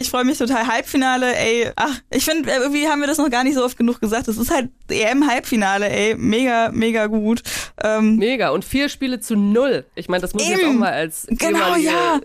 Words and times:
Ich 0.00 0.08
freue 0.08 0.24
mich 0.24 0.38
total. 0.38 0.66
Halbfinale, 0.66 1.36
ey. 1.36 1.70
Ach, 1.76 1.94
ich 2.10 2.24
finde, 2.24 2.50
irgendwie 2.50 2.88
haben 2.88 3.00
wir 3.00 3.06
das 3.06 3.18
noch 3.18 3.28
gar 3.28 3.44
nicht 3.44 3.54
so 3.54 3.64
oft 3.64 3.76
genug 3.76 4.00
gesagt. 4.00 4.26
Es 4.26 4.38
ist 4.38 4.50
halt 4.50 4.70
EM-Halbfinale, 4.88 5.88
ey. 5.90 6.14
Mega, 6.16 6.70
mega 6.72 7.06
gut. 7.08 7.42
Ähm, 7.82 8.16
mega. 8.16 8.50
Und 8.50 8.64
vier 8.64 8.88
Spiele 8.88 9.20
zu 9.20 9.36
null. 9.36 9.84
Ich 9.94 10.08
meine, 10.08 10.22
das 10.22 10.32
muss 10.32 10.44
ich 10.44 10.48
jetzt 10.48 10.64
auch 10.64 10.72
mal 10.72 10.92
als 10.92 11.26
genau, 11.28 11.76
ja. 11.76 12.20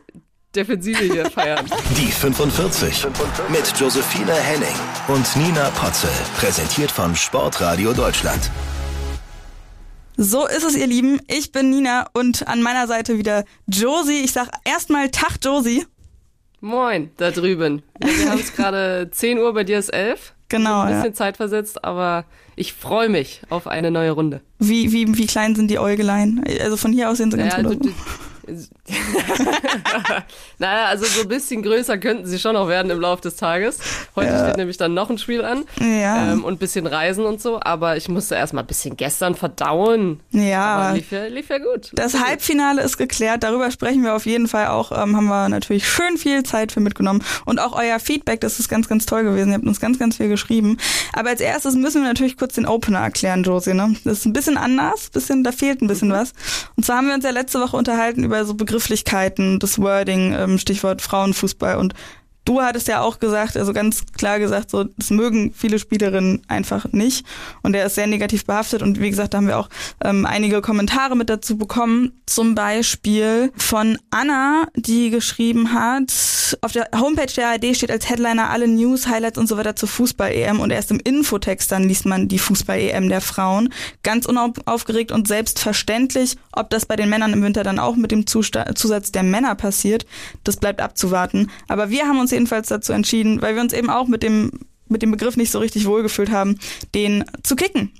Defensive 0.55 1.03
hier 1.03 1.25
feiern. 1.29 1.65
Die 1.97 2.09
45 2.09 3.05
mit 3.49 3.73
Josephine 3.77 4.33
Henning 4.33 4.75
und 5.09 5.35
Nina 5.35 5.69
Potzel. 5.71 6.09
Präsentiert 6.37 6.89
von 6.89 7.17
Sportradio 7.17 7.91
Deutschland. 7.91 8.49
So 10.15 10.47
ist 10.47 10.63
es, 10.63 10.75
ihr 10.75 10.87
Lieben. 10.87 11.19
Ich 11.27 11.51
bin 11.51 11.69
Nina 11.69 12.07
und 12.13 12.47
an 12.47 12.61
meiner 12.61 12.87
Seite 12.87 13.17
wieder 13.17 13.43
Josie. 13.67 14.21
Ich 14.23 14.31
sag 14.31 14.47
erstmal 14.63 15.11
Tag, 15.11 15.37
Josie. 15.43 15.85
Moin, 16.59 17.11
da 17.17 17.31
drüben. 17.31 17.83
Wir 17.99 18.31
haben 18.31 18.39
es 18.39 18.53
gerade 18.55 19.09
10 19.11 19.37
Uhr, 19.37 19.53
bei 19.53 19.63
dir 19.63 19.77
ist 19.77 19.89
11. 19.89 20.33
Genau. 20.49 20.81
Ein 20.81 20.87
bisschen 20.87 21.05
ja. 21.05 21.13
Zeit 21.13 21.37
versetzt, 21.37 21.83
aber 21.83 22.25
ich 22.55 22.73
freue 22.73 23.09
mich 23.09 23.41
auf 23.49 23.67
eine 23.67 23.91
neue 23.91 24.11
Runde. 24.11 24.41
Wie, 24.59 24.91
wie, 24.91 25.17
wie 25.17 25.27
klein 25.27 25.55
sind 25.55 25.69
die 25.69 25.77
Äugelein? 25.77 26.43
Also 26.61 26.77
von 26.77 26.93
hier 26.93 27.09
aus 27.09 27.17
sehen 27.17 27.31
sie 27.31 27.37
ganz 27.37 27.53
ja, 27.53 27.61
gut 27.61 27.81
aus. 27.81 27.93
naja, 30.57 30.85
also 30.85 31.05
so 31.05 31.21
ein 31.21 31.27
bisschen 31.27 31.63
größer 31.63 31.97
könnten 31.97 32.25
sie 32.25 32.39
schon 32.39 32.53
noch 32.53 32.67
werden 32.67 32.89
im 32.91 32.99
Laufe 32.99 33.21
des 33.21 33.35
Tages. 33.35 33.79
Heute 34.15 34.31
ja. 34.31 34.43
steht 34.45 34.57
nämlich 34.57 34.77
dann 34.77 34.93
noch 34.93 35.09
ein 35.09 35.17
Spiel 35.17 35.43
an 35.43 35.65
ja. 35.79 36.31
ähm, 36.31 36.43
und 36.43 36.53
ein 36.53 36.57
bisschen 36.57 36.87
Reisen 36.87 37.25
und 37.25 37.41
so, 37.41 37.59
aber 37.61 37.97
ich 37.97 38.09
musste 38.09 38.35
erstmal 38.35 38.63
ein 38.63 38.67
bisschen 38.67 38.97
gestern 38.97 39.35
verdauen. 39.35 40.19
Ja. 40.31 40.65
Aber 40.65 40.95
lief 40.95 41.11
ja, 41.11 41.25
lief 41.25 41.49
ja 41.49 41.57
gut. 41.57 41.91
Das 41.93 42.13
lief 42.13 42.23
Halbfinale 42.25 42.81
gut. 42.81 42.85
ist 42.85 42.97
geklärt, 42.97 43.43
darüber 43.43 43.69
sprechen 43.71 44.03
wir 44.03 44.15
auf 44.15 44.25
jeden 44.25 44.47
Fall 44.47 44.67
auch, 44.67 44.91
ähm, 44.91 45.15
haben 45.15 45.27
wir 45.27 45.49
natürlich 45.49 45.87
schön 45.87 46.17
viel 46.17 46.43
Zeit 46.43 46.71
für 46.71 46.79
mitgenommen 46.79 47.23
und 47.45 47.59
auch 47.59 47.73
euer 47.73 47.99
Feedback, 47.99 48.41
das 48.41 48.59
ist 48.59 48.69
ganz, 48.69 48.87
ganz 48.87 49.05
toll 49.05 49.23
gewesen. 49.23 49.49
Ihr 49.49 49.55
habt 49.55 49.65
uns 49.65 49.79
ganz, 49.79 49.99
ganz 49.99 50.17
viel 50.17 50.29
geschrieben. 50.29 50.77
Aber 51.13 51.29
als 51.29 51.41
erstes 51.41 51.75
müssen 51.75 52.01
wir 52.01 52.07
natürlich 52.07 52.37
kurz 52.37 52.55
den 52.55 52.65
Opener 52.65 52.99
erklären, 52.99 53.43
Josie. 53.43 53.73
Ne? 53.73 53.95
Das 54.03 54.19
ist 54.19 54.25
ein 54.25 54.33
bisschen 54.33 54.57
anders, 54.57 55.09
bisschen, 55.09 55.43
da 55.43 55.51
fehlt 55.51 55.81
ein 55.81 55.87
bisschen 55.87 56.09
mhm. 56.09 56.13
was. 56.13 56.33
Und 56.75 56.85
zwar 56.85 56.97
haben 56.97 57.07
wir 57.07 57.15
uns 57.15 57.23
ja 57.23 57.31
letzte 57.31 57.59
Woche 57.59 57.77
unterhalten 57.77 58.23
über 58.23 58.36
so 58.45 58.53
Begrifflichkeiten, 58.55 59.59
das 59.59 59.79
Wording, 59.79 60.33
ähm, 60.33 60.57
Stichwort 60.57 61.01
Frauenfußball 61.01 61.77
und 61.77 61.93
Du 62.47 62.61
hattest 62.61 62.87
ja 62.87 63.01
auch 63.01 63.19
gesagt, 63.19 63.57
also 63.57 63.73
ganz 63.73 64.05
klar 64.17 64.39
gesagt, 64.39 64.71
so 64.71 64.85
das 64.85 65.09
mögen 65.09 65.51
viele 65.53 65.79
Spielerinnen 65.79 66.43
einfach 66.47 66.85
nicht. 66.93 67.25
Und 67.61 67.73
der 67.73 67.85
ist 67.85 67.95
sehr 67.95 68.07
negativ 68.07 68.45
behaftet. 68.45 68.81
Und 68.81 69.01
wie 69.01 69.09
gesagt, 69.09 69.33
da 69.33 69.39
haben 69.39 69.47
wir 69.47 69.59
auch 69.59 69.67
ähm, 70.01 70.25
einige 70.25 70.61
Kommentare 70.61 71.17
mit 71.17 71.29
dazu 71.29 71.57
bekommen, 71.57 72.13
zum 72.25 72.55
Beispiel 72.55 73.51
von 73.57 73.97
Anna, 74.11 74.69
die 74.77 75.09
geschrieben 75.09 75.73
hat, 75.73 76.13
auf 76.61 76.71
der 76.71 76.87
Homepage 76.95 77.33
der 77.35 77.49
ARD 77.49 77.75
steht 77.75 77.91
als 77.91 78.09
Headliner 78.09 78.49
alle 78.49 78.69
News, 78.69 79.07
Highlights 79.07 79.37
und 79.37 79.47
so 79.47 79.57
weiter 79.57 79.75
zur 79.75 79.89
Fußball-EM 79.89 80.61
und 80.61 80.71
erst 80.71 80.91
im 80.91 80.99
Infotext 80.99 81.71
dann 81.71 81.83
liest 81.83 82.05
man 82.05 82.29
die 82.29 82.39
Fußball-EM 82.39 83.09
der 83.09 83.19
Frauen, 83.19 83.73
ganz 84.03 84.25
unaufgeregt 84.25 85.11
und 85.11 85.27
selbstverständlich, 85.27 86.37
ob 86.53 86.69
das 86.69 86.85
bei 86.85 86.95
den 86.95 87.09
Männern 87.09 87.33
im 87.33 87.43
Winter 87.43 87.63
dann 87.63 87.79
auch 87.79 87.97
mit 87.97 88.11
dem 88.11 88.25
Zusatz 88.25 89.11
der 89.11 89.23
Männer 89.23 89.55
passiert, 89.55 90.05
das 90.43 90.57
bleibt 90.57 90.79
abzuwarten, 90.81 91.51
aber 91.67 91.89
wir 91.89 92.07
haben 92.07 92.19
uns 92.19 92.31
jedenfalls 92.37 92.69
dazu 92.69 92.93
entschieden, 92.93 93.41
weil 93.41 93.55
wir 93.55 93.61
uns 93.61 93.73
eben 93.73 93.89
auch 93.89 94.07
mit 94.07 94.23
dem, 94.23 94.51
mit 94.87 95.01
dem 95.01 95.11
Begriff 95.11 95.35
nicht 95.37 95.51
so 95.51 95.59
richtig 95.59 95.87
wohlgefühlt 95.87 96.31
haben, 96.31 96.59
den 96.93 97.25
zu 97.43 97.55
kicken. 97.55 97.91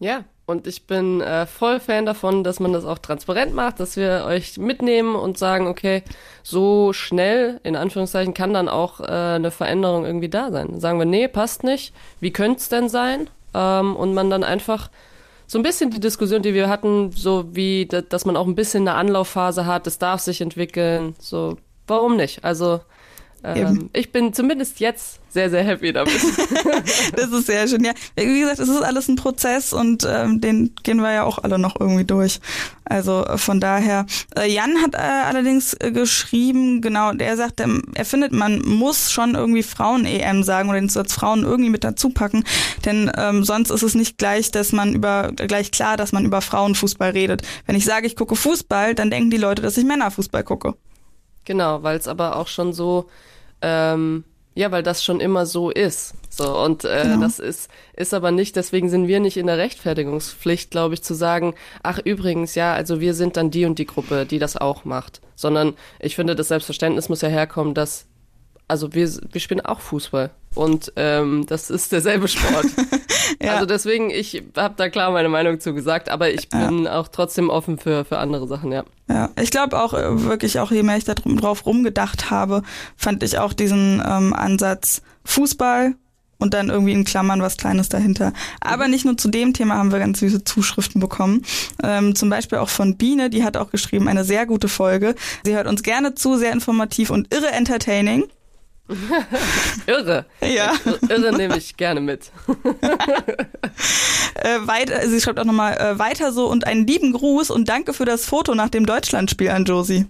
Ja, 0.00 0.24
und 0.46 0.66
ich 0.66 0.86
bin 0.86 1.22
äh, 1.22 1.46
voll 1.46 1.80
Fan 1.80 2.04
davon, 2.04 2.44
dass 2.44 2.60
man 2.60 2.74
das 2.74 2.84
auch 2.84 2.98
transparent 2.98 3.54
macht, 3.54 3.80
dass 3.80 3.96
wir 3.96 4.24
euch 4.26 4.58
mitnehmen 4.58 5.14
und 5.14 5.38
sagen, 5.38 5.66
okay, 5.66 6.02
so 6.42 6.92
schnell, 6.92 7.60
in 7.62 7.76
Anführungszeichen, 7.76 8.34
kann 8.34 8.52
dann 8.52 8.68
auch 8.68 9.00
äh, 9.00 9.04
eine 9.04 9.50
Veränderung 9.50 10.04
irgendwie 10.04 10.28
da 10.28 10.50
sein. 10.50 10.80
Sagen 10.80 10.98
wir, 10.98 11.06
nee, 11.06 11.28
passt 11.28 11.64
nicht, 11.64 11.94
wie 12.20 12.32
könnte 12.32 12.58
es 12.58 12.68
denn 12.68 12.90
sein? 12.90 13.30
Ähm, 13.54 13.96
und 13.96 14.12
man 14.12 14.28
dann 14.28 14.44
einfach 14.44 14.90
so 15.46 15.58
ein 15.58 15.62
bisschen 15.62 15.90
die 15.90 16.00
Diskussion, 16.00 16.42
die 16.42 16.52
wir 16.52 16.68
hatten, 16.68 17.12
so 17.12 17.54
wie, 17.54 17.86
dass 17.86 18.26
man 18.26 18.36
auch 18.36 18.46
ein 18.46 18.54
bisschen 18.54 18.86
eine 18.86 18.98
Anlaufphase 18.98 19.64
hat, 19.64 19.86
es 19.86 19.98
darf 19.98 20.20
sich 20.20 20.42
entwickeln, 20.42 21.14
so, 21.18 21.56
warum 21.86 22.16
nicht? 22.16 22.44
Also, 22.44 22.80
ähm, 23.44 23.90
ich 23.92 24.10
bin 24.10 24.32
zumindest 24.32 24.80
jetzt 24.80 25.20
sehr, 25.28 25.50
sehr 25.50 25.64
happy 25.64 25.92
damit. 25.92 26.14
das 27.16 27.30
ist 27.30 27.46
sehr 27.46 27.68
schön. 27.68 27.84
Ja, 27.84 27.92
wie 28.16 28.40
gesagt, 28.40 28.58
es 28.58 28.68
ist 28.68 28.82
alles 28.82 29.08
ein 29.08 29.16
Prozess 29.16 29.72
und 29.72 30.06
ähm, 30.08 30.40
den 30.40 30.74
gehen 30.82 30.98
wir 30.98 31.12
ja 31.12 31.24
auch 31.24 31.38
alle 31.38 31.58
noch 31.58 31.78
irgendwie 31.78 32.04
durch. 32.04 32.40
Also 32.84 33.24
äh, 33.26 33.36
von 33.36 33.60
daher. 33.60 34.06
Äh, 34.36 34.50
Jan 34.50 34.80
hat 34.80 34.94
äh, 34.94 34.98
allerdings 34.98 35.74
äh, 35.74 35.90
geschrieben, 35.90 36.80
genau, 36.80 37.12
der 37.12 37.36
sagt, 37.36 37.60
ähm, 37.60 37.82
er 37.94 38.04
findet, 38.04 38.32
man 38.32 38.62
muss 38.62 39.12
schon 39.12 39.34
irgendwie 39.34 39.62
Frauen-EM 39.62 40.42
sagen 40.42 40.70
oder 40.70 40.80
den 40.80 40.88
Satz 40.88 41.12
Frauen 41.12 41.42
irgendwie 41.42 41.70
mit 41.70 41.84
dazu 41.84 42.10
packen, 42.10 42.44
denn 42.84 43.10
ähm, 43.16 43.44
sonst 43.44 43.70
ist 43.70 43.82
es 43.82 43.94
nicht 43.94 44.16
gleich, 44.16 44.52
dass 44.52 44.72
man 44.72 44.94
über 44.94 45.32
gleich 45.32 45.70
klar, 45.70 45.96
dass 45.96 46.12
man 46.12 46.24
über 46.24 46.40
Frauenfußball 46.40 47.10
redet. 47.10 47.42
Wenn 47.66 47.76
ich 47.76 47.84
sage, 47.84 48.06
ich 48.06 48.16
gucke 48.16 48.36
Fußball, 48.36 48.94
dann 48.94 49.10
denken 49.10 49.30
die 49.30 49.36
Leute, 49.36 49.62
dass 49.62 49.76
ich 49.76 49.84
Männerfußball 49.84 50.44
gucke. 50.44 50.74
Genau, 51.44 51.82
weil 51.82 51.98
es 51.98 52.08
aber 52.08 52.36
auch 52.36 52.48
schon 52.48 52.72
so 52.72 53.08
ähm, 53.64 54.24
ja, 54.54 54.70
weil 54.70 54.82
das 54.82 55.02
schon 55.02 55.20
immer 55.20 55.46
so 55.46 55.70
ist. 55.70 56.14
So, 56.30 56.56
und 56.58 56.84
äh, 56.84 57.02
genau. 57.02 57.20
das 57.20 57.38
ist, 57.38 57.68
ist 57.96 58.14
aber 58.14 58.30
nicht, 58.30 58.54
deswegen 58.56 58.88
sind 58.88 59.08
wir 59.08 59.18
nicht 59.18 59.36
in 59.36 59.46
der 59.46 59.58
Rechtfertigungspflicht, 59.58 60.70
glaube 60.70 60.94
ich, 60.94 61.02
zu 61.02 61.14
sagen, 61.14 61.54
ach 61.82 61.98
übrigens, 61.98 62.54
ja, 62.54 62.72
also 62.74 63.00
wir 63.00 63.14
sind 63.14 63.36
dann 63.36 63.50
die 63.50 63.64
und 63.64 63.78
die 63.78 63.86
Gruppe, 63.86 64.26
die 64.26 64.38
das 64.38 64.56
auch 64.56 64.84
macht. 64.84 65.20
Sondern 65.34 65.74
ich 65.98 66.14
finde, 66.14 66.36
das 66.36 66.48
Selbstverständnis 66.48 67.08
muss 67.08 67.22
ja 67.22 67.28
herkommen, 67.28 67.74
dass 67.74 68.06
also 68.68 68.94
wir, 68.94 69.10
wir 69.30 69.40
spielen 69.40 69.60
auch 69.60 69.80
Fußball 69.80 70.30
und 70.54 70.92
ähm, 70.96 71.44
das 71.46 71.70
ist 71.70 71.92
derselbe 71.92 72.28
Sport. 72.28 72.66
ja. 73.42 73.54
Also 73.54 73.66
deswegen, 73.66 74.10
ich 74.10 74.42
habe 74.56 74.74
da 74.76 74.88
klar 74.88 75.10
meine 75.10 75.28
Meinung 75.28 75.60
zu 75.60 75.74
gesagt, 75.74 76.08
aber 76.08 76.30
ich 76.30 76.48
bin 76.48 76.84
ja. 76.84 76.98
auch 76.98 77.08
trotzdem 77.08 77.50
offen 77.50 77.78
für, 77.78 78.04
für 78.04 78.18
andere 78.18 78.46
Sachen, 78.46 78.72
ja. 78.72 78.84
Ja, 79.08 79.30
ich 79.40 79.50
glaube 79.50 79.80
auch 79.82 79.92
äh, 79.94 80.24
wirklich, 80.24 80.60
auch 80.60 80.70
je 80.70 80.82
mehr 80.82 80.96
ich 80.96 81.04
da 81.04 81.14
drauf 81.14 81.66
rumgedacht 81.66 82.30
habe, 82.30 82.62
fand 82.96 83.22
ich 83.22 83.38
auch 83.38 83.52
diesen 83.52 84.02
ähm, 84.06 84.32
Ansatz 84.32 85.02
Fußball 85.24 85.94
und 86.38 86.54
dann 86.54 86.68
irgendwie 86.68 86.92
in 86.92 87.04
Klammern 87.04 87.40
was 87.42 87.56
Kleines 87.56 87.88
dahinter. 87.88 88.32
Aber 88.60 88.88
nicht 88.88 89.04
nur 89.04 89.16
zu 89.16 89.28
dem 89.28 89.54
Thema 89.54 89.76
haben 89.76 89.92
wir 89.92 89.98
ganz 89.98 90.20
süße 90.20 90.44
Zuschriften 90.44 91.00
bekommen. 91.00 91.42
Ähm, 91.82 92.14
zum 92.14 92.30
Beispiel 92.30 92.58
auch 92.58 92.68
von 92.68 92.96
Biene, 92.96 93.30
die 93.30 93.44
hat 93.44 93.56
auch 93.56 93.70
geschrieben, 93.70 94.08
eine 94.08 94.24
sehr 94.24 94.46
gute 94.46 94.68
Folge. 94.68 95.14
Sie 95.44 95.54
hört 95.54 95.66
uns 95.66 95.82
gerne 95.82 96.14
zu, 96.14 96.36
sehr 96.36 96.52
informativ 96.52 97.10
und 97.10 97.32
irre 97.32 97.50
entertaining. 97.50 98.24
Irre. 99.86 100.26
Ja. 100.42 100.74
Irre 101.08 101.36
nehme 101.36 101.56
ich 101.56 101.76
gerne 101.76 102.00
mit. 102.00 102.30
äh, 104.34 104.58
weiter, 104.66 105.08
sie 105.08 105.20
schreibt 105.20 105.40
auch 105.40 105.44
nochmal 105.44 105.76
äh, 105.78 105.98
weiter 105.98 106.32
so 106.32 106.50
und 106.50 106.66
einen 106.66 106.86
lieben 106.86 107.12
Gruß 107.12 107.50
und 107.50 107.68
danke 107.68 107.94
für 107.94 108.04
das 108.04 108.26
Foto 108.26 108.54
nach 108.54 108.68
dem 108.68 108.84
Deutschlandspiel 108.86 109.50
an 109.50 109.64
Josie. 109.64 110.06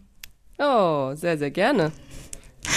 Oh, 0.59 1.13
sehr, 1.15 1.39
sehr 1.39 1.51
gerne. 1.51 1.93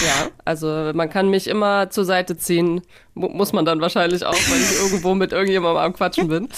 Ja, 0.06 0.28
also 0.44 0.92
man 0.94 1.10
kann 1.10 1.30
mich 1.30 1.48
immer 1.48 1.90
zur 1.90 2.06
Seite 2.06 2.38
ziehen, 2.38 2.82
muss 3.14 3.54
man 3.54 3.66
dann 3.66 3.80
wahrscheinlich 3.80 4.26
auch, 4.26 4.34
weil 4.34 4.62
ich 4.62 4.80
irgendwo 4.82 5.16
mit 5.16 5.32
irgendjemandem 5.32 5.82
am 5.82 5.94
Quatschen 5.94 6.28
bin. 6.28 6.50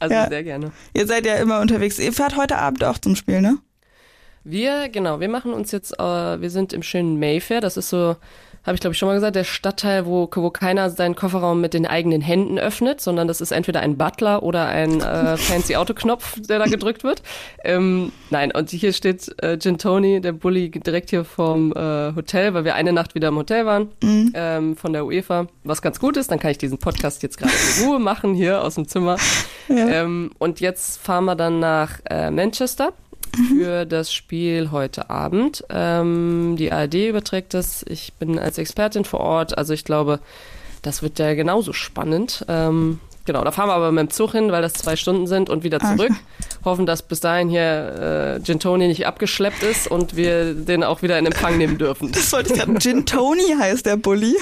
Also 0.00 0.14
ja. 0.14 0.28
sehr 0.28 0.42
gerne. 0.42 0.72
Ihr 0.92 1.06
seid 1.06 1.24
ja 1.24 1.36
immer 1.36 1.60
unterwegs. 1.60 1.98
Ihr 1.98 2.12
fahrt 2.12 2.36
heute 2.36 2.58
Abend 2.58 2.82
auch 2.84 2.98
zum 2.98 3.14
Spiel, 3.14 3.40
ne? 3.40 3.58
Wir, 4.44 4.88
genau, 4.88 5.20
wir 5.20 5.28
machen 5.28 5.52
uns 5.52 5.70
jetzt, 5.70 5.98
äh, 6.00 6.40
wir 6.40 6.50
sind 6.50 6.72
im 6.72 6.82
schönen 6.82 7.20
Mayfair, 7.20 7.60
das 7.60 7.76
ist 7.76 7.90
so 7.90 8.16
habe 8.64 8.74
ich 8.74 8.80
glaube 8.80 8.92
ich 8.92 8.98
schon 8.98 9.08
mal 9.08 9.14
gesagt, 9.14 9.36
der 9.36 9.44
Stadtteil, 9.44 10.06
wo, 10.06 10.28
wo 10.32 10.50
keiner 10.50 10.90
seinen 10.90 11.16
Kofferraum 11.16 11.60
mit 11.60 11.74
den 11.74 11.86
eigenen 11.86 12.20
Händen 12.20 12.58
öffnet, 12.58 13.00
sondern 13.00 13.26
das 13.26 13.40
ist 13.40 13.50
entweder 13.50 13.80
ein 13.80 13.96
Butler 13.96 14.42
oder 14.42 14.66
ein 14.66 15.00
äh, 15.00 15.36
fancy 15.36 15.76
Autoknopf, 15.76 16.40
der 16.40 16.58
da 16.58 16.66
gedrückt 16.66 17.02
wird. 17.02 17.22
Ähm, 17.64 18.12
nein, 18.30 18.52
und 18.52 18.70
hier 18.70 18.92
steht 18.92 19.34
äh, 19.42 19.58
Gin 19.58 19.78
Tony, 19.78 20.20
der 20.20 20.32
Bully, 20.32 20.70
direkt 20.70 21.10
hier 21.10 21.24
vom 21.24 21.72
äh, 21.72 22.14
Hotel, 22.14 22.54
weil 22.54 22.64
wir 22.64 22.74
eine 22.74 22.92
Nacht 22.92 23.14
wieder 23.14 23.28
im 23.28 23.36
Hotel 23.36 23.66
waren, 23.66 23.88
mhm. 24.02 24.32
ähm, 24.34 24.76
von 24.76 24.92
der 24.92 25.04
UEFA, 25.06 25.46
was 25.64 25.82
ganz 25.82 25.98
gut 25.98 26.16
ist, 26.16 26.30
dann 26.30 26.38
kann 26.38 26.52
ich 26.52 26.58
diesen 26.58 26.78
Podcast 26.78 27.22
jetzt 27.22 27.38
gerade 27.38 27.52
in 27.78 27.86
Ruhe 27.86 27.98
machen 27.98 28.34
hier 28.34 28.62
aus 28.62 28.76
dem 28.76 28.86
Zimmer. 28.86 29.16
Ja. 29.68 29.88
Ähm, 29.88 30.30
und 30.38 30.60
jetzt 30.60 31.00
fahren 31.00 31.24
wir 31.24 31.34
dann 31.34 31.58
nach 31.58 32.00
äh, 32.08 32.30
Manchester 32.30 32.92
für 33.36 33.86
das 33.86 34.12
Spiel 34.12 34.70
heute 34.70 35.10
Abend. 35.10 35.64
Ähm, 35.70 36.56
die 36.58 36.72
ARD 36.72 37.08
überträgt 37.08 37.54
das. 37.54 37.84
Ich 37.88 38.12
bin 38.14 38.38
als 38.38 38.58
Expertin 38.58 39.04
vor 39.04 39.20
Ort. 39.20 39.56
Also 39.56 39.72
ich 39.72 39.84
glaube, 39.84 40.20
das 40.82 41.02
wird 41.02 41.18
ja 41.18 41.34
genauso 41.34 41.72
spannend. 41.72 42.44
Ähm, 42.48 42.98
genau, 43.24 43.44
da 43.44 43.52
fahren 43.52 43.68
wir 43.68 43.74
aber 43.74 43.92
mit 43.92 44.00
dem 44.00 44.10
Zug 44.10 44.32
hin, 44.32 44.52
weil 44.52 44.62
das 44.62 44.74
zwei 44.74 44.96
Stunden 44.96 45.26
sind 45.26 45.48
und 45.48 45.64
wieder 45.64 45.80
zurück. 45.80 46.10
Okay. 46.10 46.14
Hoffen, 46.64 46.86
dass 46.86 47.02
bis 47.02 47.20
dahin 47.20 47.48
hier 47.48 48.38
äh, 48.40 48.44
Gin 48.44 48.60
Tony 48.60 48.88
nicht 48.88 49.06
abgeschleppt 49.06 49.62
ist 49.62 49.86
und 49.88 50.16
wir 50.16 50.54
den 50.54 50.84
auch 50.84 51.02
wieder 51.02 51.18
in 51.18 51.26
Empfang 51.26 51.58
nehmen 51.58 51.78
dürfen. 51.78 52.12
Das 52.12 52.32
wollte 52.32 52.52
ich 52.52 52.60
gerade. 52.60 52.78
Gin 52.78 53.06
Tony 53.06 53.54
heißt 53.58 53.86
der 53.86 53.96
Bulli. 53.96 54.36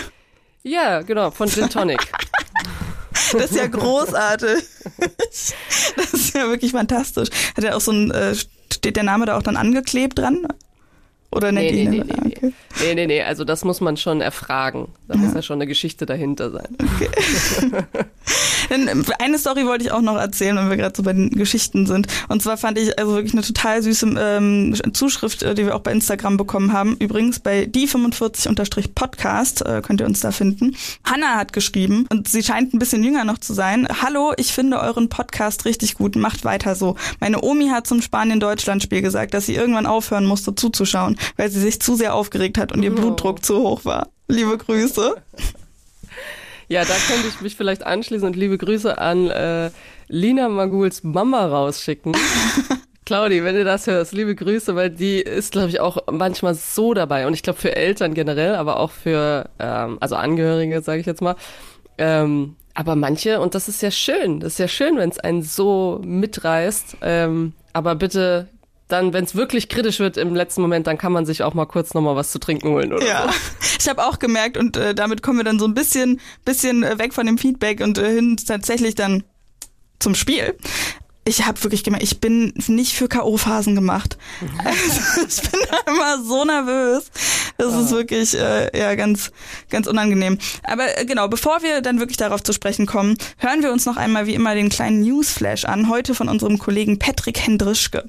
Ja, 0.63 1.03
genau, 1.03 1.31
von 1.31 1.49
Gin 1.49 1.71
Tonic. 1.71 2.01
Das 3.33 3.51
ist 3.51 3.57
ja 3.57 3.67
großartig. 3.67 4.65
Das 5.97 6.13
ist 6.13 6.35
ja 6.35 6.49
wirklich 6.49 6.73
fantastisch. 6.73 7.29
Hat 7.57 7.65
er 7.65 7.77
auch 7.77 7.81
so 7.81 7.93
ein 7.93 8.11
äh, 8.11 8.35
Steht 8.73 8.97
der 8.97 9.05
Name 9.05 9.27
da 9.27 9.37
auch 9.37 9.43
dann 9.43 9.57
angeklebt 9.57 10.19
dran? 10.19 10.47
Oder 11.33 11.53
nennt 11.53 11.73
nee, 11.73 11.85
nee, 11.85 11.99
nee, 11.99 12.05
nee, 12.05 12.37
okay. 12.37 12.53
nee, 12.81 12.95
nee, 12.95 13.07
nee, 13.07 13.23
also 13.23 13.45
das 13.45 13.65
muss 13.65 13.81
man 13.81 13.97
schon 13.97 14.21
erfragen. 14.21 14.89
Da 15.07 15.17
muss 15.17 15.33
ja 15.33 15.43
schon 15.43 15.59
eine 15.59 15.69
Geschichte 15.69 16.05
dahinter 16.05 16.51
sein. 16.51 16.77
Dann, 16.77 17.87
ähm, 18.71 19.05
eine 19.19 19.39
Story 19.39 19.67
wollte 19.67 19.85
ich 19.85 19.93
auch 19.93 20.01
noch 20.01 20.17
erzählen, 20.17 20.57
wenn 20.57 20.71
wir 20.71 20.77
gerade 20.77 20.97
so 20.97 21.03
bei 21.03 21.13
den 21.13 21.31
Geschichten 21.31 21.87
sind. 21.87 22.07
Und 22.29 22.43
zwar 22.43 22.57
fand 22.57 22.79
ich 22.79 22.99
also 22.99 23.15
wirklich 23.15 23.33
eine 23.33 23.43
total 23.43 23.83
süße 23.83 24.15
ähm, 24.19 24.75
Zuschrift, 24.93 25.43
äh, 25.43 25.55
die 25.55 25.67
wir 25.67 25.77
auch 25.77 25.81
bei 25.81 25.93
Instagram 25.93 26.37
bekommen 26.37 26.73
haben. 26.73 26.97
Übrigens 26.99 27.41
bei 27.41 27.65
die45-podcast 27.65 29.65
äh, 29.65 29.83
könnt 29.83 30.01
ihr 30.01 30.07
uns 30.07 30.21
da 30.21 30.33
finden. 30.33 30.77
Hanna 31.05 31.37
hat 31.37 31.53
geschrieben 31.53 32.07
und 32.11 32.29
sie 32.29 32.43
scheint 32.43 32.75
ein 32.75 32.79
bisschen 32.79 33.05
jünger 33.05 33.25
noch 33.25 33.39
zu 33.39 33.55
sein. 33.55 33.89
Hallo, 34.03 34.33
ich 34.37 34.53
finde 34.53 34.81
euren 34.81 35.09
Podcast 35.09 35.65
richtig 35.65 35.95
gut. 35.95 36.17
Macht 36.17 36.45
weiter 36.45 36.75
so. 36.75 36.97
Meine 37.21 37.43
Omi 37.43 37.69
hat 37.69 37.87
zum 37.87 38.03
Spanien-Deutschland-Spiel 38.03 39.03
gesagt, 39.03 39.35
dass 39.35 39.47
sie 39.47 39.55
irgendwann 39.55 39.87
aufhören 39.87 40.27
musste 40.27 40.55
zuzuschauen, 40.55 41.19
weil 41.37 41.51
sie 41.51 41.61
sich 41.61 41.81
zu 41.81 41.97
sehr 41.97 42.15
aufgeregt 42.15 42.59
hat 42.59 42.73
und 42.73 42.83
ihr 42.83 42.93
Oh. 42.93 42.97
Blutdruck 42.97 43.45
zu 43.45 43.59
hoch 43.59 43.85
war. 43.85 44.09
Liebe 44.29 44.57
Grüße. 44.59 45.15
Ja, 46.71 46.85
da 46.85 46.95
könnte 47.09 47.27
ich 47.27 47.41
mich 47.41 47.57
vielleicht 47.57 47.85
anschließen 47.85 48.25
und 48.25 48.37
liebe 48.37 48.57
Grüße 48.57 48.97
an 48.97 49.29
äh, 49.29 49.73
Lina 50.07 50.49
Maguls 50.49 51.03
Mama 51.03 51.45
rausschicken. 51.45 52.17
Claudi, 53.05 53.43
wenn 53.43 53.57
du 53.57 53.65
das 53.65 53.89
hörst, 53.89 54.13
liebe 54.13 54.37
Grüße, 54.37 54.77
weil 54.77 54.89
die 54.89 55.19
ist, 55.21 55.51
glaube 55.51 55.71
ich, 55.71 55.81
auch 55.81 55.99
manchmal 56.13 56.55
so 56.55 56.95
dabei. 56.95 57.27
Und 57.27 57.35
ich 57.35 57.43
glaube 57.43 57.59
für 57.59 57.75
Eltern 57.75 58.15
generell, 58.15 58.55
aber 58.55 58.79
auch 58.79 58.93
für, 58.93 59.51
ähm, 59.59 59.99
also 59.99 60.15
Angehörige, 60.15 60.81
sage 60.81 61.01
ich 61.01 61.07
jetzt 61.07 61.23
mal. 61.23 61.35
Ähm, 61.99 62.55
aber 62.75 62.95
manche, 62.95 63.41
und 63.41 63.57
das 63.57 63.67
ist 63.67 63.83
ja 63.83 63.91
schön, 63.91 64.39
das 64.39 64.53
ist 64.53 64.59
ja 64.61 64.69
schön, 64.69 64.97
wenn 64.97 65.11
es 65.11 65.19
einen 65.19 65.43
so 65.43 66.01
mitreißt. 66.05 66.99
Ähm, 67.03 67.53
aber 67.73 67.97
bitte 67.97 68.47
dann, 68.93 69.13
wenn 69.13 69.25
es 69.25 69.35
wirklich 69.35 69.69
kritisch 69.69 69.99
wird 70.01 70.17
im 70.17 70.35
letzten 70.35 70.63
Moment, 70.63 70.87
dann 70.87 70.99
kann 70.99 71.13
man 71.13 71.27
sich 71.27 71.43
auch 71.43 71.55
mal 71.55 71.67
kurz 71.67 71.95
nochmal 71.95 72.17
was 72.17 72.31
zu 72.31 72.39
trinken 72.39 72.69
holen 72.69 72.93
oder 72.93 73.07
Ja, 73.07 73.29
so. 73.29 73.39
ich 73.81 73.89
habe 73.89 74.05
auch 74.05 74.19
gemerkt 74.19 74.57
und 74.57 74.77
äh, 74.77 74.95
damit 74.95 75.23
kommen 75.23 75.39
wir 75.39 75.45
dann 75.45 75.59
so 75.59 75.65
ein 75.67 75.75
bisschen, 75.75 76.21
bisschen 76.45 76.83
äh, 76.83 76.99
weg 76.99 77.15
von 77.15 77.27
dem 77.27 77.39
Feedback 77.39 77.81
und 77.81 77.99
äh, 77.99 78.15
hin 78.15 78.37
tatsächlich 78.37 78.95
dann 78.95 79.23
zum 79.99 80.15
Spiel. 80.15 80.57
Ich 81.25 81.47
habe 81.47 81.63
wirklich 81.63 81.85
gemerkt, 81.85 82.03
ich 82.03 82.19
bin 82.19 82.55
nicht 82.67 82.95
für 82.95 83.07
K.O.-Phasen 83.07 83.75
gemacht. 83.75 84.17
Also, 84.65 85.27
ich 85.27 85.51
bin 85.51 85.61
da 85.71 85.93
immer 85.93 86.23
so 86.25 86.45
nervös. 86.45 87.11
Das 87.61 87.75
ist 87.75 87.91
wirklich 87.91 88.39
äh, 88.39 88.77
ja 88.77 88.95
ganz, 88.95 89.33
ganz 89.69 89.87
unangenehm. 89.87 90.39
Aber 90.65 90.99
äh, 90.99 91.05
genau, 91.05 91.29
bevor 91.29 91.63
wir 91.63 91.83
dann 91.83 91.99
wirklich 91.99 92.17
darauf 92.17 92.43
zu 92.43 92.55
sprechen 92.55 92.87
kommen, 92.87 93.19
hören 93.37 93.63
wir 93.63 93.71
uns 93.71 93.85
noch 93.85 93.99
einmal 93.99 94.27
wie 94.27 94.35
immer 94.35 94.55
den 94.55 94.71
kleinen 94.71 95.03
Newsflash 95.03 95.67
an. 95.67 95.91
Heute 95.91 96.15
von 96.15 96.31
unserem 96.31 96.59
Kollegen 96.59 96.99
Patrick 96.99 97.39
Hendrischke. 97.39 98.09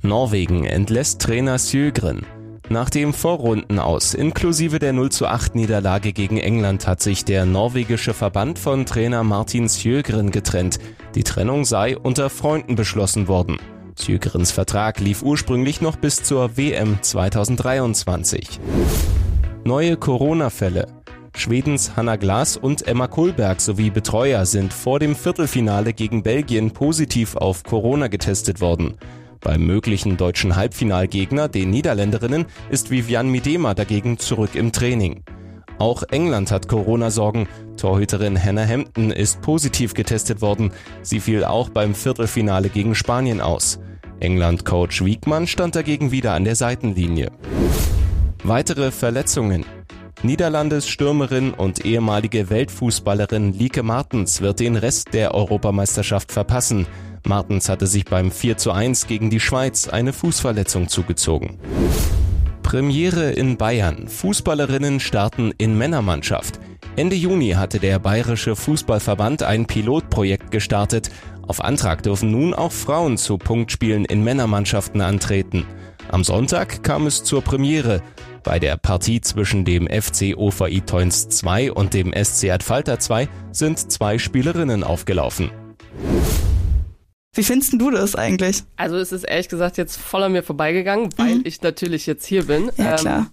Norwegen 0.00 0.64
entlässt 0.64 1.20
Trainer 1.20 1.58
Sjögren. 1.58 2.24
Nach 2.70 2.88
dem 2.88 3.12
Vorrundenaus 3.12 4.14
inklusive 4.14 4.78
der 4.78 4.94
0 4.94 5.10
zu 5.10 5.26
8 5.26 5.54
Niederlage 5.54 6.14
gegen 6.14 6.38
England 6.38 6.86
hat 6.86 7.02
sich 7.02 7.26
der 7.26 7.44
norwegische 7.44 8.14
Verband 8.14 8.58
von 8.58 8.86
Trainer 8.86 9.24
Martin 9.24 9.68
Sjögren 9.68 10.30
getrennt. 10.30 10.78
Die 11.14 11.24
Trennung 11.24 11.66
sei 11.66 11.98
unter 11.98 12.30
Freunden 12.30 12.76
beschlossen 12.76 13.28
worden. 13.28 13.58
Sjögrens 13.98 14.50
Vertrag 14.50 15.00
lief 15.00 15.22
ursprünglich 15.22 15.80
noch 15.80 15.96
bis 15.96 16.22
zur 16.22 16.56
WM 16.56 16.98
2023. 17.00 18.60
Neue 19.64 19.96
Corona-Fälle. 19.96 20.86
Schwedens 21.36 21.96
Hanna 21.96 22.16
Glas 22.16 22.56
und 22.56 22.86
Emma 22.86 23.06
Kohlberg 23.06 23.60
sowie 23.60 23.90
Betreuer 23.90 24.46
sind 24.46 24.72
vor 24.72 24.98
dem 24.98 25.14
Viertelfinale 25.14 25.92
gegen 25.92 26.22
Belgien 26.22 26.72
positiv 26.72 27.36
auf 27.36 27.62
Corona 27.62 28.08
getestet 28.08 28.60
worden. 28.60 28.94
Beim 29.40 29.64
möglichen 29.64 30.16
deutschen 30.16 30.56
Halbfinalgegner, 30.56 31.48
den 31.48 31.70
Niederländerinnen, 31.70 32.46
ist 32.68 32.90
Viviane 32.90 33.30
Miedema 33.30 33.74
dagegen 33.74 34.18
zurück 34.18 34.54
im 34.54 34.72
Training. 34.72 35.22
Auch 35.80 36.02
England 36.10 36.50
hat 36.50 36.68
Corona-Sorgen. 36.68 37.48
Torhüterin 37.78 38.38
Hannah 38.40 38.66
Hampton 38.66 39.10
ist 39.10 39.40
positiv 39.40 39.94
getestet 39.94 40.42
worden. 40.42 40.72
Sie 41.00 41.20
fiel 41.20 41.42
auch 41.42 41.70
beim 41.70 41.94
Viertelfinale 41.94 42.68
gegen 42.68 42.94
Spanien 42.94 43.40
aus. 43.40 43.80
England-Coach 44.20 45.02
Wiegmann 45.02 45.46
stand 45.46 45.74
dagegen 45.76 46.10
wieder 46.10 46.34
an 46.34 46.44
der 46.44 46.54
Seitenlinie. 46.54 47.30
Weitere 48.44 48.90
Verletzungen. 48.90 49.64
Niederlandes 50.22 50.86
Stürmerin 50.86 51.54
und 51.54 51.86
ehemalige 51.86 52.50
Weltfußballerin 52.50 53.54
Lieke 53.54 53.82
Martens 53.82 54.42
wird 54.42 54.60
den 54.60 54.76
Rest 54.76 55.14
der 55.14 55.34
Europameisterschaft 55.34 56.30
verpassen. 56.30 56.86
Martens 57.26 57.70
hatte 57.70 57.86
sich 57.86 58.04
beim 58.04 58.30
4 58.30 58.58
zu 58.58 58.72
1 58.72 59.06
gegen 59.06 59.30
die 59.30 59.40
Schweiz 59.40 59.88
eine 59.88 60.12
Fußverletzung 60.12 60.88
zugezogen. 60.88 61.58
Premiere 62.70 63.32
in 63.32 63.56
Bayern. 63.56 64.06
Fußballerinnen 64.06 65.00
starten 65.00 65.52
in 65.58 65.76
Männermannschaft. 65.76 66.60
Ende 66.94 67.16
Juni 67.16 67.50
hatte 67.50 67.80
der 67.80 67.98
Bayerische 67.98 68.54
Fußballverband 68.54 69.42
ein 69.42 69.66
Pilotprojekt 69.66 70.52
gestartet. 70.52 71.10
Auf 71.48 71.64
Antrag 71.64 72.04
dürfen 72.04 72.30
nun 72.30 72.54
auch 72.54 72.70
Frauen 72.70 73.18
zu 73.18 73.38
Punktspielen 73.38 74.04
in 74.04 74.22
Männermannschaften 74.22 75.00
antreten. 75.00 75.66
Am 76.12 76.22
Sonntag 76.22 76.84
kam 76.84 77.08
es 77.08 77.24
zur 77.24 77.42
Premiere. 77.42 78.02
Bei 78.44 78.60
der 78.60 78.76
Partie 78.76 79.20
zwischen 79.20 79.64
dem 79.64 79.88
FC 79.88 80.36
OVI 80.36 80.82
Toins 80.82 81.28
2 81.28 81.72
und 81.72 81.92
dem 81.92 82.12
SC 82.12 82.50
Adfalter 82.50 83.00
2 83.00 83.28
sind 83.50 83.90
zwei 83.90 84.16
Spielerinnen 84.16 84.84
aufgelaufen. 84.84 85.50
Wie 87.34 87.44
findest 87.44 87.74
du 87.80 87.90
das 87.90 88.16
eigentlich? 88.16 88.64
Also 88.76 88.96
es 88.96 89.12
ist 89.12 89.24
ehrlich 89.24 89.48
gesagt 89.48 89.76
jetzt 89.76 89.96
voll 89.96 90.22
an 90.24 90.32
mir 90.32 90.42
vorbeigegangen, 90.42 91.10
weil 91.16 91.46
ich 91.46 91.62
natürlich 91.62 92.06
jetzt 92.06 92.26
hier 92.26 92.46
bin. 92.46 92.64
Mhm. 92.64 92.70
Ja, 92.76 92.90
Ähm, 92.92 92.96
klar. 92.96 93.26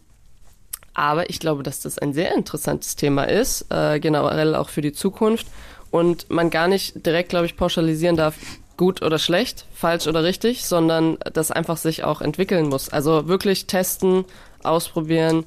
aber 0.94 1.30
ich 1.30 1.40
glaube, 1.40 1.64
dass 1.64 1.80
das 1.82 1.98
ein 1.98 2.14
sehr 2.14 2.34
interessantes 2.36 2.96
Thema 2.96 3.24
ist, 3.24 3.66
äh, 3.70 4.00
generell 4.00 4.54
auch 4.56 4.70
für 4.70 4.82
die 4.82 4.94
Zukunft. 4.94 5.48
Und 5.90 6.30
man 6.30 6.50
gar 6.50 6.68
nicht 6.68 7.06
direkt, 7.06 7.30
glaube 7.30 7.46
ich, 7.48 7.56
pauschalisieren 7.56 8.18
darf, 8.18 8.36
gut 8.76 9.02
oder 9.02 9.18
schlecht, 9.18 9.66
falsch 9.74 10.06
oder 10.06 10.24
richtig, 10.24 10.66
sondern 10.66 11.18
das 11.34 11.50
einfach 11.50 11.78
sich 11.78 12.04
auch 12.04 12.22
entwickeln 12.22 12.68
muss. 12.70 12.90
Also 12.90 13.28
wirklich 13.28 13.66
testen, 13.66 14.26
ausprobieren 14.64 15.46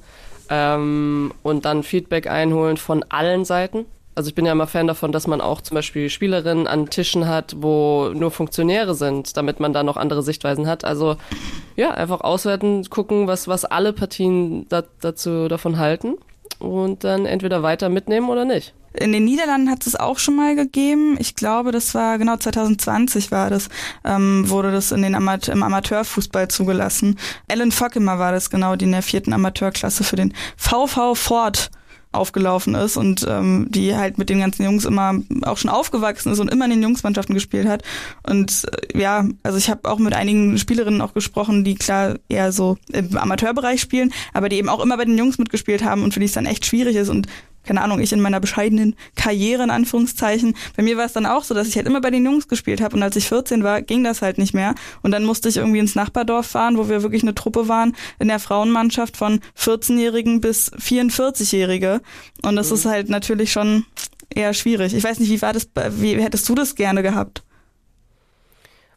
ähm, 0.49 1.33
und 1.43 1.63
dann 1.63 1.83
Feedback 1.83 2.27
einholen 2.27 2.75
von 2.75 3.03
allen 3.09 3.45
Seiten. 3.45 3.85
Also 4.21 4.29
ich 4.29 4.35
bin 4.35 4.45
ja 4.45 4.51
immer 4.51 4.67
Fan 4.67 4.85
davon, 4.85 5.11
dass 5.11 5.25
man 5.25 5.41
auch 5.41 5.61
zum 5.61 5.73
Beispiel 5.73 6.07
Spielerinnen 6.07 6.67
an 6.67 6.91
Tischen 6.91 7.27
hat, 7.27 7.55
wo 7.57 8.11
nur 8.13 8.29
Funktionäre 8.29 8.93
sind, 8.93 9.35
damit 9.35 9.59
man 9.59 9.73
da 9.73 9.81
noch 9.81 9.97
andere 9.97 10.21
Sichtweisen 10.21 10.67
hat. 10.67 10.85
Also 10.85 11.15
ja, 11.75 11.89
einfach 11.89 12.21
auswerten, 12.21 12.87
gucken, 12.91 13.25
was, 13.25 13.47
was 13.47 13.65
alle 13.65 13.93
Partien 13.93 14.69
da, 14.69 14.83
dazu 14.99 15.47
davon 15.47 15.79
halten 15.79 16.17
und 16.59 17.03
dann 17.03 17.25
entweder 17.25 17.63
weiter 17.63 17.89
mitnehmen 17.89 18.29
oder 18.29 18.45
nicht. 18.45 18.75
In 18.93 19.11
den 19.11 19.25
Niederlanden 19.25 19.71
hat 19.71 19.87
es 19.87 19.95
auch 19.95 20.19
schon 20.19 20.35
mal 20.35 20.55
gegeben. 20.55 21.15
Ich 21.17 21.33
glaube, 21.33 21.71
das 21.71 21.95
war 21.95 22.19
genau 22.19 22.37
2020 22.37 23.31
war 23.31 23.49
das, 23.49 23.69
ähm, 24.05 24.47
wurde 24.51 24.71
das 24.71 24.91
in 24.91 25.01
den 25.01 25.15
Amat 25.15 25.47
im 25.47 25.63
Amateurfußball 25.63 26.47
zugelassen. 26.47 27.17
Ellen 27.47 27.71
Fockemer 27.71 28.19
war 28.19 28.33
das 28.33 28.51
genau, 28.51 28.75
die 28.75 28.85
in 28.85 28.91
der 28.91 29.01
vierten 29.01 29.33
Amateurklasse 29.33 30.03
für 30.03 30.15
den 30.15 30.31
VV 30.57 31.15
Ford 31.15 31.71
aufgelaufen 32.11 32.75
ist 32.75 32.97
und 32.97 33.25
ähm, 33.27 33.67
die 33.69 33.95
halt 33.95 34.17
mit 34.17 34.29
den 34.29 34.39
ganzen 34.39 34.63
Jungs 34.63 34.85
immer 34.85 35.15
auch 35.43 35.57
schon 35.57 35.71
aufgewachsen 35.71 36.31
ist 36.31 36.39
und 36.39 36.51
immer 36.51 36.65
in 36.65 36.71
den 36.71 36.83
Jungsmannschaften 36.83 37.33
gespielt 37.33 37.67
hat. 37.67 37.83
Und 38.23 38.65
äh, 38.93 38.99
ja, 38.99 39.25
also 39.43 39.57
ich 39.57 39.69
habe 39.69 39.89
auch 39.89 39.99
mit 39.99 40.13
einigen 40.13 40.57
Spielerinnen 40.57 41.01
auch 41.01 41.13
gesprochen, 41.13 41.63
die 41.63 41.75
klar 41.75 42.15
eher 42.27 42.51
so 42.51 42.77
im 42.91 43.17
Amateurbereich 43.17 43.79
spielen, 43.79 44.13
aber 44.33 44.49
die 44.49 44.57
eben 44.57 44.69
auch 44.69 44.83
immer 44.83 44.97
bei 44.97 45.05
den 45.05 45.17
Jungs 45.17 45.37
mitgespielt 45.37 45.83
haben 45.83 46.03
und 46.03 46.13
für 46.13 46.19
die 46.19 46.25
es 46.25 46.33
dann 46.33 46.45
echt 46.45 46.65
schwierig 46.65 46.95
ist 46.95 47.09
und 47.09 47.27
keine 47.63 47.81
Ahnung, 47.81 47.99
ich 47.99 48.11
in 48.13 48.21
meiner 48.21 48.39
bescheidenen 48.39 48.95
Karriere 49.15 49.63
in 49.63 49.69
Anführungszeichen. 49.69 50.55
Bei 50.75 50.83
mir 50.83 50.97
war 50.97 51.05
es 51.05 51.13
dann 51.13 51.25
auch 51.25 51.43
so, 51.43 51.53
dass 51.53 51.67
ich 51.67 51.75
halt 51.75 51.87
immer 51.87 52.01
bei 52.01 52.09
den 52.11 52.25
Jungs 52.25 52.47
gespielt 52.47 52.81
habe 52.81 52.95
und 52.95 53.03
als 53.03 53.15
ich 53.15 53.27
14 53.27 53.63
war, 53.63 53.81
ging 53.81 54.03
das 54.03 54.21
halt 54.21 54.37
nicht 54.37 54.53
mehr 54.53 54.75
und 55.01 55.11
dann 55.11 55.23
musste 55.25 55.49
ich 55.49 55.57
irgendwie 55.57 55.79
ins 55.79 55.95
Nachbardorf 55.95 56.47
fahren, 56.47 56.77
wo 56.77 56.89
wir 56.89 57.03
wirklich 57.03 57.23
eine 57.23 57.35
Truppe 57.35 57.67
waren 57.67 57.95
in 58.19 58.27
der 58.27 58.39
Frauenmannschaft 58.39 59.17
von 59.17 59.39
14-Jährigen 59.57 60.41
bis 60.41 60.71
44-Jährige 60.73 62.01
und 62.43 62.55
das 62.55 62.71
ist 62.71 62.85
halt 62.85 63.09
natürlich 63.09 63.51
schon 63.51 63.85
eher 64.33 64.53
schwierig. 64.53 64.93
Ich 64.93 65.03
weiß 65.03 65.19
nicht, 65.19 65.29
wie 65.29 65.41
war 65.41 65.53
das, 65.53 65.65
bei- 65.65 65.91
wie 66.01 66.15
hättest 66.21 66.47
du 66.49 66.55
das 66.55 66.75
gerne 66.75 67.03
gehabt? 67.03 67.43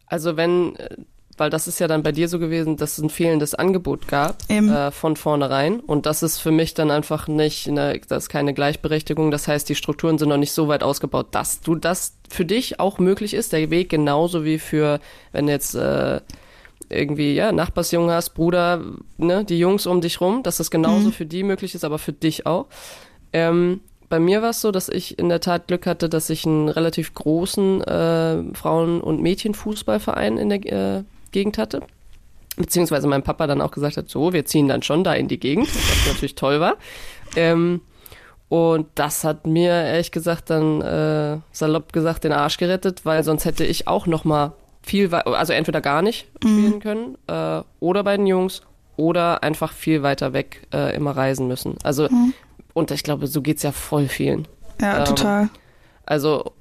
Also 0.07 0.37
wenn, 0.37 0.77
äh, 0.77 0.97
weil 1.39 1.51
das 1.51 1.67
ist 1.67 1.79
ja 1.79 1.89
dann 1.89 2.03
bei 2.03 2.13
dir 2.13 2.29
so 2.29 2.39
gewesen, 2.39 2.77
dass 2.77 2.99
es 2.99 3.05
ein 3.05 3.11
fehlendes 3.11 3.55
Angebot 3.55 4.09
gab 4.09 4.43
äh, 4.69 4.91
von 4.91 5.17
vornherein 5.17 5.81
und 5.81 6.07
das 6.07 6.23
ist 6.23 6.39
für 6.39 6.51
mich 6.51 6.75
dann 6.75 6.91
einfach 6.91 7.29
nicht, 7.29 7.69
eine, 7.69 7.99
das 8.09 8.25
ist 8.25 8.29
keine 8.29 8.55
Gleichberechtigung. 8.55 9.31
Das 9.31 9.49
heißt, 9.49 9.69
die 9.69 9.75
Strukturen 9.75 10.19
sind 10.19 10.29
noch 10.29 10.37
nicht 10.37 10.53
so 10.53 10.69
weit 10.69 10.83
ausgebaut, 10.83 11.29
dass 11.33 11.61
du 11.61 11.75
das 11.75 12.17
für 12.29 12.45
dich 12.45 12.81
auch 12.81 12.99
möglich 12.99 13.35
ist, 13.35 13.53
der 13.53 13.71
Weg 13.71 13.89
genauso 13.89 14.45
wie 14.45 14.59
für, 14.59 15.01
wenn 15.33 15.49
jetzt 15.49 15.75
äh, 15.75 16.21
irgendwie, 16.89 17.35
ja, 17.35 17.53
Nachbarsjungen 17.53 18.11
hast, 18.11 18.31
Bruder, 18.31 18.83
ne, 19.17 19.45
die 19.45 19.59
Jungs 19.59 19.87
um 19.87 20.01
dich 20.01 20.21
rum, 20.21 20.43
dass 20.43 20.59
das 20.59 20.71
genauso 20.71 21.11
für 21.11 21.27
die 21.27 21.43
möglich 21.43 21.75
ist, 21.75 21.85
aber 21.85 21.99
für 21.99 22.13
dich 22.13 22.47
auch. 22.47 22.67
Ähm, 23.33 23.81
bei 24.09 24.21
mir 24.21 24.43
war 24.43 24.51
es 24.51 24.61
so, 24.61 24.71
dass 24.71 24.89
ich 24.89 25.19
in 25.19 25.29
der 25.29 25.41
Tat 25.41 25.67
Glück 25.67 25.87
hatte, 25.87 26.09
dass 26.09 26.31
ich 26.31 26.47
einen 26.47 26.69
relativ 26.69 27.15
großen 27.15 27.83
äh, 27.83 28.55
Frauen- 28.55 29.01
und 29.01 29.21
Mädchenfußballverein 29.23 30.39
in 30.39 30.49
der 30.51 30.99
äh, 30.99 31.05
Gegend 31.35 31.59
hatte. 31.59 31.83
beziehungsweise 32.57 33.09
mein 33.09 33.25
Papa 33.25 33.49
dann 33.49 33.61
auch 33.61 33.73
gesagt 33.73 33.97
hat, 33.97 34.09
so, 34.09 34.33
wir 34.33 34.45
ziehen 34.47 34.69
dann 34.69 34.83
schon 34.83 35.03
da 35.03 35.13
in 35.15 35.27
die 35.27 35.41
Gegend, 35.41 35.67
was 35.67 36.07
natürlich 36.13 36.37
toll 36.37 36.61
war. 36.61 36.77
Ähm, 37.35 37.81
und 38.49 38.87
das 38.95 39.25
hat 39.25 39.47
mir 39.47 39.73
ehrlich 39.73 40.13
gesagt 40.13 40.51
dann 40.51 40.81
äh, 40.81 41.39
salopp 41.51 41.93
gesagt 41.93 42.23
den 42.23 42.33
Arsch 42.33 42.57
gerettet, 42.57 43.05
weil 43.05 43.25
sonst 43.25 43.45
hätte 43.45 43.65
ich 43.65 43.89
auch 43.89 44.07
noch 44.07 44.25
mal 44.25 44.53
viel, 44.81 45.13
also 45.13 45.53
entweder 45.53 45.81
gar 45.81 46.03
nicht 46.03 46.29
mhm. 46.45 46.49
spielen 46.49 46.81
können 46.81 47.19
äh, 47.27 47.63
oder 47.81 48.05
bei 48.05 48.17
den 48.17 48.29
Jungs 48.29 48.63
oder 48.97 49.43
einfach 49.43 49.73
viel 49.73 50.05
weiter 50.05 50.33
weg 50.33 50.69
äh, 50.73 50.95
immer 50.95 51.17
reisen 51.17 51.49
müssen. 51.49 51.77
Also 51.83 52.09
mhm. 52.09 52.33
und 52.75 52.93
ich 52.93 53.03
glaube, 53.03 53.27
so 53.27 53.43
geht's 53.43 53.65
ja 53.65 53.73
voll 53.73 54.07
vielen. 54.07 54.47
Ja, 54.81 54.99
ähm, 54.99 55.05
total. 55.07 55.49
Also 56.07 56.53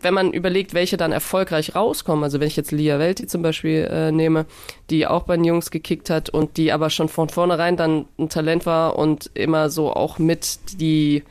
wenn 0.00 0.14
man 0.14 0.32
überlegt, 0.32 0.74
welche 0.74 0.96
dann 0.96 1.12
erfolgreich 1.12 1.74
rauskommen, 1.74 2.24
also 2.24 2.40
wenn 2.40 2.46
ich 2.48 2.56
jetzt 2.56 2.72
Lia 2.72 2.98
Welti 2.98 3.26
zum 3.26 3.42
Beispiel 3.42 3.88
äh, 3.90 4.10
nehme, 4.10 4.46
die 4.90 5.06
auch 5.06 5.24
bei 5.24 5.36
den 5.36 5.44
Jungs 5.44 5.70
gekickt 5.70 6.10
hat 6.10 6.30
und 6.30 6.56
die 6.56 6.72
aber 6.72 6.90
schon 6.90 7.08
von 7.08 7.28
vornherein 7.28 7.76
dann 7.76 8.06
ein 8.18 8.28
Talent 8.28 8.66
war 8.66 8.96
und 8.96 9.30
immer 9.34 9.68
so 9.68 9.92
auch 9.92 10.18
mit 10.18 10.80
die 10.80 11.22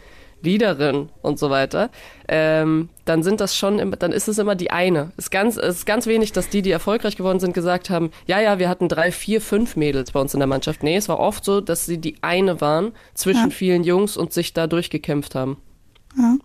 Leaderin 0.43 1.09
und 1.23 1.39
so 1.39 1.49
weiter, 1.49 1.89
ähm, 2.27 2.89
dann 3.05 3.23
sind 3.23 3.41
das 3.41 3.57
schon, 3.57 3.95
dann 3.97 4.11
ist 4.11 4.27
es 4.27 4.37
immer 4.37 4.55
die 4.55 4.69
eine. 4.69 5.11
Es 5.17 5.25
ist 5.25 5.31
ganz, 5.31 5.57
es 5.57 5.77
ist 5.77 5.85
ganz 5.85 6.05
wenig, 6.05 6.31
dass 6.31 6.49
die, 6.49 6.61
die 6.61 6.71
erfolgreich 6.71 7.17
geworden 7.17 7.39
sind, 7.39 7.53
gesagt 7.53 7.89
haben, 7.89 8.11
ja, 8.27 8.39
ja, 8.39 8.59
wir 8.59 8.69
hatten 8.69 8.87
drei, 8.87 9.11
vier, 9.11 9.41
fünf 9.41 9.75
Mädels 9.75 10.11
bei 10.11 10.19
uns 10.19 10.33
in 10.33 10.39
der 10.39 10.47
Mannschaft. 10.47 10.83
Nee, 10.83 10.95
es 10.95 11.09
war 11.09 11.19
oft 11.19 11.43
so, 11.43 11.59
dass 11.59 11.85
sie 11.85 11.97
die 11.97 12.15
eine 12.21 12.61
waren 12.61 12.93
zwischen 13.15 13.49
ja. 13.49 13.55
vielen 13.55 13.83
Jungs 13.83 14.15
und 14.15 14.31
sich 14.31 14.53
da 14.53 14.67
durchgekämpft 14.67 15.33
haben. 15.33 15.57
Ja. 16.17 16.35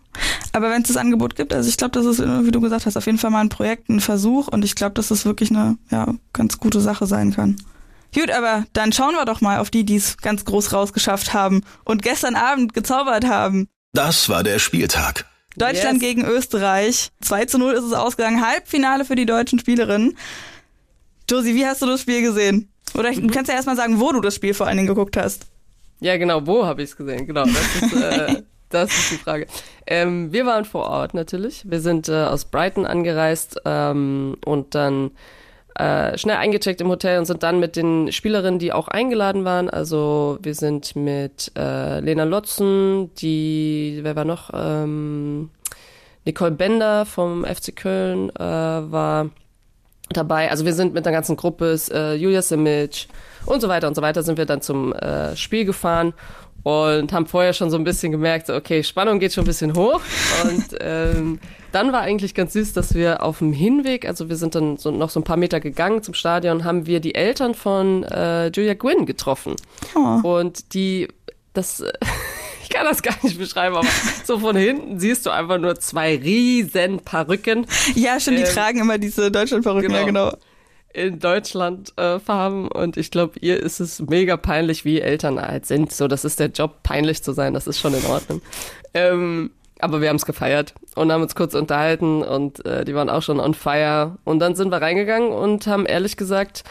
Aber 0.52 0.70
wenn 0.70 0.82
es 0.82 0.88
das 0.88 0.96
Angebot 0.96 1.34
gibt, 1.34 1.54
also 1.54 1.68
ich 1.68 1.76
glaube, 1.76 1.92
das 1.92 2.04
ist, 2.04 2.20
wie 2.20 2.50
du 2.50 2.60
gesagt 2.60 2.84
hast, 2.84 2.96
auf 2.96 3.06
jeden 3.06 3.18
Fall 3.18 3.30
mal 3.30 3.40
ein 3.40 3.48
Projekt, 3.48 3.88
ein 3.88 4.00
Versuch 4.00 4.48
und 4.48 4.64
ich 4.64 4.74
glaube, 4.74 4.94
dass 4.94 5.08
das 5.08 5.24
wirklich 5.24 5.50
eine 5.50 5.78
ja, 5.90 6.14
ganz 6.32 6.58
gute 6.58 6.80
Sache 6.80 7.06
sein 7.06 7.32
kann. 7.32 7.56
Gut, 8.14 8.30
aber 8.30 8.64
dann 8.74 8.92
schauen 8.92 9.14
wir 9.14 9.24
doch 9.24 9.40
mal 9.40 9.58
auf 9.58 9.70
die, 9.70 9.84
die 9.84 9.96
es 9.96 10.18
ganz 10.18 10.44
groß 10.44 10.74
rausgeschafft 10.74 11.32
haben 11.32 11.62
und 11.84 12.02
gestern 12.02 12.36
Abend 12.36 12.74
gezaubert 12.74 13.26
haben. 13.26 13.68
Das 13.94 14.28
war 14.28 14.42
der 14.42 14.58
Spieltag. 14.58 15.26
Deutschland 15.56 16.02
yes. 16.02 16.10
gegen 16.10 16.24
Österreich. 16.24 17.10
2 17.22 17.46
zu 17.46 17.58
0 17.58 17.72
ist 17.72 17.84
es 17.84 17.92
ausgegangen. 17.92 18.46
Halbfinale 18.46 19.04
für 19.04 19.16
die 19.16 19.26
deutschen 19.26 19.58
Spielerinnen. 19.58 20.16
Josie, 21.30 21.54
wie 21.54 21.66
hast 21.66 21.80
du 21.82 21.86
das 21.86 22.02
Spiel 22.02 22.22
gesehen? 22.22 22.70
Oder 22.94 23.12
mhm. 23.12 23.28
du 23.28 23.34
kannst 23.34 23.48
ja 23.48 23.54
erstmal 23.54 23.76
sagen, 23.76 24.00
wo 24.00 24.12
du 24.12 24.20
das 24.20 24.34
Spiel 24.34 24.54
vor 24.54 24.66
allen 24.66 24.76
Dingen 24.76 24.88
geguckt 24.88 25.16
hast. 25.16 25.46
Ja, 26.00 26.16
genau, 26.16 26.46
wo 26.46 26.66
habe 26.66 26.82
ich 26.82 26.90
es 26.90 26.96
gesehen? 26.96 27.26
Genau, 27.26 27.44
das 27.44 27.82
ist, 27.82 27.92
äh, 27.94 28.42
Das 28.72 28.90
ist 28.90 29.10
die 29.12 29.16
Frage. 29.16 29.46
Ähm, 29.86 30.32
wir 30.32 30.46
waren 30.46 30.64
vor 30.64 30.86
Ort 30.86 31.14
natürlich. 31.14 31.70
Wir 31.70 31.80
sind 31.80 32.08
äh, 32.08 32.24
aus 32.24 32.46
Brighton 32.46 32.86
angereist 32.86 33.60
ähm, 33.64 34.36
und 34.44 34.74
dann 34.74 35.10
äh, 35.74 36.16
schnell 36.18 36.36
eingecheckt 36.36 36.80
im 36.80 36.88
Hotel 36.88 37.18
und 37.18 37.26
sind 37.26 37.42
dann 37.42 37.60
mit 37.60 37.76
den 37.76 38.10
Spielerinnen, 38.12 38.58
die 38.58 38.72
auch 38.72 38.88
eingeladen 38.88 39.44
waren. 39.44 39.68
Also 39.68 40.38
wir 40.42 40.54
sind 40.54 40.96
mit 40.96 41.52
äh, 41.56 42.00
Lena 42.00 42.24
Lotzen, 42.24 43.14
die, 43.16 44.00
wer 44.02 44.16
war 44.16 44.24
noch? 44.24 44.50
Ähm, 44.54 45.50
Nicole 46.24 46.52
Bender 46.52 47.04
vom 47.04 47.44
FC 47.44 47.74
Köln 47.74 48.30
äh, 48.36 48.40
war 48.40 49.30
dabei. 50.10 50.50
Also 50.50 50.64
wir 50.64 50.74
sind 50.74 50.94
mit 50.94 51.04
der 51.04 51.12
ganzen 51.12 51.36
Gruppe, 51.36 51.78
äh, 51.90 52.14
Julia 52.14 52.42
Simic 52.42 53.08
und 53.46 53.60
so 53.60 53.68
weiter 53.68 53.88
und 53.88 53.94
so 53.94 54.02
weiter, 54.02 54.22
sind 54.22 54.38
wir 54.38 54.46
dann 54.46 54.60
zum 54.60 54.92
äh, 54.92 55.36
Spiel 55.36 55.64
gefahren 55.64 56.14
und 56.62 57.12
haben 57.12 57.26
vorher 57.26 57.52
schon 57.52 57.70
so 57.70 57.76
ein 57.76 57.84
bisschen 57.84 58.12
gemerkt, 58.12 58.50
okay, 58.50 58.82
Spannung 58.82 59.18
geht 59.18 59.32
schon 59.32 59.44
ein 59.44 59.46
bisschen 59.46 59.74
hoch. 59.74 60.00
Und 60.44 60.64
ähm, 60.80 61.40
dann 61.72 61.92
war 61.92 62.02
eigentlich 62.02 62.34
ganz 62.34 62.52
süß, 62.52 62.72
dass 62.72 62.94
wir 62.94 63.22
auf 63.22 63.38
dem 63.38 63.52
Hinweg, 63.52 64.06
also 64.06 64.28
wir 64.28 64.36
sind 64.36 64.54
dann 64.54 64.76
so 64.76 64.90
noch 64.90 65.10
so 65.10 65.20
ein 65.20 65.24
paar 65.24 65.36
Meter 65.36 65.60
gegangen 65.60 66.02
zum 66.02 66.14
Stadion, 66.14 66.64
haben 66.64 66.86
wir 66.86 67.00
die 67.00 67.14
Eltern 67.14 67.54
von 67.54 68.04
äh, 68.04 68.48
Julia 68.48 68.74
Gwynn 68.74 69.06
getroffen. 69.06 69.56
Oh. 69.94 70.20
Und 70.22 70.74
die, 70.74 71.08
das, 71.52 71.82
ich 72.62 72.68
kann 72.68 72.86
das 72.86 73.02
gar 73.02 73.16
nicht 73.22 73.38
beschreiben, 73.38 73.76
aber 73.76 73.88
so 74.24 74.38
von 74.38 74.54
hinten 74.54 75.00
siehst 75.00 75.26
du 75.26 75.30
einfach 75.30 75.58
nur 75.58 75.76
zwei 75.76 76.16
riesen 76.16 77.00
Perücken. 77.00 77.66
Ja, 77.94 78.20
schon, 78.20 78.36
die 78.36 78.42
ähm, 78.42 78.48
tragen 78.48 78.80
immer 78.80 78.98
diese 78.98 79.30
Deutschland-Perücken, 79.30 79.88
genau. 79.88 80.00
ja 80.00 80.06
genau 80.06 80.32
in 80.94 81.18
Deutschland 81.18 81.96
äh, 81.98 82.18
farben 82.18 82.68
und 82.68 82.96
ich 82.96 83.10
glaube, 83.10 83.38
ihr 83.40 83.60
ist 83.60 83.80
es 83.80 84.00
mega 84.00 84.36
peinlich, 84.36 84.84
wie 84.84 85.00
Eltern 85.00 85.40
halt 85.40 85.66
sind. 85.66 85.92
So, 85.92 86.08
das 86.08 86.24
ist 86.24 86.40
der 86.40 86.48
Job, 86.48 86.82
peinlich 86.82 87.22
zu 87.22 87.32
sein, 87.32 87.54
das 87.54 87.66
ist 87.66 87.78
schon 87.78 87.94
in 87.94 88.04
Ordnung. 88.06 88.42
Ähm, 88.94 89.52
aber 89.78 90.02
wir 90.02 90.10
haben 90.10 90.16
es 90.16 90.26
gefeiert 90.26 90.74
und 90.96 91.10
haben 91.10 91.22
uns 91.22 91.34
kurz 91.34 91.54
unterhalten 91.54 92.22
und 92.22 92.62
äh, 92.66 92.84
die 92.84 92.94
waren 92.94 93.08
auch 93.08 93.22
schon 93.22 93.40
on 93.40 93.54
fire. 93.54 94.18
Und 94.24 94.38
dann 94.38 94.54
sind 94.54 94.70
wir 94.70 94.82
reingegangen 94.82 95.32
und 95.32 95.66
haben 95.66 95.86
ehrlich 95.86 96.18
gesagt, 96.18 96.62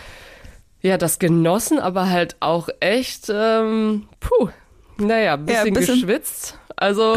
ja, 0.82 0.98
das 0.98 1.18
genossen, 1.18 1.80
aber 1.80 2.12
halt 2.12 2.36
auch 2.40 2.70
echt, 2.80 3.32
ähm, 3.34 4.08
puh, 4.20 4.50
naja, 4.98 5.36
bisschen, 5.36 5.74
ja, 5.74 5.74
bisschen 5.74 5.96
geschwitzt. 5.96 6.58
Also 6.82 7.16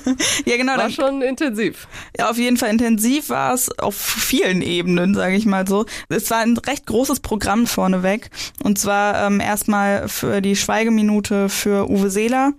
ja, 0.44 0.58
genau, 0.58 0.72
war 0.72 0.76
dann, 0.76 0.90
schon 0.90 1.22
intensiv. 1.22 1.88
Ja, 2.18 2.28
auf 2.28 2.36
jeden 2.36 2.58
Fall 2.58 2.68
intensiv 2.68 3.30
war 3.30 3.54
es 3.54 3.70
auf 3.78 3.96
vielen 3.96 4.60
Ebenen, 4.60 5.14
sage 5.14 5.36
ich 5.36 5.46
mal 5.46 5.66
so. 5.66 5.86
Es 6.10 6.30
war 6.30 6.40
ein 6.40 6.58
recht 6.58 6.84
großes 6.84 7.20
Programm 7.20 7.66
vorneweg. 7.66 8.28
Und 8.62 8.78
zwar 8.78 9.26
ähm, 9.26 9.40
erstmal 9.40 10.06
für 10.08 10.42
die 10.42 10.54
Schweigeminute 10.54 11.48
für 11.48 11.88
Uwe 11.88 12.10
Seeler. 12.10 12.52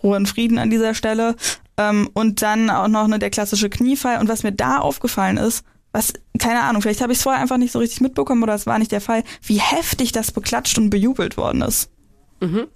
Ruhe 0.00 0.16
und 0.16 0.28
Frieden 0.28 0.58
an 0.58 0.70
dieser 0.70 0.94
Stelle. 0.94 1.34
Ähm, 1.76 2.08
und 2.14 2.42
dann 2.42 2.70
auch 2.70 2.86
noch 2.86 3.08
ne, 3.08 3.18
der 3.18 3.30
klassische 3.30 3.68
Kniefall. 3.68 4.20
Und 4.20 4.28
was 4.28 4.44
mir 4.44 4.52
da 4.52 4.78
aufgefallen 4.78 5.36
ist, 5.36 5.64
was, 5.90 6.12
keine 6.38 6.62
Ahnung, 6.62 6.80
vielleicht 6.80 7.00
habe 7.00 7.12
ich 7.12 7.18
es 7.18 7.24
vorher 7.24 7.42
einfach 7.42 7.56
nicht 7.56 7.72
so 7.72 7.80
richtig 7.80 8.00
mitbekommen 8.00 8.44
oder 8.44 8.54
es 8.54 8.68
war 8.68 8.78
nicht 8.78 8.92
der 8.92 9.00
Fall, 9.00 9.24
wie 9.42 9.58
heftig 9.58 10.12
das 10.12 10.30
beklatscht 10.30 10.78
und 10.78 10.90
bejubelt 10.90 11.36
worden 11.36 11.62
ist. 11.62 11.90
Mhm. 12.38 12.68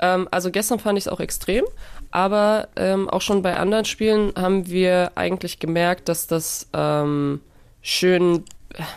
Ähm, 0.00 0.26
also 0.30 0.50
gestern 0.50 0.78
fand 0.78 0.96
ich 0.96 1.04
es 1.04 1.08
auch 1.08 1.20
extrem, 1.20 1.64
aber 2.12 2.68
ähm, 2.76 3.08
auch 3.10 3.20
schon 3.20 3.42
bei 3.42 3.56
anderen 3.56 3.84
Spielen 3.84 4.32
haben 4.36 4.68
wir 4.68 5.12
eigentlich 5.16 5.58
gemerkt, 5.58 6.08
dass 6.08 6.26
das 6.26 6.68
ähm, 6.72 7.40
schön 7.80 8.44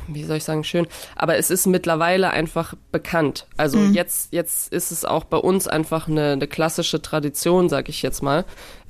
wie 0.07 0.23
soll 0.23 0.37
ich 0.37 0.43
sagen, 0.43 0.63
schön, 0.63 0.87
aber 1.15 1.37
es 1.37 1.49
ist 1.49 1.65
mittlerweile 1.65 2.29
einfach 2.29 2.75
bekannt. 2.91 3.47
Also 3.57 3.77
mhm. 3.77 3.93
jetzt, 3.93 4.31
jetzt 4.31 4.71
ist 4.71 4.91
es 4.91 5.05
auch 5.05 5.25
bei 5.25 5.37
uns 5.37 5.67
einfach 5.67 6.07
eine, 6.07 6.31
eine 6.31 6.47
klassische 6.47 7.01
Tradition, 7.01 7.69
sag 7.69 7.89
ich 7.89 8.01
jetzt 8.01 8.23
mal, 8.23 8.45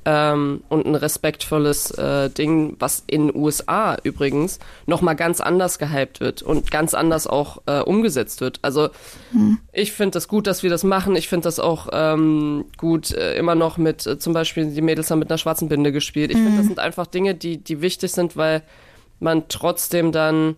ähm, 0.06 0.62
und 0.68 0.86
ein 0.86 0.94
respektvolles 0.94 1.90
äh, 1.90 2.30
Ding, 2.30 2.76
was 2.78 3.02
in 3.08 3.26
den 3.26 3.36
USA 3.36 3.96
übrigens 4.04 4.60
nochmal 4.86 5.16
ganz 5.16 5.40
anders 5.40 5.80
gehypt 5.80 6.20
wird 6.20 6.42
und 6.42 6.70
ganz 6.70 6.94
anders 6.94 7.26
auch 7.26 7.62
äh, 7.66 7.80
umgesetzt 7.80 8.40
wird. 8.40 8.60
Also 8.62 8.90
hm. 9.32 9.58
ich 9.72 9.92
finde 9.92 10.12
das 10.12 10.28
gut, 10.28 10.46
dass 10.46 10.62
wir 10.62 10.70
das 10.70 10.84
machen. 10.84 11.16
Ich 11.16 11.28
finde 11.28 11.44
das 11.44 11.58
auch 11.58 11.88
ähm, 11.92 12.66
gut, 12.76 13.10
äh, 13.10 13.36
immer 13.36 13.56
noch 13.56 13.78
mit, 13.78 14.06
äh, 14.06 14.16
zum 14.16 14.32
Beispiel 14.32 14.66
die 14.66 14.80
Mädels 14.80 15.10
haben 15.10 15.18
mit 15.18 15.28
einer 15.28 15.38
schwarzen 15.38 15.68
Binde 15.68 15.90
gespielt. 15.90 16.30
Ich 16.30 16.36
hm. 16.36 16.44
finde, 16.44 16.58
das 16.58 16.66
sind 16.68 16.78
einfach 16.78 17.08
Dinge, 17.08 17.34
die, 17.34 17.58
die 17.58 17.80
wichtig 17.80 18.12
sind, 18.12 18.36
weil 18.36 18.62
man 19.18 19.48
trotzdem 19.48 20.12
dann 20.12 20.54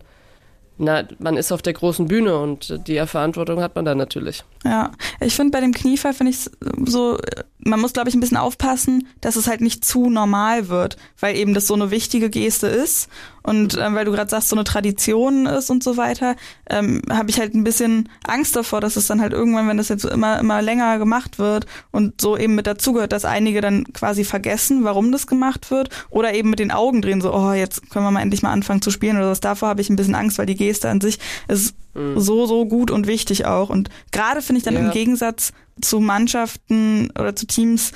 na, 0.81 1.03
man 1.19 1.35
ist 1.35 1.51
auf 1.51 1.61
der 1.61 1.73
großen 1.73 2.07
Bühne 2.07 2.37
und 2.37 2.87
die 2.87 3.05
Verantwortung 3.05 3.61
hat 3.61 3.75
man 3.75 3.83
dann 3.83 3.97
natürlich. 3.97 4.45
Ja, 4.65 4.91
ich 5.21 5.35
finde 5.35 5.51
bei 5.51 5.61
dem 5.61 5.73
Kniefall 5.73 6.13
finde 6.13 6.31
ich 6.31 6.49
so, 6.85 7.17
man 7.59 7.79
muss 7.79 7.93
glaube 7.93 8.09
ich 8.09 8.15
ein 8.15 8.19
bisschen 8.19 8.35
aufpassen, 8.35 9.07
dass 9.21 9.37
es 9.37 9.47
halt 9.47 9.61
nicht 9.61 9.85
zu 9.85 10.09
normal 10.09 10.67
wird, 10.67 10.97
weil 11.17 11.37
eben 11.37 11.53
das 11.53 11.65
so 11.65 11.75
eine 11.75 11.91
wichtige 11.91 12.29
Geste 12.29 12.67
ist 12.67 13.07
und 13.41 13.77
ähm, 13.79 13.95
weil 13.95 14.03
du 14.03 14.11
gerade 14.11 14.29
sagst, 14.29 14.49
so 14.49 14.57
eine 14.57 14.65
Tradition 14.65 15.45
ist 15.45 15.69
und 15.69 15.81
so 15.81 15.95
weiter, 15.95 16.35
ähm, 16.69 17.01
habe 17.09 17.29
ich 17.29 17.39
halt 17.39 17.53
ein 17.53 17.63
bisschen 17.63 18.09
Angst 18.27 18.53
davor, 18.53 18.81
dass 18.81 18.97
es 18.97 19.07
dann 19.07 19.21
halt 19.21 19.31
irgendwann, 19.31 19.69
wenn 19.69 19.77
das 19.77 19.87
jetzt 19.87 20.03
immer 20.03 20.39
immer 20.39 20.61
länger 20.61 20.97
gemacht 20.99 21.39
wird 21.39 21.65
und 21.91 22.19
so 22.19 22.37
eben 22.37 22.55
mit 22.55 22.67
dazugehört, 22.67 23.13
dass 23.13 23.23
einige 23.23 23.61
dann 23.61 23.85
quasi 23.93 24.25
vergessen, 24.25 24.83
warum 24.83 25.13
das 25.13 25.25
gemacht 25.25 25.71
wird 25.71 25.89
oder 26.09 26.33
eben 26.33 26.49
mit 26.49 26.59
den 26.59 26.71
Augen 26.71 27.01
drehen, 27.01 27.21
so 27.21 27.33
oh 27.33 27.53
jetzt 27.53 27.89
können 27.91 28.03
wir 28.03 28.11
mal 28.11 28.21
endlich 28.21 28.41
mal 28.41 28.51
anfangen 28.51 28.81
zu 28.81 28.91
spielen 28.91 29.15
oder 29.15 29.29
was. 29.29 29.39
Davor 29.39 29.69
habe 29.69 29.79
ich 29.79 29.89
ein 29.89 29.95
bisschen 29.95 30.15
Angst, 30.15 30.37
weil 30.37 30.47
die 30.47 30.55
Geste 30.55 30.89
an 30.89 30.99
sich 30.99 31.17
ist 31.47 31.75
mhm. 31.99 32.19
so 32.19 32.45
so 32.45 32.65
gut 32.65 32.91
und 32.91 33.07
wichtig 33.07 33.45
auch 33.45 33.69
und 33.69 33.89
gerade 34.11 34.41
finde 34.41 34.59
ich 34.59 34.63
dann 34.63 34.75
ja. 34.75 34.81
im 34.81 34.91
Gegensatz 34.91 35.51
zu 35.81 35.99
Mannschaften 35.99 37.11
oder 37.17 37.35
zu 37.35 37.45
Teams, 37.47 37.91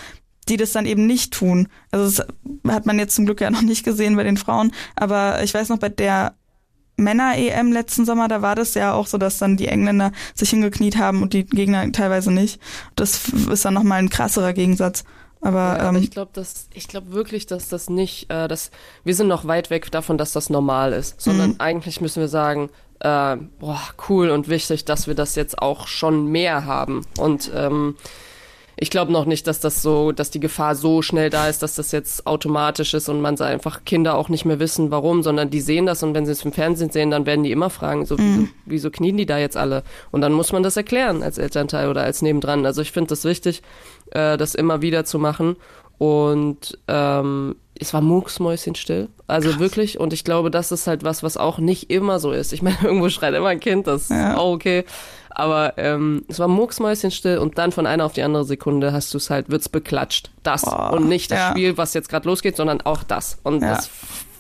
die 0.50 0.58
das 0.58 0.72
dann 0.72 0.86
eben 0.86 1.08
nicht 1.08 1.34
tun. 1.34 1.68
Also 1.92 2.06
das 2.06 2.28
hat 2.74 2.86
man 2.86 3.00
jetzt 3.00 3.16
zum 3.16 3.26
Glück 3.26 3.42
ja 3.42 3.50
noch 3.52 3.62
nicht 3.62 3.84
gesehen 3.84 4.16
bei 4.16 4.24
den 4.24 4.38
Frauen, 4.38 4.72
aber 4.96 5.44
ich 5.44 5.54
weiß 5.54 5.70
noch 5.70 5.80
bei 5.80 5.90
der 5.90 6.36
Männer-EM 6.96 7.72
letzten 7.72 8.06
Sommer, 8.06 8.28
da 8.28 8.42
war 8.42 8.56
das 8.56 8.76
ja 8.76 8.94
auch 8.94 9.08
so, 9.08 9.18
dass 9.18 9.40
dann 9.40 9.58
die 9.58 9.68
Engländer 9.68 10.12
sich 10.36 10.52
hingekniet 10.52 10.98
haben 10.98 11.24
und 11.24 11.34
die 11.34 11.46
Gegner 11.46 11.92
teilweise 11.92 12.32
nicht. 12.32 12.60
Das 12.96 13.30
ist 13.30 13.66
dann 13.66 13.74
nochmal 13.74 14.00
ein 14.00 14.10
krasserer 14.10 14.54
Gegensatz. 14.54 15.04
Aber, 15.42 15.60
ja, 15.60 15.90
aber 15.90 15.98
ähm, 15.98 16.04
ich 16.04 16.12
glaube, 16.12 16.32
dass 16.34 16.68
ich 16.74 16.88
glaube 16.88 17.12
wirklich, 17.12 17.46
dass 17.46 17.68
das 17.68 17.90
nicht, 17.90 18.32
äh, 18.32 18.48
dass 18.48 18.72
wir 19.04 19.14
sind 19.14 19.28
noch 19.28 19.46
weit 19.46 19.70
weg 19.70 19.92
davon, 19.92 20.18
dass 20.18 20.32
das 20.32 20.50
normal 20.50 20.94
ist, 20.94 21.20
sondern 21.20 21.52
mhm. 21.52 21.56
eigentlich 21.60 22.00
müssen 22.00 22.22
wir 22.22 22.30
sagen, 22.30 22.70
äh, 23.04 23.38
boah, 23.60 23.82
cool 24.10 24.30
und 24.30 24.48
wichtig, 24.48 24.86
dass 24.86 25.08
wir 25.08 25.16
das 25.16 25.36
jetzt 25.36 25.62
auch 25.62 25.88
schon 25.88 26.28
mehr 26.28 26.66
haben. 26.66 27.06
Und 27.18 27.52
ähm, 27.54 27.96
ich 28.76 28.90
glaube 28.90 29.12
noch 29.12 29.26
nicht, 29.26 29.46
dass 29.46 29.60
das 29.60 29.82
so, 29.82 30.12
dass 30.12 30.32
die 30.32 30.40
Gefahr 30.40 30.76
so 30.76 31.02
schnell 31.02 31.30
da 31.30 31.48
ist, 31.48 31.62
dass 31.62 31.76
das 31.76 31.92
jetzt 31.92 32.26
automatisch 32.26 32.94
ist 32.94 33.08
und 33.08 33.22
man 33.22 33.40
einfach 33.40 33.86
Kinder 33.86 34.16
auch 34.18 34.30
nicht 34.30 34.46
mehr 34.46 34.60
wissen, 34.60 34.90
warum, 34.90 35.22
sondern 35.22 35.50
die 35.50 35.62
sehen 35.62 35.86
das 35.86 36.02
und 36.02 36.14
wenn 36.16 36.26
sie 36.26 36.32
es 36.32 36.44
im 36.44 36.54
Fernsehen 36.54 36.90
sehen, 36.90 37.12
dann 37.12 37.26
werden 37.26 37.44
die 37.44 37.52
immer 37.52 37.70
fragen, 37.70 38.06
so, 38.06 38.16
mhm. 38.16 38.20
wieso, 38.20 38.52
wieso 38.66 38.92
knien 38.92 39.18
die 39.18 39.26
da 39.26 39.38
jetzt 39.38 39.58
alle? 39.58 39.84
Und 40.12 40.22
dann 40.22 40.34
muss 40.34 40.52
man 40.52 40.64
das 40.64 40.76
erklären 40.76 41.22
als 41.22 41.38
Elternteil 41.38 41.90
oder 41.90 42.04
als 42.04 42.22
nebendran. 42.22 42.66
Also 42.66 42.82
ich 42.82 42.92
finde 42.92 43.10
das 43.10 43.26
wichtig, 43.26 43.62
äh, 44.12 44.38
das 44.38 44.56
immer 44.56 44.82
wieder 44.82 45.06
zu 45.06 45.20
machen. 45.20 45.56
Und 46.00 46.78
ähm, 46.88 47.56
es 47.84 47.94
war 47.94 48.02
mucksmäuschenstill. 48.02 49.10
Also 49.28 49.50
Krass. 49.50 49.60
wirklich. 49.60 50.00
Und 50.00 50.14
ich 50.14 50.24
glaube, 50.24 50.52
das 50.52 50.72
ist 50.72 50.88
halt 50.88 51.04
was, 51.04 51.24
was 51.24 51.38
auch 51.38 51.60
nicht 51.60 51.90
immer 51.90 52.20
so 52.20 52.32
ist. 52.32 52.54
Ich 52.54 52.62
meine, 52.62 52.78
irgendwo 52.84 53.10
schreit 53.10 53.34
immer 53.34 53.50
ein 53.50 53.60
Kind, 53.60 53.88
das 53.88 54.10
ja. 54.10 54.32
ist 54.32 54.38
auch 54.38 54.54
okay. 54.54 54.86
Aber 55.30 55.74
ähm, 55.78 56.26
es 56.28 56.40
war 56.40 56.48
mucksmäuschenstill 56.48 57.38
und 57.38 57.58
dann 57.58 57.72
von 57.72 57.88
einer 57.88 58.06
auf 58.06 58.14
die 58.14 58.24
andere 58.24 58.46
Sekunde 58.46 58.94
hast 58.94 59.14
du 59.14 59.18
es 59.18 59.30
halt, 59.30 59.50
wird's 59.50 59.70
beklatscht. 59.70 60.32
Das. 60.44 60.62
Boah, 60.62 60.94
und 60.94 61.08
nicht 61.08 61.32
das 61.32 61.40
ja. 61.40 61.52
Spiel, 61.52 61.78
was 61.78 61.94
jetzt 61.94 62.10
gerade 62.10 62.28
losgeht, 62.28 62.56
sondern 62.56 62.82
auch 62.82 63.04
das. 63.04 63.40
Und 63.44 63.62
ja. 63.62 63.76
das 63.76 63.90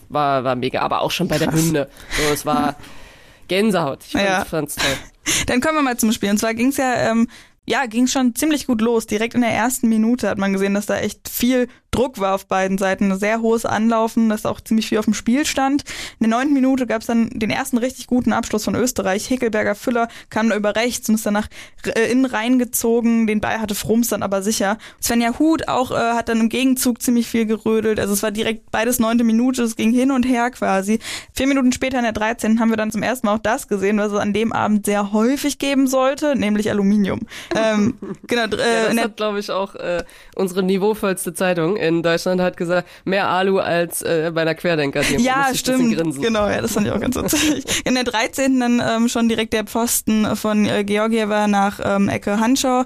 war, 0.10 0.44
war 0.44 0.56
mega. 0.56 0.82
Aber 0.82 1.02
auch 1.02 1.12
schon 1.12 1.28
bei 1.28 1.38
der 1.38 1.52
Hymne. 1.52 1.88
So, 2.12 2.34
es 2.34 2.46
war 2.46 2.76
Gänsehaut. 3.48 4.04
Ich 4.06 4.12
fand, 4.12 4.26
ja. 4.26 4.46
fand's 4.46 4.76
toll. 4.76 4.98
Dann 5.48 5.62
kommen 5.62 5.76
wir 5.76 5.82
mal 5.82 5.98
zum 5.98 6.12
Spiel. 6.12 6.30
Und 6.30 6.38
zwar 6.38 6.54
ging's 6.54 6.78
ja 6.78 7.12
ähm, 7.12 7.28
ja, 7.66 7.86
ging 7.86 8.08
schon 8.08 8.36
ziemlich 8.36 8.68
gut 8.68 8.82
los. 8.82 9.08
Direkt 9.08 9.36
in 9.36 9.42
der 9.42 9.52
ersten 9.52 9.88
Minute 9.88 10.30
hat 10.30 10.38
man 10.38 10.54
gesehen, 10.54 10.74
dass 10.74 10.86
da 10.86 10.98
echt 10.98 11.30
viel 11.30 11.70
Druck 11.94 12.20
war 12.20 12.36
auf 12.36 12.48
beiden 12.48 12.78
Seiten. 12.78 13.12
Ein 13.12 13.20
sehr 13.20 13.42
hohes 13.42 13.66
Anlaufen, 13.66 14.30
dass 14.30 14.46
auch 14.46 14.60
ziemlich 14.60 14.88
viel 14.90 14.98
auf 14.98 15.06
dem 15.06 15.14
Spiel 15.14 15.46
stand. 15.46 15.84
In 16.20 16.30
der 16.30 16.38
neunten 16.38 16.54
Minute 16.54 16.88
gab 16.88 17.02
es 17.02 17.08
dann 17.08 17.30
den 17.30 17.52
ersten 17.52 17.78
richtig 17.78 18.08
guten 18.08 18.34
Abschluss 18.34 18.66
von 18.66 18.76
Österreich. 18.76 19.28
Hickelberger 19.28 19.76
Füller 19.76 20.08
kam 20.30 20.50
da 20.50 20.56
über 20.56 20.76
rechts 20.76 21.08
und 21.08 21.16
ist 21.16 21.26
danach 21.26 21.48
äh, 21.86 22.12
innen 22.12 22.26
reingezogen. 22.26 23.28
Den 23.28 23.42
Ball 23.42 23.62
hatte 23.62 23.76
Frums 23.76 24.10
dann 24.10 24.24
aber 24.24 24.42
sicher. 24.42 24.78
Svenja 25.02 25.38
Huth 25.38 25.68
auch 25.68 25.92
äh, 25.92 25.96
hat 25.96 26.30
dann 26.30 26.40
im 26.40 26.50
Gegenzug 26.50 27.02
ziemlich 27.02 27.28
viel 27.28 27.46
gerödelt. 27.46 28.00
Also 28.00 28.14
es 28.14 28.24
war 28.24 28.32
direkt 28.32 28.72
beides 28.72 29.00
neunte 29.00 29.24
Minute. 29.24 29.64
Es 29.64 29.76
ging 29.76 29.94
hin 29.94 30.12
und 30.12 30.24
her 30.24 30.50
quasi. 30.50 31.00
Vier 31.34 31.48
Minuten 31.48 31.72
später 31.72 31.98
in 31.98 32.04
der 32.04 32.14
13. 32.14 32.60
haben 32.60 32.70
wir 32.70 32.78
dann 32.78 32.92
zum 32.92 33.04
ersten 33.04 33.28
Mal 33.28 33.36
auch 33.36 33.40
das 33.40 33.68
gesehen, 33.68 33.98
was 33.98 34.12
es 34.12 34.20
an 34.20 34.34
dem 34.34 34.52
Abend 34.52 34.86
sehr 34.86 35.14
häufig 35.14 35.60
geben 35.60 35.88
sollte, 35.88 36.36
nämlich 36.36 36.70
Aluminium. 36.72 37.22
ähm, 37.56 37.98
genau, 38.28 38.44
äh, 38.44 38.88
ja, 38.88 38.94
das 38.94 39.04
hat, 39.04 39.18
glaube 39.18 39.40
ich, 39.40 39.52
auch 39.52 39.76
äh, 39.76 40.04
unsere 40.36 40.64
niveauvollste 40.64 41.34
Zeitung 41.34 41.78
in 41.88 42.04
Deutschland 42.04 42.42
hat 42.42 42.58
gesagt, 42.58 42.88
mehr 43.06 43.28
Alu 43.28 43.60
als 43.60 44.02
äh, 44.02 44.32
bei 44.34 44.42
einer 44.42 44.56
Querdenker. 44.56 45.02
Ja, 45.18 45.50
stimmt. 45.54 46.22
Genau, 46.22 46.48
ja, 46.48 46.62
das 46.62 46.74
fand 46.74 46.88
ich 46.88 46.94
auch 46.94 47.00
ganz 47.00 47.16
witzig. 47.16 47.66
In 47.86 47.94
der 47.96 48.04
13. 48.04 48.60
dann 48.60 48.82
ähm, 48.86 49.08
schon 49.08 49.30
direkt 49.30 49.54
der 49.54 49.64
Pfosten 49.64 50.36
von 50.36 50.66
äh, 50.66 50.84
Georgieva 50.84 51.48
nach 51.48 51.80
ähm, 51.84 52.10
Ecke 52.10 52.40
Hanschau. 52.40 52.84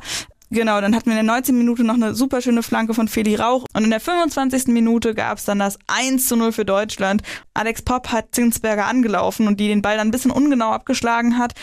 Genau, 0.50 0.80
dann 0.80 0.96
hatten 0.96 1.08
wir 1.08 1.20
in 1.20 1.26
der 1.26 1.36
19. 1.36 1.58
Minute 1.58 1.84
noch 1.84 1.96
eine 1.96 2.16
super 2.16 2.42
schöne 2.42 2.64
Flanke 2.64 2.94
von 2.94 3.10
Feli 3.10 3.36
Rauch 3.36 3.66
und 3.74 3.84
in 3.84 3.90
der 3.90 4.00
25. 4.00 4.68
Minute 4.68 5.14
gab 5.14 5.40
es 5.40 5.46
dann 5.46 5.60
das 5.60 5.78
1 5.88 6.26
zu 6.26 6.38
0 6.38 6.54
für 6.54 6.64
Deutschland. 6.64 7.22
Alex 7.54 7.82
Popp 7.82 8.14
hat 8.14 8.34
Zinsberger 8.34 8.86
angelaufen 8.86 9.48
und 9.48 9.60
die 9.60 9.68
den 9.68 9.82
Ball 9.82 9.98
dann 9.98 10.08
ein 10.08 10.12
bisschen 10.12 10.32
ungenau 10.32 10.72
abgeschlagen 10.72 11.38
hat. 11.38 11.54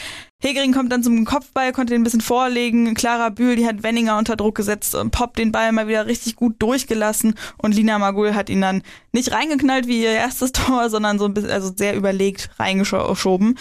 Hegering 0.43 0.75
kommt 0.75 0.93
dann 0.93 1.03
zum 1.03 1.25
Kopfball, 1.25 1.73
konnte 1.73 1.95
den 1.95 2.03
ein 2.03 2.05
bisschen 2.05 2.21
vorlegen. 2.21 2.93
Clara 2.93 3.31
Bühl, 3.31 3.57
die 3.57 3.67
hat 3.67 3.83
Wenninger 3.83 4.19
unter 4.19 4.37
Druck 4.37 4.57
gesetzt 4.57 4.95
und 4.95 5.11
Pop 5.11 5.35
den 5.37 5.53
Ball 5.53 5.73
mal 5.73 5.89
wieder 5.89 6.05
richtig 6.05 6.37
gut 6.37 6.57
durchgelassen. 6.59 7.35
Und 7.57 7.75
Lina 7.75 7.99
Magul 7.99 8.35
hat 8.35 8.51
ihn 8.51 8.61
dann 8.61 8.83
nicht 9.13 9.33
reingeknallt 9.33 9.87
wie 9.87 10.03
ihr 10.03 10.11
erstes 10.11 10.53
Tor, 10.53 10.91
sondern 10.91 11.19
so 11.19 11.25
ein 11.25 11.33
bisschen, 11.33 11.51
also 11.51 11.73
sehr 11.75 11.97
überlegt 11.97 12.51
reingeschoben. 12.59 13.57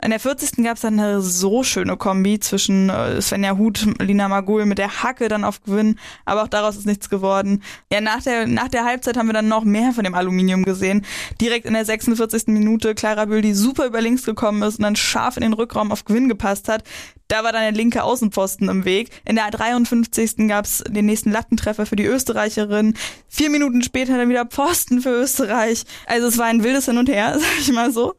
In 0.00 0.10
der 0.10 0.20
40. 0.20 0.62
gab 0.62 0.76
es 0.76 0.82
dann 0.82 1.00
eine 1.00 1.20
so 1.20 1.64
schöne 1.64 1.96
Kombi 1.96 2.38
zwischen 2.38 2.88
äh, 2.88 3.20
Svenja 3.20 3.58
Huth, 3.58 3.84
Lina 4.00 4.28
Magul 4.28 4.64
mit 4.64 4.78
der 4.78 5.02
Hacke 5.02 5.26
dann 5.26 5.42
auf 5.42 5.60
Gewinn, 5.64 5.98
aber 6.24 6.44
auch 6.44 6.48
daraus 6.48 6.76
ist 6.76 6.86
nichts 6.86 7.10
geworden. 7.10 7.64
Ja, 7.92 8.00
nach 8.00 8.22
der, 8.22 8.46
nach 8.46 8.68
der 8.68 8.84
Halbzeit 8.84 9.16
haben 9.16 9.26
wir 9.26 9.32
dann 9.32 9.48
noch 9.48 9.64
mehr 9.64 9.90
von 9.90 10.04
dem 10.04 10.14
Aluminium 10.14 10.64
gesehen. 10.64 11.04
Direkt 11.40 11.66
in 11.66 11.72
der 11.72 11.84
46. 11.84 12.46
Minute 12.46 12.94
Clara 12.94 13.24
Bühl, 13.24 13.42
die 13.42 13.54
super 13.54 13.86
über 13.86 14.00
links 14.00 14.22
gekommen 14.24 14.62
ist 14.62 14.78
und 14.78 14.84
dann 14.84 14.94
scharf 14.94 15.36
in 15.36 15.42
den 15.42 15.52
Rückraum 15.52 15.90
auf 15.90 16.04
Gewinn 16.04 16.28
gepasst 16.28 16.68
hat. 16.68 16.84
Da 17.26 17.42
war 17.42 17.52
dann 17.52 17.62
der 17.62 17.72
linke 17.72 18.04
Außenpfosten 18.04 18.68
im 18.68 18.84
Weg. 18.84 19.10
In 19.26 19.36
der 19.36 19.50
53. 19.50 20.48
gab 20.48 20.64
es 20.64 20.82
den 20.88 21.06
nächsten 21.06 21.30
Lattentreffer 21.30 21.84
für 21.84 21.96
die 21.96 22.06
Österreicherin. 22.06 22.94
Vier 23.28 23.50
Minuten 23.50 23.82
später 23.82 24.16
dann 24.16 24.30
wieder 24.30 24.46
Pfosten 24.46 25.02
für 25.02 25.10
Österreich. 25.10 25.84
Also 26.06 26.28
es 26.28 26.38
war 26.38 26.46
ein 26.46 26.62
wildes 26.62 26.86
Hin 26.86 26.96
und 26.96 27.08
Her, 27.08 27.34
sag 27.38 27.60
ich 27.60 27.72
mal 27.72 27.92
so. 27.92 28.14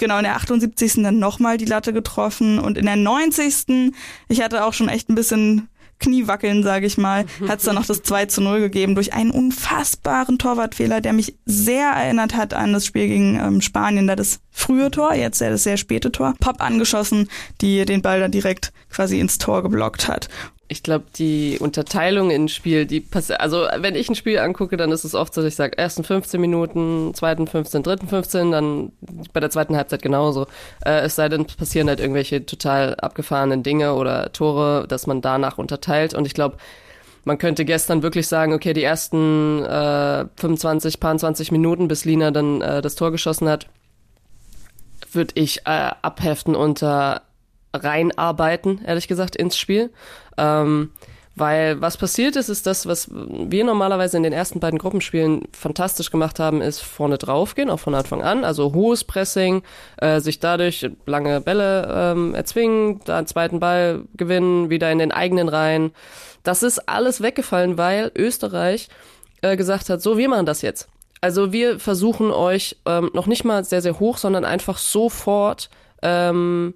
Genau, 0.00 0.16
in 0.16 0.24
der 0.24 0.36
78. 0.36 1.02
dann 1.02 1.18
nochmal 1.18 1.58
die 1.58 1.66
Latte 1.66 1.92
getroffen 1.92 2.58
und 2.58 2.78
in 2.78 2.86
der 2.86 2.96
90. 2.96 3.92
ich 4.28 4.40
hatte 4.40 4.64
auch 4.64 4.72
schon 4.72 4.88
echt 4.88 5.10
ein 5.10 5.14
bisschen 5.14 5.68
Kniewackeln, 5.98 6.62
sage 6.62 6.86
ich 6.86 6.96
mal, 6.96 7.26
hat 7.46 7.58
es 7.58 7.66
dann 7.66 7.74
noch 7.74 7.84
das 7.84 8.02
2 8.02 8.24
zu 8.24 8.40
0 8.40 8.60
gegeben 8.60 8.94
durch 8.94 9.12
einen 9.12 9.30
unfassbaren 9.30 10.38
Torwartfehler, 10.38 11.02
der 11.02 11.12
mich 11.12 11.36
sehr 11.44 11.88
erinnert 11.88 12.34
hat 12.34 12.54
an 12.54 12.72
das 12.72 12.86
Spiel 12.86 13.08
gegen 13.08 13.38
ähm, 13.38 13.60
Spanien, 13.60 14.06
da 14.06 14.16
das 14.16 14.40
frühe 14.50 14.90
Tor, 14.90 15.12
jetzt 15.12 15.42
ja 15.42 15.50
das 15.50 15.64
sehr 15.64 15.76
späte 15.76 16.10
Tor, 16.10 16.32
Pop 16.40 16.62
angeschossen, 16.62 17.28
die 17.60 17.84
den 17.84 18.00
Ball 18.00 18.20
dann 18.20 18.30
direkt 18.30 18.72
quasi 18.88 19.20
ins 19.20 19.36
Tor 19.36 19.62
geblockt 19.62 20.08
hat 20.08 20.30
ich 20.70 20.84
glaube, 20.84 21.06
die 21.16 21.58
Unterteilung 21.58 22.30
in 22.30 22.48
Spiel, 22.48 22.86
die 22.86 23.00
passiert, 23.00 23.40
also 23.40 23.66
wenn 23.78 23.96
ich 23.96 24.08
ein 24.08 24.14
Spiel 24.14 24.38
angucke, 24.38 24.76
dann 24.76 24.92
ist 24.92 25.02
es 25.02 25.16
oft 25.16 25.34
so, 25.34 25.40
dass 25.42 25.48
ich 25.48 25.56
sage, 25.56 25.76
ersten 25.76 26.04
15 26.04 26.40
Minuten, 26.40 27.12
zweiten 27.12 27.48
15, 27.48 27.82
dritten 27.82 28.06
15, 28.06 28.52
dann 28.52 28.92
bei 29.32 29.40
der 29.40 29.50
zweiten 29.50 29.76
Halbzeit 29.76 30.00
genauso. 30.00 30.46
Äh, 30.84 31.00
es 31.00 31.16
sei 31.16 31.28
denn, 31.28 31.44
passieren 31.44 31.88
halt 31.88 31.98
irgendwelche 31.98 32.46
total 32.46 32.94
abgefahrenen 32.94 33.64
Dinge 33.64 33.94
oder 33.94 34.32
Tore, 34.32 34.86
dass 34.86 35.08
man 35.08 35.20
danach 35.20 35.58
unterteilt. 35.58 36.14
Und 36.14 36.24
ich 36.24 36.34
glaube, 36.34 36.56
man 37.24 37.36
könnte 37.36 37.64
gestern 37.64 38.04
wirklich 38.04 38.28
sagen, 38.28 38.52
okay, 38.52 38.72
die 38.72 38.84
ersten 38.84 39.64
äh, 39.64 40.24
25, 40.36 41.00
paar 41.00 41.18
20 41.18 41.50
Minuten, 41.50 41.88
bis 41.88 42.04
Lina 42.04 42.30
dann 42.30 42.60
äh, 42.60 42.80
das 42.80 42.94
Tor 42.94 43.10
geschossen 43.10 43.48
hat, 43.48 43.66
würde 45.10 45.32
ich 45.34 45.66
äh, 45.66 45.90
abheften 46.02 46.54
unter 46.54 47.22
reinarbeiten, 47.72 48.80
ehrlich 48.84 49.08
gesagt, 49.08 49.36
ins 49.36 49.56
Spiel. 49.56 49.90
Ähm, 50.36 50.90
weil 51.36 51.80
was 51.80 51.96
passiert 51.96 52.36
ist, 52.36 52.48
ist 52.48 52.66
das, 52.66 52.86
was 52.86 53.08
wir 53.10 53.64
normalerweise 53.64 54.16
in 54.16 54.24
den 54.24 54.32
ersten 54.32 54.60
beiden 54.60 54.78
Gruppenspielen 54.78 55.44
fantastisch 55.52 56.10
gemacht 56.10 56.38
haben, 56.38 56.60
ist 56.60 56.80
vorne 56.80 57.18
draufgehen, 57.18 57.70
auch 57.70 57.80
von 57.80 57.94
Anfang 57.94 58.22
an. 58.22 58.44
Also 58.44 58.74
hohes 58.74 59.04
Pressing, 59.04 59.62
äh, 59.98 60.20
sich 60.20 60.40
dadurch 60.40 60.90
lange 61.06 61.40
Bälle 61.40 61.88
ähm, 61.90 62.34
erzwingen, 62.34 63.00
da 63.04 63.18
einen 63.18 63.26
zweiten 63.26 63.60
Ball 63.60 64.02
gewinnen, 64.16 64.70
wieder 64.70 64.90
in 64.90 64.98
den 64.98 65.12
eigenen 65.12 65.48
Reihen. 65.48 65.92
Das 66.42 66.62
ist 66.62 66.88
alles 66.88 67.22
weggefallen, 67.22 67.78
weil 67.78 68.10
Österreich 68.16 68.88
äh, 69.40 69.56
gesagt 69.56 69.88
hat, 69.88 70.02
so, 70.02 70.18
wir 70.18 70.28
machen 70.28 70.46
das 70.46 70.62
jetzt. 70.62 70.88
Also 71.20 71.52
wir 71.52 71.78
versuchen 71.78 72.32
euch 72.32 72.76
ähm, 72.86 73.10
noch 73.14 73.26
nicht 73.26 73.44
mal 73.44 73.64
sehr, 73.64 73.82
sehr 73.82 74.00
hoch, 74.00 74.18
sondern 74.18 74.44
einfach 74.44 74.78
sofort 74.78 75.70
ähm, 76.02 76.74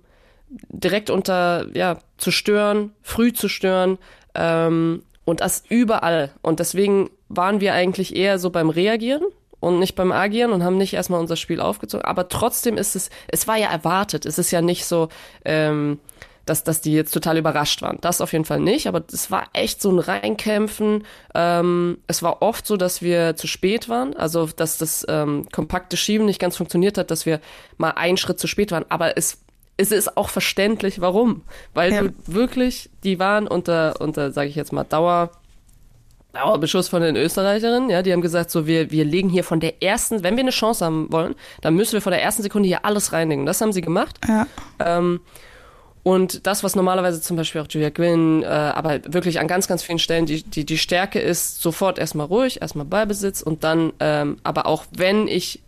direkt 0.68 1.10
unter, 1.10 1.66
ja, 1.74 1.98
zu 2.16 2.30
stören, 2.30 2.92
früh 3.02 3.32
zu 3.32 3.48
stören 3.48 3.98
ähm, 4.34 5.02
und 5.24 5.40
das 5.40 5.64
überall. 5.68 6.32
Und 6.42 6.60
deswegen 6.60 7.10
waren 7.28 7.60
wir 7.60 7.74
eigentlich 7.74 8.16
eher 8.16 8.38
so 8.38 8.50
beim 8.50 8.70
Reagieren 8.70 9.24
und 9.60 9.78
nicht 9.78 9.94
beim 9.94 10.12
Agieren 10.12 10.52
und 10.52 10.62
haben 10.62 10.76
nicht 10.76 10.94
erstmal 10.94 11.20
unser 11.20 11.36
Spiel 11.36 11.60
aufgezogen. 11.60 12.04
Aber 12.04 12.28
trotzdem 12.28 12.76
ist 12.76 12.96
es, 12.96 13.10
es 13.28 13.48
war 13.48 13.56
ja 13.56 13.70
erwartet. 13.70 14.26
Es 14.26 14.38
ist 14.38 14.50
ja 14.50 14.60
nicht 14.60 14.84
so, 14.84 15.08
ähm, 15.44 15.98
dass, 16.44 16.64
dass 16.64 16.80
die 16.80 16.92
jetzt 16.92 17.12
total 17.12 17.38
überrascht 17.38 17.80
waren. 17.80 17.98
Das 18.02 18.20
auf 18.20 18.32
jeden 18.32 18.44
Fall 18.44 18.60
nicht, 18.60 18.86
aber 18.86 19.02
es 19.10 19.30
war 19.30 19.46
echt 19.54 19.80
so 19.80 19.90
ein 19.90 19.98
Reinkämpfen. 19.98 21.04
Ähm, 21.34 21.98
es 22.06 22.22
war 22.22 22.42
oft 22.42 22.66
so, 22.66 22.76
dass 22.76 23.00
wir 23.00 23.36
zu 23.36 23.46
spät 23.46 23.88
waren, 23.88 24.14
also 24.14 24.46
dass 24.46 24.76
das 24.76 25.06
ähm, 25.08 25.46
kompakte 25.50 25.96
Schieben 25.96 26.26
nicht 26.26 26.40
ganz 26.40 26.56
funktioniert 26.56 26.98
hat, 26.98 27.10
dass 27.10 27.24
wir 27.24 27.40
mal 27.78 27.92
einen 27.92 28.18
Schritt 28.18 28.38
zu 28.38 28.46
spät 28.46 28.70
waren. 28.72 28.84
Aber 28.90 29.16
es 29.16 29.43
es 29.76 29.92
ist 29.92 30.16
auch 30.16 30.28
verständlich, 30.28 31.00
warum. 31.00 31.42
Weil 31.72 31.92
ja. 31.92 32.02
du 32.02 32.12
wirklich, 32.26 32.90
die 33.02 33.18
waren 33.18 33.46
unter, 33.46 34.00
unter, 34.00 34.32
sage 34.32 34.48
ich 34.48 34.54
jetzt 34.54 34.72
mal, 34.72 34.84
Dauer, 34.84 35.30
Dauerbeschuss 36.32 36.88
von 36.88 37.02
den 37.02 37.16
Österreicherinnen, 37.16 37.90
ja, 37.90 38.02
die 38.02 38.12
haben 38.12 38.20
gesagt, 38.20 38.50
so 38.50 38.66
wir, 38.66 38.90
wir 38.90 39.04
legen 39.04 39.28
hier 39.28 39.44
von 39.44 39.60
der 39.60 39.82
ersten, 39.82 40.22
wenn 40.22 40.36
wir 40.36 40.42
eine 40.42 40.50
Chance 40.50 40.84
haben 40.84 41.12
wollen, 41.12 41.34
dann 41.60 41.74
müssen 41.74 41.92
wir 41.92 42.02
von 42.02 42.12
der 42.12 42.22
ersten 42.22 42.42
Sekunde 42.42 42.66
hier 42.66 42.84
alles 42.84 43.12
reinlegen. 43.12 43.46
Das 43.46 43.60
haben 43.60 43.72
sie 43.72 43.80
gemacht. 43.80 44.18
Ja. 44.28 44.46
Ähm, 44.80 45.20
und 46.02 46.46
das, 46.46 46.62
was 46.62 46.76
normalerweise 46.76 47.22
zum 47.22 47.36
Beispiel 47.36 47.62
auch 47.62 47.66
Julia 47.68 47.88
Gwynn, 47.88 48.42
äh, 48.42 48.46
aber 48.46 49.00
wirklich 49.06 49.40
an 49.40 49.48
ganz, 49.48 49.66
ganz 49.66 49.82
vielen 49.82 49.98
Stellen 49.98 50.26
die, 50.26 50.42
die, 50.42 50.66
die 50.66 50.76
Stärke 50.76 51.18
ist, 51.18 51.62
sofort 51.62 51.98
erstmal 51.98 52.26
ruhig, 52.26 52.60
erstmal 52.60 52.84
Ballbesitz 52.84 53.40
und 53.40 53.64
dann, 53.64 53.92
ähm, 54.00 54.36
aber 54.42 54.66
auch 54.66 54.84
wenn 54.94 55.28
ich 55.28 55.62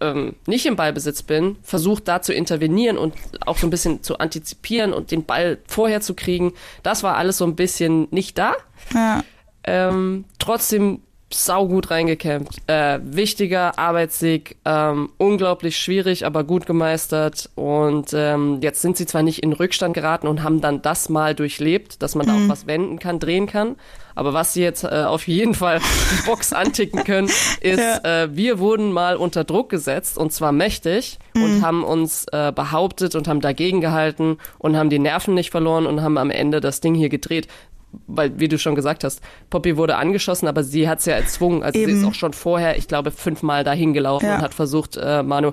ähm, 0.00 0.36
nicht 0.46 0.66
im 0.66 0.76
Ballbesitz 0.76 1.22
bin, 1.22 1.56
versucht 1.62 2.08
da 2.08 2.22
zu 2.22 2.32
intervenieren 2.32 2.98
und 2.98 3.14
auch 3.46 3.58
so 3.58 3.66
ein 3.66 3.70
bisschen 3.70 4.02
zu 4.02 4.18
antizipieren 4.18 4.92
und 4.92 5.10
den 5.10 5.24
Ball 5.24 5.58
vorher 5.66 6.00
zu 6.00 6.14
kriegen. 6.14 6.52
Das 6.82 7.02
war 7.02 7.16
alles 7.16 7.38
so 7.38 7.44
ein 7.44 7.56
bisschen 7.56 8.08
nicht 8.10 8.38
da. 8.38 8.54
Ja. 8.94 9.22
Ähm, 9.64 10.24
trotzdem 10.38 11.02
saugut 11.30 11.90
reingekämpft. 11.90 12.58
Äh, 12.66 13.00
wichtiger 13.02 13.78
Arbeitssieg, 13.78 14.56
ähm, 14.64 15.10
unglaublich 15.18 15.76
schwierig, 15.76 16.24
aber 16.24 16.44
gut 16.44 16.64
gemeistert. 16.64 17.50
Und 17.54 18.12
ähm, 18.14 18.60
jetzt 18.62 18.80
sind 18.80 18.96
sie 18.96 19.06
zwar 19.06 19.22
nicht 19.22 19.42
in 19.42 19.52
Rückstand 19.52 19.94
geraten 19.94 20.26
und 20.26 20.42
haben 20.42 20.60
dann 20.60 20.80
das 20.80 21.08
mal 21.08 21.34
durchlebt, 21.34 22.02
dass 22.02 22.14
man 22.14 22.26
mhm. 22.26 22.30
da 22.30 22.36
auch 22.36 22.40
mhm. 22.40 22.48
was 22.48 22.66
wenden 22.66 22.98
kann, 22.98 23.18
drehen 23.18 23.46
kann. 23.46 23.76
Aber 24.14 24.32
was 24.32 24.52
sie 24.52 24.62
jetzt 24.62 24.82
äh, 24.82 25.04
auf 25.06 25.28
jeden 25.28 25.54
Fall 25.54 25.78
die 25.78 26.26
Box 26.26 26.52
anticken 26.52 27.04
können, 27.04 27.28
ist, 27.60 27.78
ja. 27.78 28.24
äh, 28.24 28.34
wir 28.34 28.58
wurden 28.58 28.90
mal 28.90 29.16
unter 29.16 29.44
Druck 29.44 29.68
gesetzt 29.68 30.18
und 30.18 30.32
zwar 30.32 30.50
mächtig 30.50 31.18
mhm. 31.34 31.42
und 31.42 31.62
haben 31.62 31.84
uns 31.84 32.26
äh, 32.32 32.52
behauptet 32.52 33.14
und 33.14 33.28
haben 33.28 33.40
dagegen 33.40 33.80
gehalten 33.80 34.38
und 34.58 34.76
haben 34.76 34.90
die 34.90 34.98
Nerven 34.98 35.34
nicht 35.34 35.50
verloren 35.50 35.86
und 35.86 36.02
haben 36.02 36.18
am 36.18 36.30
Ende 36.30 36.60
das 36.60 36.80
Ding 36.80 36.94
hier 36.94 37.10
gedreht 37.10 37.46
weil, 38.06 38.38
wie 38.38 38.48
du 38.48 38.58
schon 38.58 38.74
gesagt 38.74 39.04
hast, 39.04 39.20
Poppy 39.50 39.76
wurde 39.76 39.96
angeschossen, 39.96 40.46
aber 40.46 40.62
sie 40.62 40.88
hat 40.88 40.98
es 41.00 41.06
ja 41.06 41.14
erzwungen. 41.14 41.62
Also 41.62 41.78
Eben. 41.78 41.92
sie 41.92 41.98
ist 41.98 42.06
auch 42.06 42.14
schon 42.14 42.32
vorher, 42.32 42.76
ich 42.76 42.88
glaube, 42.88 43.10
fünfmal 43.10 43.64
dahin 43.64 43.92
gelaufen 43.92 44.26
ja. 44.26 44.36
und 44.36 44.42
hat 44.42 44.54
versucht, 44.54 44.96
äh, 44.96 45.22
Manu 45.22 45.52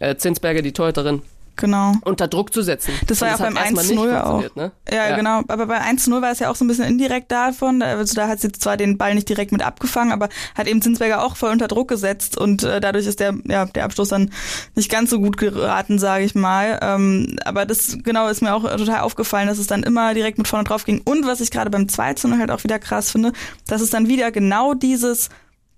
äh, 0.00 0.16
Zinsberger, 0.16 0.62
die 0.62 0.72
Torhüterin, 0.72 1.22
genau. 1.58 1.92
unter 2.04 2.28
Druck 2.28 2.52
zu 2.52 2.62
setzen. 2.62 2.92
Das 3.06 3.20
war 3.20 3.28
ja 3.28 3.34
auch 3.34 3.40
beim 3.40 3.56
1 3.56 3.92
0 3.92 4.16
auch. 4.16 4.54
Ne? 4.54 4.72
Ja, 4.90 5.08
ja, 5.08 5.16
genau. 5.16 5.42
Aber 5.48 5.66
bei 5.66 5.78
1 5.78 6.06
0 6.06 6.22
war 6.22 6.30
es 6.30 6.38
ja 6.38 6.50
auch 6.50 6.56
so 6.56 6.64
ein 6.64 6.68
bisschen 6.68 6.86
indirekt 6.86 7.30
davon. 7.30 7.82
Also 7.82 8.14
da 8.14 8.28
hat 8.28 8.40
sie 8.40 8.50
zwar 8.52 8.76
den 8.76 8.98
Ball 8.98 9.14
nicht 9.14 9.28
direkt 9.28 9.52
mit 9.52 9.62
abgefangen, 9.62 10.12
aber 10.12 10.28
hat 10.54 10.66
eben 10.66 10.80
Zinsberger 10.82 11.22
auch 11.22 11.36
voll 11.36 11.50
unter 11.50 11.68
Druck 11.68 11.88
gesetzt 11.88 12.38
und 12.38 12.62
äh, 12.62 12.80
dadurch 12.80 13.06
ist 13.06 13.20
der, 13.20 13.34
ja, 13.44 13.66
der 13.66 13.84
Abschluss 13.84 14.08
dann 14.08 14.30
nicht 14.74 14.90
ganz 14.90 15.10
so 15.10 15.20
gut 15.20 15.36
geraten, 15.36 15.98
sage 15.98 16.24
ich 16.24 16.34
mal. 16.34 16.78
Ähm, 16.82 17.36
aber 17.44 17.66
das 17.66 17.98
genau 18.02 18.28
ist 18.28 18.42
mir 18.42 18.54
auch 18.54 18.62
total 18.62 19.00
aufgefallen, 19.00 19.48
dass 19.48 19.58
es 19.58 19.66
dann 19.66 19.82
immer 19.82 20.14
direkt 20.14 20.38
mit 20.38 20.48
vorne 20.48 20.64
drauf 20.64 20.84
ging. 20.84 21.00
Und 21.04 21.26
was 21.26 21.40
ich 21.40 21.50
gerade 21.50 21.70
beim 21.70 21.88
2 21.88 22.14
0 22.24 22.38
halt 22.38 22.50
auch 22.50 22.64
wieder 22.64 22.78
krass 22.78 23.10
finde, 23.10 23.32
dass 23.66 23.80
es 23.80 23.90
dann 23.90 24.08
wieder 24.08 24.30
genau 24.30 24.74
dieses 24.74 25.28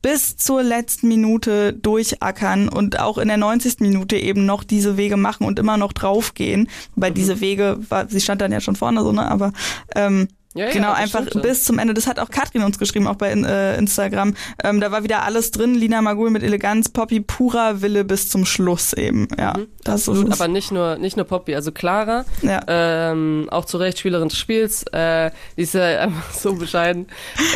bis 0.03 0.37
zur 0.37 0.63
letzten 0.63 1.09
Minute 1.09 1.73
durchackern 1.73 2.69
und 2.69 2.99
auch 2.99 3.19
in 3.19 3.29
der 3.29 3.37
90. 3.37 3.81
Minute 3.81 4.17
eben 4.17 4.47
noch 4.47 4.65
diese 4.65 4.97
Wege 4.97 5.17
machen 5.17 5.47
und 5.47 5.59
immer 5.59 5.77
noch 5.77 5.93
draufgehen. 5.93 6.69
Weil 6.97 7.11
mhm. 7.11 7.15
diese 7.15 7.41
Wege, 7.41 7.79
war, 7.89 8.09
sie 8.09 8.21
stand 8.21 8.41
dann 8.41 8.53
ja 8.53 8.61
schon 8.61 8.77
vorne 8.77 9.03
so, 9.03 9.13
ne? 9.13 9.31
Aber 9.31 9.53
ähm, 9.95 10.29
ja, 10.55 10.67
ja, 10.67 10.73
genau, 10.73 10.93
einfach 10.93 11.25
stimmt, 11.29 11.45
bis 11.45 11.63
zum 11.65 11.79
Ende. 11.79 11.95
Das 11.95 12.09
hat 12.09 12.19
auch 12.19 12.29
Katrin 12.29 12.65
uns 12.65 12.77
geschrieben, 12.77 13.07
auch 13.07 13.15
bei 13.15 13.31
äh, 13.31 13.79
Instagram. 13.79 14.35
Ähm, 14.65 14.81
da 14.81 14.91
war 14.91 15.05
wieder 15.05 15.23
alles 15.23 15.53
drin. 15.53 15.77
Lina 15.77 16.03
Magul 16.03 16.31
mit 16.31 16.43
Eleganz, 16.43 16.89
Poppy 16.89 17.21
purer 17.21 17.83
Wille 17.83 18.05
bis 18.05 18.29
zum 18.29 18.45
Schluss 18.45 18.93
eben. 18.93 19.29
Ja, 19.39 19.57
mhm, 19.57 19.69
das 19.85 20.09
absolut. 20.09 20.29
Ist 20.29 20.41
aber 20.41 20.49
nicht 20.49 20.73
nur 20.73 20.97
nicht 20.97 21.17
nur 21.17 21.25
Poppy, 21.25 21.55
also 21.55 21.71
Clara, 21.71 22.25
ja. 22.43 22.63
ähm, 22.67 23.47
auch 23.53 23.65
zu 23.65 23.77
Recht 23.77 24.01
Spielerin 24.01 24.29
des 24.29 24.39
Spiels. 24.39 24.83
Äh, 24.93 25.31
die 25.57 25.63
ist 25.63 25.75
ja 25.75 25.85
einfach 26.01 26.33
so 26.33 26.55
bescheiden. 26.55 27.07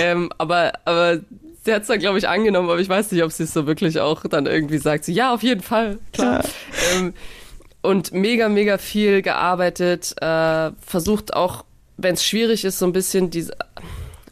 ähm, 0.01 0.31
aber 0.39 0.75
aber 0.85 1.19
sie 1.65 1.73
hat 1.73 1.83
es 1.83 1.89
dann, 1.89 1.99
glaube 1.99 2.19
ich, 2.19 2.29
angenommen, 2.29 2.69
aber 2.69 2.81
ich 2.81 2.89
weiß 2.89 3.13
nicht, 3.13 3.23
ob 3.23 3.33
sie 3.33 3.45
es 3.45 3.53
so 3.53 3.67
wirklich 3.67 4.01
auch 4.01 4.23
dann 4.25 4.47
irgendwie 4.47 4.79
sagt. 4.79 5.05
Sie, 5.05 5.13
ja, 5.13 5.33
auf 5.33 5.43
jeden 5.43 5.63
Fall, 5.63 5.99
klar. 6.13 6.43
Ja. 6.43 6.99
Ähm, 6.99 7.15
und 7.83 8.13
mega, 8.13 8.49
mega 8.49 8.79
viel 8.79 9.23
gearbeitet, 9.23 10.15
äh, 10.21 10.71
versucht 10.81 11.35
auch, 11.35 11.65
wenn 11.97 12.15
es 12.15 12.25
schwierig 12.25 12.65
ist, 12.65 12.79
so 12.79 12.87
ein 12.87 12.93
bisschen 12.93 13.31
diese. 13.31 13.55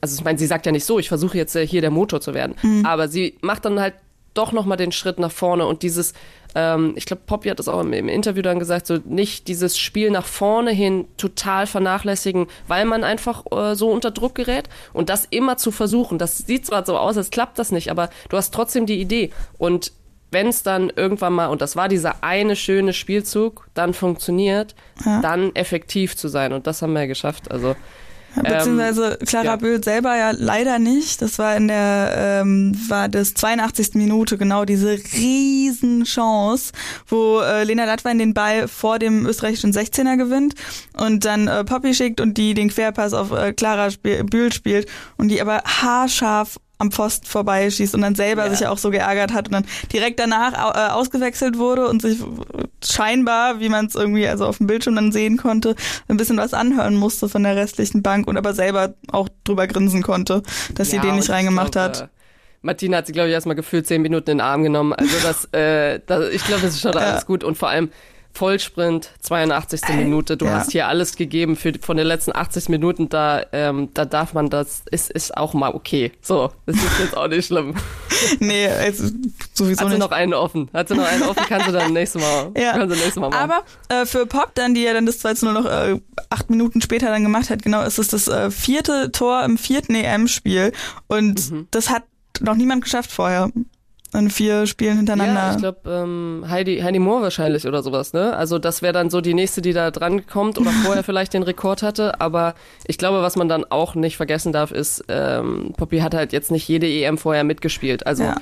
Also 0.01 0.17
ich 0.17 0.25
meine, 0.25 0.39
sie 0.39 0.47
sagt 0.47 0.67
ja 0.67 0.73
nicht 0.73 0.85
so, 0.85 0.99
ich 0.99 1.09
versuche 1.09 1.37
jetzt 1.37 1.55
äh, 1.55 1.67
hier 1.67 1.81
der 1.81 1.91
Motor 1.91 2.21
zu 2.21 2.35
werden. 2.35 2.57
Mhm. 2.63 2.85
Aber 2.85 3.09
sie 3.09 3.37
macht 3.41 3.65
dann 3.65 3.79
halt 3.79 3.95
doch 4.35 4.53
nochmal 4.53 4.77
den 4.77 4.91
Schritt 4.91 5.19
nach 5.19 5.31
vorne 5.31 5.67
und 5.67 5.83
dieses, 5.83 6.15
ähm, 6.55 6.93
ich 6.97 7.07
glaube, 7.07 7.23
Poppy 7.27 7.49
hat 7.49 7.59
das 7.59 7.69
auch 7.69 7.81
im, 7.81 7.93
im, 7.93 8.09
Interview 8.09 8.43
dann 8.43 8.59
gesagt, 8.59 8.87
so 8.87 8.99
nicht 9.05 9.49
dieses 9.49 9.79
Spiel 9.79 10.11
nach 10.11 10.27
vorne 10.27 10.71
hin 10.71 11.07
total 11.17 11.67
vernachlässigen, 11.67 12.47
weil 12.69 12.85
man 12.85 13.05
einfach 13.05 13.45
äh, 13.51 13.75
so 13.75 13.91
unter 13.91 14.11
Druck 14.11 14.35
gerät 14.35 14.69
und 14.93 15.09
das 15.09 15.27
immer 15.31 15.57
zu 15.57 15.71
versuchen. 15.71 16.19
Das 16.19 16.39
sieht 16.39 16.67
zwar 16.67 16.85
so 16.85 16.97
aus, 16.99 17.17
als 17.17 17.31
klappt 17.31 17.59
das 17.59 17.73
nicht, 17.73 17.91
aber 17.91 18.11
du 18.29 18.37
hast 18.37 18.53
trotzdem 18.53 18.87
die 18.87 19.01
Idee 19.01 19.31
und 19.59 19.93
wenn 20.33 20.47
es 20.47 20.63
dann 20.63 20.91
irgendwann 20.97 21.35
mal, 21.35 21.49
und 21.49 21.61
das 21.61 21.77
war 21.77 21.89
dieser 21.89 22.25
eine 22.25 22.57
schöne 22.57 22.95
Spielzug, 22.95 23.69
dann 23.75 23.93
funktioniert, 23.93 24.75
ja. 25.05 25.21
dann 25.21 25.55
effektiv 25.55 26.17
zu 26.17 26.29
sein. 26.29 26.55
Und 26.55 26.67
das 26.67 26.81
haben 26.81 26.95
wir 26.95 27.01
ja 27.01 27.07
geschafft. 27.07 27.51
Also 27.51 27.77
Beziehungsweise 28.35 29.19
ähm, 29.21 29.27
Clara 29.27 29.45
ja. 29.45 29.57
Böhl 29.57 29.83
selber 29.83 30.17
ja 30.17 30.31
leider 30.31 30.79
nicht. 30.79 31.21
Das 31.23 31.39
war 31.39 31.57
in 31.57 31.69
der, 31.69 32.41
ähm, 32.43 32.77
war 32.89 33.09
das 33.09 33.35
82. 33.35 33.95
Minute 33.95 34.39
genau 34.39 34.65
diese 34.65 34.99
riesen 35.15 36.05
Chance, 36.05 36.73
wo 37.07 37.41
äh, 37.41 37.65
Lena 37.65 37.85
Latwein 37.85 38.19
den 38.19 38.35
Ball 38.35 38.69
vor 38.69 38.99
dem 38.99 39.27
österreichischen 39.27 39.73
16er 39.73 40.17
gewinnt 40.17 40.55
und 40.97 41.25
dann 41.25 41.49
äh, 41.49 41.65
Poppy 41.65 41.95
schickt 41.95 42.21
und 42.21 42.39
die 42.39 42.55
den 42.55 42.71
Querpass 42.71 43.13
auf 43.13 43.33
äh, 43.33 43.53
Clara 43.53 43.91
Spiel, 43.91 44.25
Bühl 44.25 44.53
spielt 44.53 44.89
und 45.17 45.29
die 45.29 45.41
aber 45.41 45.63
haarscharf 45.65 46.59
am 46.83 46.93
Pfosten 46.93 47.27
vorbeischießt 47.27 47.95
und 47.95 48.03
dann 48.03 48.15
selber 48.15 48.45
ja. 48.45 48.55
sich 48.55 48.67
auch 48.67 48.77
so 48.77 48.91
geärgert 48.91 49.33
hat 49.33 49.47
und 49.49 49.53
dann 49.55 49.65
direkt 49.93 50.21
danach 50.21 50.53
äh, 50.53 50.93
ausgewechselt 50.93 51.57
wurde 51.57 51.89
und 51.89 52.03
sich 52.03 52.19
scheinbar, 52.85 53.61
wie 53.61 53.69
man 53.69 53.87
es 53.87 53.95
irgendwie 53.95 54.27
also 54.27 54.47
auf 54.47 54.59
dem 54.59 54.67
Bildschirm 54.67 54.97
dann 54.97 55.13
sehen 55.13 55.39
konnte, 55.39 55.77
ein 56.09 56.17
bisschen 56.17 56.37
was 56.37 56.53
anhören 56.53 56.97
musste 56.97 57.29
von 57.29 57.43
der 57.43 57.57
restlichen 57.57 58.03
Bank 58.03 58.27
und 58.29 58.37
aber 58.37 58.53
selber 58.53 58.95
auch 59.11 59.29
drüber 59.45 59.67
grinsen 59.67 60.03
konnte, 60.03 60.43
dass 60.75 60.93
ja, 60.93 61.01
sie 61.01 61.07
den 61.07 61.17
nicht 61.17 61.31
reingemacht 61.31 61.73
glaub, 61.73 61.85
hat. 61.85 62.01
Äh, 62.03 62.09
Martina 62.63 62.99
hat 62.99 63.07
sie, 63.07 63.13
glaube 63.13 63.29
ich, 63.29 63.35
erstmal 63.35 63.57
gefühlt 63.57 63.87
zehn 63.87 64.03
Minuten 64.03 64.31
in 64.31 64.39
den 64.39 64.41
Arm 64.45 64.63
genommen. 64.63 64.93
Also 64.93 65.17
das, 65.23 65.47
äh, 65.53 66.01
das 66.07 66.31
ich 66.31 66.45
glaube, 66.45 66.63
das 66.63 66.75
ist 66.75 66.81
schon 66.81 66.93
ja. 66.93 67.01
alles 67.01 67.27
gut. 67.27 67.43
Und 67.43 67.59
vor 67.59 67.69
allem, 67.69 67.91
Vollsprint, 68.35 69.11
82. 69.21 69.83
Äh, 69.83 69.97
Minute. 69.97 70.37
Du 70.37 70.47
ja. 70.47 70.53
hast 70.53 70.73
hier 70.73 70.89
alles 70.89 71.17
gegeben 71.17 71.57
für 71.57 71.73
von 71.81 71.97
den 71.97 72.07
letzten 72.07 72.35
80 72.35 72.69
Minuten. 72.69 73.09
Da, 73.09 73.45
ähm, 73.53 73.91
da 73.95 74.05
darf 74.05 74.33
man 74.33 74.49
das, 74.49 74.83
ist, 74.91 75.11
ist 75.11 75.37
auch 75.37 75.55
mal 75.55 75.75
okay. 75.75 76.13
So, 76.23 76.51
das 76.67 76.77
ist 76.77 76.99
jetzt 76.99 77.17
auch 77.17 77.29
nicht 77.29 77.47
schlimm. 77.47 77.75
nee, 78.41 78.69
also 78.69 79.09
sowieso 79.53 79.85
Hat 79.85 79.93
sie 79.93 79.99
noch 79.99 80.13
einen 80.13 80.35
offen? 80.35 80.71
Hat 80.73 80.89
sie 80.89 80.95
noch 80.95 81.07
einen 81.07 81.23
offen? 81.25 81.43
Kannst 81.47 81.69
du 81.69 81.73
dann 81.73 81.93
nächstes 81.93 82.23
Mal, 82.23 82.53
ja. 82.57 82.73
kannst 82.73 82.97
du 82.97 83.01
nächstes 83.01 83.17
Mal 83.17 83.31
machen. 83.31 83.51
Aber 83.51 83.63
äh, 83.89 84.07
für 84.07 84.27
Pop 84.27 84.55
dann, 84.55 84.75
die 84.75 84.83
ja 84.83 84.95
dann 84.95 85.07
das 85.07 85.19
2 85.19 85.35
zu 85.35 85.47
0 85.47 85.55
noch 85.55 85.67
äh, 85.67 86.01
acht 86.31 86.49
Minuten 86.49 86.81
später 86.81 87.07
dann 87.07 87.23
gemacht 87.23 87.51
hat, 87.51 87.63
genau, 87.63 87.83
ist 87.83 87.99
es 87.99 88.09
das 88.09 88.29
äh, 88.29 88.51
vierte 88.51 89.13
Tor 89.13 89.45
im 89.45 89.59
vierten 89.59 89.95
EM-Spiel. 89.95 90.73
Und 91.07 91.51
mhm. 91.51 91.69
das 91.71 91.91
hat 91.91 92.05
noch 92.41 92.55
niemand 92.55 92.83
geschafft 92.85 93.13
vorher 93.13 93.51
in 94.15 94.31
vier 94.31 94.67
Spielen 94.67 94.99
hintereinander. 94.99 95.35
Ja, 95.35 95.51
ich 95.53 95.59
glaube 95.59 95.79
ähm, 95.87 96.45
Heidi, 96.49 96.81
Heidi 96.81 96.99
Moore 96.99 97.23
wahrscheinlich 97.23 97.67
oder 97.67 97.83
sowas, 97.83 98.13
ne? 98.13 98.37
Also 98.37 98.59
das 98.59 98.83
wäre 98.83 98.93
dann 98.93 99.09
so 99.09 99.21
die 99.21 99.33
nächste, 99.33 99.63
die 99.63 99.73
da 99.73 99.91
dran 99.91 100.27
kommt 100.27 100.59
oder 100.59 100.71
vorher 100.71 101.03
vielleicht 101.05 101.33
den 101.33 101.43
Rekord 101.43 101.83
hatte. 101.83 102.21
Aber 102.21 102.55
ich 102.87 102.99
glaube, 102.99 103.23
was 103.23 103.37
man 103.37 103.49
dann 103.49 103.65
auch 103.65 103.95
nicht 103.95 104.17
vergessen 104.17 104.53
darf, 104.53 104.71
ist, 104.71 105.05
ähm, 105.09 105.73
Poppy 105.77 106.01
hat 106.01 106.15
halt 106.15 106.33
jetzt 106.33 106.51
nicht 106.51 106.69
jede 106.69 106.87
EM 106.87 107.17
vorher 107.17 107.43
mitgespielt. 107.43 108.07
Also 108.07 108.25
ja. 108.25 108.37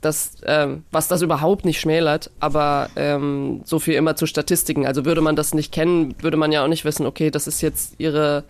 das, 0.00 0.38
ähm, 0.46 0.84
was 0.90 1.08
das 1.08 1.20
überhaupt 1.20 1.66
nicht 1.66 1.80
schmälert, 1.80 2.30
aber 2.40 2.88
ähm, 2.96 3.60
so 3.64 3.78
viel 3.78 3.94
immer 3.94 4.16
zu 4.16 4.26
Statistiken. 4.26 4.86
Also 4.86 5.04
würde 5.04 5.20
man 5.20 5.36
das 5.36 5.52
nicht 5.52 5.72
kennen, 5.72 6.14
würde 6.22 6.38
man 6.38 6.52
ja 6.52 6.64
auch 6.64 6.68
nicht 6.68 6.86
wissen, 6.86 7.04
okay, 7.04 7.30
das 7.30 7.46
ist 7.46 7.60
jetzt 7.60 7.96
ihre 7.98 8.44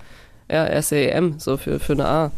ja, 0.48 0.66
erste 0.66 1.11
EM, 1.11 1.38
so 1.38 1.57
für, 1.57 1.81
für 1.81 1.94
eine 1.94 2.07
A. 2.07 2.31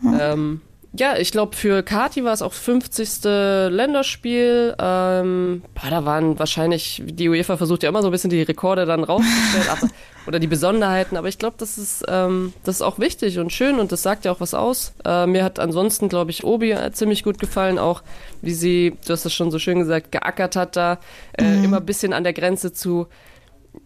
Mhm. 0.00 0.18
Ähm, 0.20 0.60
ja, 0.92 1.16
ich 1.18 1.32
glaube, 1.32 1.54
für 1.54 1.82
Kati 1.82 2.24
war 2.24 2.32
es 2.32 2.40
auch 2.40 2.54
50. 2.54 3.24
Länderspiel. 3.24 4.74
Ähm, 4.78 5.62
boah, 5.74 5.90
da 5.90 6.04
waren 6.06 6.38
wahrscheinlich, 6.38 7.02
die 7.04 7.28
UEFA 7.28 7.58
versucht 7.58 7.82
ja 7.82 7.90
immer 7.90 8.00
so 8.00 8.08
ein 8.08 8.10
bisschen 8.10 8.30
die 8.30 8.42
Rekorde 8.42 8.86
dann 8.86 9.04
rauszustellen 9.04 9.68
aber, 9.70 9.88
oder 10.26 10.38
die 10.38 10.46
Besonderheiten, 10.46 11.16
aber 11.16 11.28
ich 11.28 11.38
glaube, 11.38 11.56
das 11.58 11.76
ist, 11.76 12.04
ähm, 12.08 12.54
das 12.64 12.76
ist 12.76 12.82
auch 12.82 12.98
wichtig 12.98 13.38
und 13.38 13.52
schön 13.52 13.78
und 13.78 13.92
das 13.92 14.02
sagt 14.02 14.24
ja 14.24 14.32
auch 14.32 14.40
was 14.40 14.54
aus. 14.54 14.94
Äh, 15.04 15.26
mir 15.26 15.44
hat 15.44 15.58
ansonsten, 15.58 16.08
glaube 16.08 16.30
ich, 16.30 16.44
Obi 16.44 16.74
ziemlich 16.92 17.22
gut 17.22 17.38
gefallen, 17.38 17.78
auch 17.78 18.02
wie 18.40 18.54
sie, 18.54 18.96
du 19.06 19.12
hast 19.12 19.26
das 19.26 19.34
schon 19.34 19.50
so 19.50 19.58
schön 19.58 19.78
gesagt, 19.80 20.10
geackert 20.10 20.56
hat 20.56 20.76
da, 20.76 20.98
äh, 21.36 21.44
mhm. 21.44 21.64
immer 21.64 21.76
ein 21.78 21.86
bisschen 21.86 22.14
an 22.14 22.24
der 22.24 22.32
Grenze 22.32 22.72
zu 22.72 23.08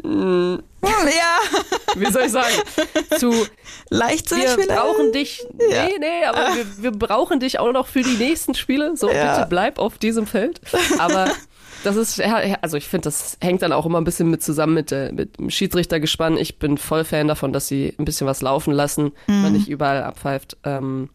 Mm. 0.02 0.56
Ja. 0.82 1.38
Wie 1.96 2.10
soll 2.10 2.22
ich 2.22 2.32
sagen? 2.32 2.54
Zu 3.18 3.32
Leichtsinn 3.90 4.38
Wir 4.38 4.48
vielleicht? 4.50 4.68
brauchen 4.68 5.12
dich. 5.12 5.46
Ja. 5.70 5.86
Nee, 5.86 5.98
nee, 5.98 6.24
aber 6.24 6.56
wir, 6.56 6.82
wir, 6.82 6.90
brauchen 6.90 7.40
dich 7.40 7.58
auch 7.58 7.72
noch 7.72 7.86
für 7.86 8.02
die 8.02 8.16
nächsten 8.16 8.54
Spiele. 8.54 8.96
So, 8.96 9.10
ja. 9.10 9.36
bitte 9.36 9.46
bleib 9.48 9.78
auf 9.78 9.98
diesem 9.98 10.26
Feld. 10.26 10.60
Aber 10.98 11.30
das 11.84 11.96
ist, 11.96 12.20
also 12.20 12.76
ich 12.76 12.88
finde, 12.88 13.04
das 13.04 13.36
hängt 13.40 13.62
dann 13.62 13.72
auch 13.72 13.86
immer 13.86 14.00
ein 14.00 14.04
bisschen 14.04 14.30
mit 14.30 14.42
zusammen 14.42 14.74
mit, 14.74 14.90
der, 14.90 15.12
mit 15.12 15.38
dem 15.38 15.50
Schiedsrichtergespann. 15.50 16.36
Ich 16.36 16.58
bin 16.58 16.78
voll 16.78 17.04
Fan 17.04 17.28
davon, 17.28 17.52
dass 17.52 17.68
sie 17.68 17.94
ein 17.98 18.04
bisschen 18.04 18.26
was 18.26 18.40
laufen 18.40 18.72
lassen, 18.72 19.12
mhm. 19.26 19.42
man 19.42 19.52
nicht 19.52 19.68
überall 19.68 20.02
abpfeift. 20.02 20.56
Ähm, 20.64 21.10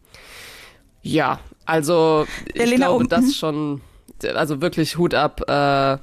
ja, 1.02 1.40
also 1.64 2.26
ich 2.52 2.60
Elena 2.60 2.86
glaube, 2.86 3.04
um, 3.04 3.08
das 3.08 3.34
schon, 3.34 3.80
also 4.34 4.60
wirklich 4.60 4.98
Hut 4.98 5.14
ab. 5.14 5.42
Äh, 5.48 5.98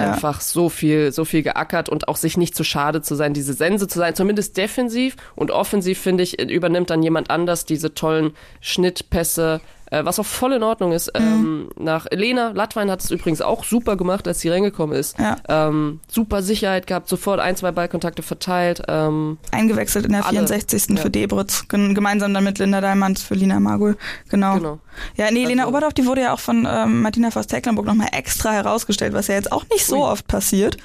einfach 0.00 0.40
so 0.40 0.68
viel, 0.68 1.12
so 1.12 1.24
viel 1.24 1.42
geackert 1.42 1.88
und 1.88 2.08
auch 2.08 2.16
sich 2.16 2.36
nicht 2.36 2.54
zu 2.54 2.64
schade 2.64 3.02
zu 3.02 3.14
sein, 3.14 3.34
diese 3.34 3.52
Sense 3.52 3.88
zu 3.88 3.98
sein, 3.98 4.14
zumindest 4.14 4.56
defensiv 4.56 5.16
und 5.36 5.50
offensiv 5.50 6.00
finde 6.00 6.22
ich, 6.22 6.40
übernimmt 6.40 6.90
dann 6.90 7.02
jemand 7.02 7.30
anders 7.30 7.64
diese 7.64 7.94
tollen 7.94 8.32
Schnittpässe, 8.60 9.60
äh, 9.90 10.04
was 10.04 10.18
auch 10.18 10.26
voll 10.26 10.52
in 10.52 10.62
Ordnung 10.62 10.92
ist. 10.92 11.12
Mhm. 11.18 11.22
Ähm, 11.22 11.68
nach 11.78 12.06
Lena 12.10 12.50
Latwein 12.50 12.90
hat 12.90 13.02
es 13.02 13.10
übrigens 13.10 13.40
auch 13.42 13.64
super 13.64 13.96
gemacht, 13.96 14.26
als 14.26 14.40
sie 14.40 14.48
reingekommen 14.48 14.96
ist. 14.96 15.18
Ja. 15.18 15.36
Ähm, 15.48 16.00
super 16.08 16.42
Sicherheit 16.42 16.86
gehabt, 16.86 17.08
sofort 17.08 17.40
ein, 17.40 17.56
zwei 17.56 17.72
Ballkontakte 17.72 18.22
verteilt. 18.22 18.82
Ähm, 18.88 19.38
Eingewechselt 19.50 20.06
in 20.06 20.12
der 20.12 20.24
alle. 20.26 20.38
64. 20.38 20.90
Ja. 20.90 20.96
für 20.96 21.10
Debritz, 21.10 21.68
gemeinsam 21.68 22.34
dann 22.34 22.44
mit 22.44 22.58
Linda 22.58 22.80
Dallmann 22.80 23.16
für 23.16 23.34
Lina 23.34 23.60
Magul. 23.60 23.96
Genau. 24.28 24.54
genau. 24.54 24.78
Ja, 25.16 25.30
nee, 25.30 25.40
also, 25.40 25.48
Lena 25.48 25.66
Oberdorf, 25.68 25.94
die 25.94 26.06
wurde 26.06 26.22
ja 26.22 26.32
auch 26.32 26.40
von 26.40 26.66
ähm, 26.70 27.02
Martina 27.02 27.30
Voss-Tecklenburg 27.30 27.86
nochmal 27.86 28.08
extra 28.12 28.52
herausgestellt, 28.52 29.12
was 29.12 29.28
ja 29.28 29.34
jetzt 29.34 29.52
auch 29.52 29.64
nicht 29.70 29.86
so 29.86 29.96
Ui. 29.96 30.02
oft 30.02 30.26
passiert. 30.26 30.76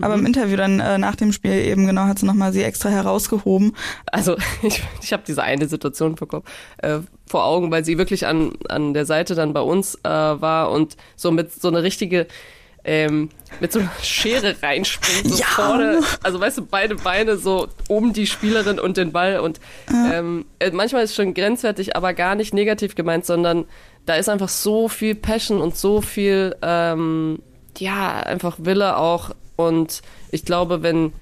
Aber 0.00 0.16
mhm. 0.16 0.20
im 0.20 0.26
Interview 0.26 0.56
dann 0.56 0.80
äh, 0.80 0.98
nach 0.98 1.16
dem 1.16 1.32
Spiel 1.32 1.52
eben 1.52 1.86
genau 1.86 2.04
hat 2.04 2.18
sie 2.18 2.26
nochmal 2.26 2.52
sie 2.52 2.62
extra 2.62 2.88
herausgehoben. 2.88 3.74
Also 4.06 4.36
ich, 4.62 4.82
ich 5.02 5.12
habe 5.12 5.22
diese 5.26 5.42
eine 5.42 5.68
Situation 5.68 6.16
vor, 6.16 6.42
äh, 6.78 7.00
vor 7.26 7.44
Augen, 7.44 7.70
weil 7.70 7.84
sie 7.84 7.98
wirklich 7.98 8.26
an, 8.26 8.52
an 8.68 8.94
der 8.94 9.06
Seite 9.06 9.34
dann 9.34 9.52
bei 9.52 9.60
uns 9.60 9.96
äh, 9.96 10.08
war 10.08 10.70
und 10.70 10.96
so 11.16 11.30
mit 11.30 11.52
so 11.52 11.68
eine 11.68 11.82
richtige 11.82 12.26
ähm, 12.84 13.30
mit 13.60 13.72
so 13.72 13.80
einer 13.80 13.90
Schere 14.02 14.54
reinspringt, 14.62 15.30
so 15.30 15.40
ja. 15.40 15.46
vorne, 15.46 16.00
also 16.22 16.38
weißt 16.38 16.58
du, 16.58 16.66
beide 16.66 16.96
Beine 16.96 17.36
so 17.36 17.68
um 17.88 18.12
die 18.12 18.26
Spielerin 18.26 18.78
und 18.78 18.96
den 18.96 19.12
Ball 19.12 19.40
und 19.40 19.58
ja. 19.90 20.18
ähm, 20.18 20.44
äh, 20.58 20.70
manchmal 20.70 21.02
ist 21.02 21.10
es 21.10 21.16
schon 21.16 21.34
grenzwertig, 21.34 21.96
aber 21.96 22.12
gar 22.12 22.34
nicht 22.34 22.52
negativ 22.52 22.94
gemeint, 22.94 23.24
sondern 23.24 23.64
da 24.06 24.16
ist 24.16 24.28
einfach 24.28 24.50
so 24.50 24.88
viel 24.88 25.14
Passion 25.14 25.62
und 25.62 25.76
so 25.76 26.02
viel, 26.02 26.56
ähm, 26.60 27.38
ja, 27.78 28.20
einfach 28.20 28.56
Wille 28.58 28.98
auch 28.98 29.30
und 29.56 30.02
ich 30.30 30.44
glaube, 30.44 30.82
wenn 30.82 31.12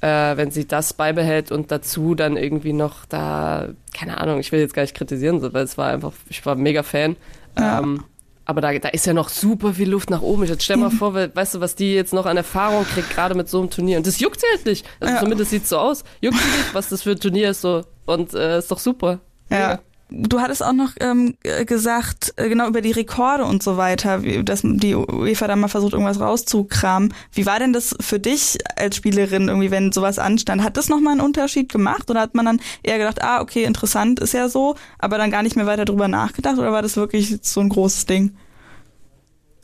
äh, 0.00 0.36
wenn 0.36 0.50
sie 0.50 0.66
das 0.66 0.92
beibehält 0.92 1.52
und 1.52 1.70
dazu 1.70 2.14
dann 2.14 2.36
irgendwie 2.36 2.72
noch 2.72 3.04
da, 3.06 3.68
keine 3.94 4.18
Ahnung, 4.18 4.40
ich 4.40 4.52
will 4.52 4.60
jetzt 4.60 4.74
gar 4.74 4.82
nicht 4.82 4.96
kritisieren, 4.96 5.42
weil 5.52 5.64
es 5.64 5.78
war 5.78 5.88
einfach, 5.90 6.12
ich 6.28 6.44
war 6.46 6.54
mega 6.54 6.82
Fan. 6.82 7.16
Ja. 7.58 7.80
Ähm, 7.80 8.04
aber 8.44 8.60
da, 8.60 8.76
da 8.78 8.88
ist 8.88 9.06
ja 9.06 9.12
noch 9.12 9.28
super 9.28 9.74
viel 9.74 9.88
Luft 9.88 10.10
nach 10.10 10.22
oben. 10.22 10.44
Jetzt 10.44 10.64
stell 10.64 10.76
mal 10.76 10.90
vor, 10.90 11.14
weißt 11.14 11.54
du, 11.54 11.60
was 11.60 11.76
die 11.76 11.94
jetzt 11.94 12.12
noch 12.12 12.26
an 12.26 12.36
Erfahrung 12.36 12.84
kriegt, 12.84 13.10
gerade 13.10 13.36
mit 13.36 13.48
so 13.48 13.60
einem 13.60 13.70
Turnier. 13.70 13.98
Und 13.98 14.06
das 14.08 14.18
juckt 14.18 14.40
sie 14.40 14.46
halt 14.52 14.66
nicht. 14.66 14.84
Also 14.98 15.14
ja. 15.14 15.20
zumindest 15.20 15.50
sieht 15.50 15.62
es 15.62 15.68
so 15.68 15.78
aus. 15.78 16.02
Juckt 16.20 16.38
sie 16.38 16.58
nicht, 16.58 16.74
was 16.74 16.88
das 16.88 17.02
für 17.02 17.12
ein 17.12 17.20
Turnier 17.20 17.50
ist 17.50 17.60
so. 17.60 17.84
Und 18.06 18.34
äh, 18.34 18.58
ist 18.58 18.70
doch 18.70 18.80
super. 18.80 19.20
Ja. 19.50 19.58
ja. 19.58 19.78
Du 20.10 20.40
hattest 20.40 20.62
auch 20.62 20.72
noch 20.72 20.90
ähm, 21.00 21.36
gesagt, 21.66 22.34
äh, 22.36 22.48
genau 22.48 22.66
über 22.66 22.80
die 22.80 22.90
Rekorde 22.90 23.44
und 23.44 23.62
so 23.62 23.76
weiter, 23.76 24.18
dass 24.42 24.62
die 24.64 24.94
UEFA 24.94 25.46
da 25.46 25.56
mal 25.56 25.68
versucht, 25.68 25.92
irgendwas 25.92 26.20
rauszukramen. 26.20 27.14
Wie 27.32 27.46
war 27.46 27.58
denn 27.58 27.72
das 27.72 27.94
für 28.00 28.18
dich 28.18 28.58
als 28.76 28.96
Spielerin, 28.96 29.48
irgendwie, 29.48 29.70
wenn 29.70 29.92
sowas 29.92 30.18
anstand? 30.18 30.62
Hat 30.62 30.76
das 30.76 30.88
nochmal 30.88 31.12
einen 31.12 31.20
Unterschied 31.20 31.70
gemacht 31.70 32.10
oder 32.10 32.20
hat 32.20 32.34
man 32.34 32.44
dann 32.44 32.60
eher 32.82 32.98
gedacht, 32.98 33.22
ah, 33.22 33.40
okay, 33.40 33.64
interessant 33.64 34.18
ist 34.18 34.34
ja 34.34 34.48
so, 34.48 34.74
aber 34.98 35.16
dann 35.16 35.30
gar 35.30 35.42
nicht 35.44 35.54
mehr 35.54 35.66
weiter 35.66 35.84
drüber 35.84 36.08
nachgedacht 36.08 36.58
oder 36.58 36.72
war 36.72 36.82
das 36.82 36.96
wirklich 36.96 37.38
so 37.42 37.60
ein 37.60 37.68
großes 37.68 38.06
Ding? 38.06 38.36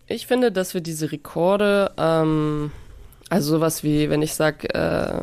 Ich 0.07 0.27
finde, 0.27 0.53
dass 0.53 0.75
wir 0.75 0.81
diese 0.81 1.11
Rekorde, 1.11 1.91
ähm, 1.99 2.71
also 3.29 3.51
sowas 3.57 3.83
wie, 3.83 4.09
wenn 4.09 4.23
ich 4.23 4.35
sag, 4.35 4.65
äh, 4.73 5.21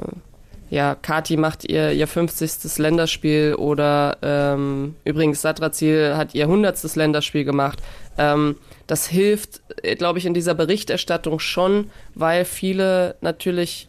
ja, 0.69 0.95
Kati 0.95 1.37
macht 1.37 1.69
ihr, 1.69 1.91
ihr 1.91 2.07
50. 2.07 2.77
Länderspiel 2.77 3.55
oder 3.55 4.17
ähm, 4.21 4.95
übrigens 5.05 5.41
Satrazil 5.41 6.15
hat 6.15 6.33
ihr 6.33 6.45
100. 6.45 6.95
Länderspiel 6.95 7.43
gemacht. 7.43 7.79
Ähm, 8.17 8.55
das 8.87 9.07
hilft, 9.07 9.61
äh, 9.83 9.95
glaube 9.95 10.19
ich, 10.19 10.25
in 10.25 10.33
dieser 10.33 10.55
Berichterstattung 10.55 11.39
schon, 11.39 11.91
weil 12.15 12.45
viele 12.45 13.15
natürlich, 13.21 13.87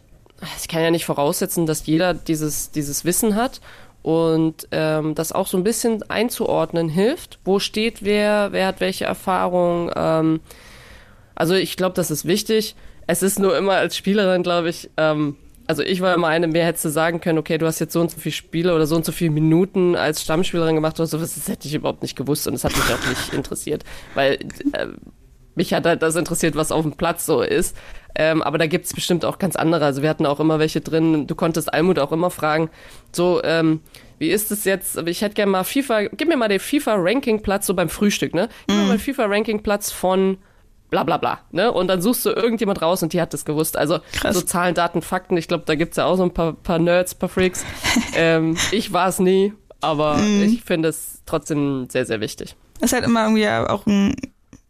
ich 0.59 0.67
kann 0.67 0.81
ja 0.81 0.91
nicht 0.91 1.05
voraussetzen, 1.05 1.65
dass 1.65 1.85
jeder 1.85 2.13
dieses, 2.13 2.71
dieses 2.71 3.05
Wissen 3.05 3.35
hat 3.35 3.61
und 4.03 4.67
ähm, 4.71 5.15
das 5.15 5.31
auch 5.31 5.47
so 5.47 5.57
ein 5.57 5.63
bisschen 5.63 6.07
einzuordnen 6.09 6.89
hilft. 6.89 7.39
Wo 7.43 7.57
steht 7.57 8.03
wer, 8.05 8.51
wer 8.51 8.67
hat 8.67 8.79
welche 8.79 9.05
Erfahrung? 9.05 9.91
Ähm, 9.95 10.41
also 11.33 11.55
ich 11.55 11.75
glaube, 11.77 11.95
das 11.95 12.11
ist 12.11 12.25
wichtig. 12.25 12.75
Es 13.07 13.23
ist 13.23 13.39
nur 13.39 13.57
immer 13.57 13.73
als 13.73 13.97
Spielerin, 13.97 14.43
glaube 14.43 14.69
ich, 14.69 14.89
ähm, 14.97 15.37
also 15.67 15.83
ich 15.83 16.01
war 16.01 16.13
immer 16.13 16.27
eine, 16.27 16.47
mehr 16.47 16.65
hättest 16.65 16.85
du 16.85 16.89
sagen 16.89 17.21
können, 17.21 17.37
okay, 17.37 17.57
du 17.57 17.65
hast 17.65 17.79
jetzt 17.79 17.93
so 17.93 18.01
und 18.01 18.11
so 18.11 18.19
viele 18.19 18.33
Spiele 18.33 18.75
oder 18.75 18.85
so 18.85 18.95
und 18.95 19.05
so 19.05 19.11
viele 19.11 19.31
Minuten 19.31 19.95
als 19.95 20.21
Stammspielerin 20.21 20.75
gemacht 20.75 20.99
oder 20.99 21.07
sowas, 21.07 21.35
das 21.35 21.47
hätte 21.47 21.67
ich 21.67 21.75
überhaupt 21.75 22.01
nicht 22.01 22.15
gewusst 22.15 22.47
und 22.47 22.53
es 22.53 22.63
hat 22.63 22.75
mich 22.75 22.85
auch 22.85 23.09
nicht 23.09 23.33
interessiert, 23.33 23.83
weil 24.13 24.33
äh, 24.73 24.87
mich 25.55 25.73
hat 25.73 25.85
halt 25.85 26.01
das 26.01 26.15
interessiert, 26.15 26.55
was 26.55 26.71
auf 26.71 26.83
dem 26.83 26.93
Platz 26.93 27.25
so 27.25 27.41
ist. 27.41 27.75
Ähm, 28.17 28.41
aber 28.43 28.57
da 28.57 28.67
gibt's 28.67 28.93
bestimmt 28.93 29.25
auch 29.25 29.39
ganz 29.39 29.55
andere. 29.55 29.83
Also 29.83 30.01
wir 30.01 30.09
hatten 30.09 30.25
auch 30.25 30.39
immer 30.39 30.57
welche 30.59 30.79
drin. 30.79 31.27
Du 31.27 31.35
konntest 31.35 31.73
Almut 31.73 31.99
auch 31.99 32.13
immer 32.13 32.29
fragen, 32.29 32.69
so, 33.11 33.43
ähm, 33.43 33.81
wie 34.19 34.29
ist 34.29 34.51
es 34.51 34.63
jetzt? 34.63 34.97
Ich 35.05 35.21
hätte 35.21 35.35
gerne 35.35 35.51
mal 35.51 35.63
FIFA, 35.65 36.07
gib 36.07 36.29
mir 36.29 36.37
mal 36.37 36.47
den 36.47 36.59
FIFA-Ranking-Platz 36.59 37.67
so 37.67 37.73
beim 37.73 37.89
Frühstück, 37.89 38.33
ne? 38.33 38.47
Gib 38.67 38.75
mir 38.75 38.83
mhm. 38.83 38.87
mal 38.87 38.97
den 38.97 39.01
FIFA-Ranking-Platz 39.01 39.91
von 39.91 40.37
bla 40.95 41.17
bla 41.17 41.17
bla. 41.17 41.39
Ne? 41.51 41.71
Und 41.71 41.87
dann 41.87 42.01
suchst 42.01 42.25
du 42.25 42.29
irgendjemand 42.29 42.81
raus 42.81 43.03
und 43.03 43.13
die 43.13 43.21
hat 43.21 43.33
das 43.33 43.45
gewusst. 43.45 43.77
Also 43.77 43.99
Krass. 44.13 44.35
so 44.35 44.41
Zahlen, 44.41 44.75
Daten, 44.75 45.01
Fakten, 45.01 45.37
ich 45.37 45.47
glaube, 45.47 45.63
da 45.65 45.75
gibt's 45.75 45.97
ja 45.97 46.05
auch 46.05 46.15
so 46.15 46.23
ein 46.23 46.31
paar, 46.31 46.53
paar 46.53 46.79
Nerds, 46.79 47.15
paar 47.15 47.29
Freaks. 47.29 47.65
ähm, 48.15 48.57
ich 48.71 48.93
war 48.93 49.09
es 49.09 49.19
nie, 49.19 49.53
aber 49.81 50.17
mm. 50.17 50.43
ich 50.43 50.63
finde 50.63 50.89
es 50.89 51.21
trotzdem 51.25 51.87
sehr, 51.89 52.05
sehr 52.05 52.21
wichtig. 52.21 52.55
Es 52.79 52.87
ist 52.87 52.93
halt 52.93 53.05
immer 53.05 53.23
irgendwie 53.23 53.47
auch 53.47 53.85
ein 53.85 54.15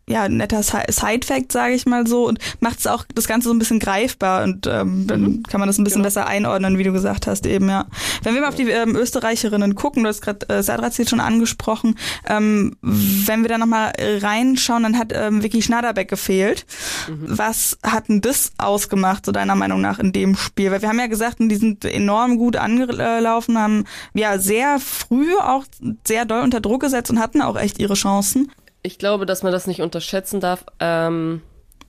ja, 0.07 0.29
netter 0.29 0.61
Side-Fact, 0.61 1.51
sage 1.51 1.73
ich 1.73 1.85
mal 1.85 2.05
so, 2.05 2.27
und 2.27 2.39
macht 2.59 2.79
es 2.79 2.87
auch 2.87 3.05
das 3.15 3.27
Ganze 3.27 3.47
so 3.47 3.53
ein 3.53 3.59
bisschen 3.59 3.79
greifbar 3.79 4.43
und 4.43 4.67
ähm, 4.67 5.07
dann 5.07 5.21
mhm. 5.21 5.43
kann 5.43 5.59
man 5.59 5.67
das 5.67 5.79
ein 5.79 5.83
bisschen 5.83 6.01
genau. 6.01 6.07
besser 6.07 6.27
einordnen, 6.27 6.77
wie 6.77 6.83
du 6.83 6.91
gesagt 6.91 7.25
hast, 7.25 7.45
eben, 7.47 7.69
ja. 7.69 7.87
Wenn 8.21 8.35
wir 8.35 8.41
mal 8.41 8.49
auf 8.49 8.55
die 8.55 8.69
ähm, 8.69 8.95
Österreicherinnen 8.95 9.73
gucken, 9.73 10.03
du 10.03 10.09
hast 10.09 10.21
gerade 10.21 10.47
äh, 10.49 10.61
Sadrazil 10.61 11.07
schon 11.07 11.19
angesprochen, 11.19 11.95
ähm, 12.27 12.75
wenn 12.81 13.41
wir 13.41 13.49
da 13.49 13.57
nochmal 13.57 13.93
reinschauen, 13.97 14.83
dann 14.83 14.97
hat 14.99 15.11
ähm, 15.11 15.41
Vicky 15.41 15.63
Schnaderbeck 15.63 16.07
gefehlt. 16.07 16.67
Mhm. 17.09 17.23
Was 17.25 17.77
hat 17.81 18.07
denn 18.07 18.21
das 18.21 18.51
ausgemacht, 18.59 19.25
so 19.25 19.31
deiner 19.31 19.55
Meinung 19.55 19.81
nach, 19.81 19.97
in 19.97 20.11
dem 20.11 20.35
Spiel? 20.35 20.69
Weil 20.69 20.83
wir 20.83 20.89
haben 20.89 20.99
ja 20.99 21.07
gesagt, 21.07 21.37
die 21.39 21.55
sind 21.55 21.83
enorm 21.83 22.37
gut 22.37 22.57
angelaufen, 22.57 23.57
haben 23.57 23.85
ja 24.13 24.37
sehr 24.37 24.79
früh 24.79 25.35
auch 25.35 25.65
sehr 26.05 26.25
doll 26.25 26.43
unter 26.43 26.61
Druck 26.61 26.81
gesetzt 26.81 27.09
und 27.09 27.19
hatten 27.19 27.41
auch 27.41 27.57
echt 27.57 27.79
ihre 27.79 27.95
Chancen 27.95 28.51
ich 28.85 28.99
glaube, 28.99 29.25
dass 29.25 29.43
man 29.43 29.51
das 29.51 29.67
nicht 29.67 29.81
unterschätzen 29.81 30.39
darf. 30.39 30.65
Ähm, 30.79 31.41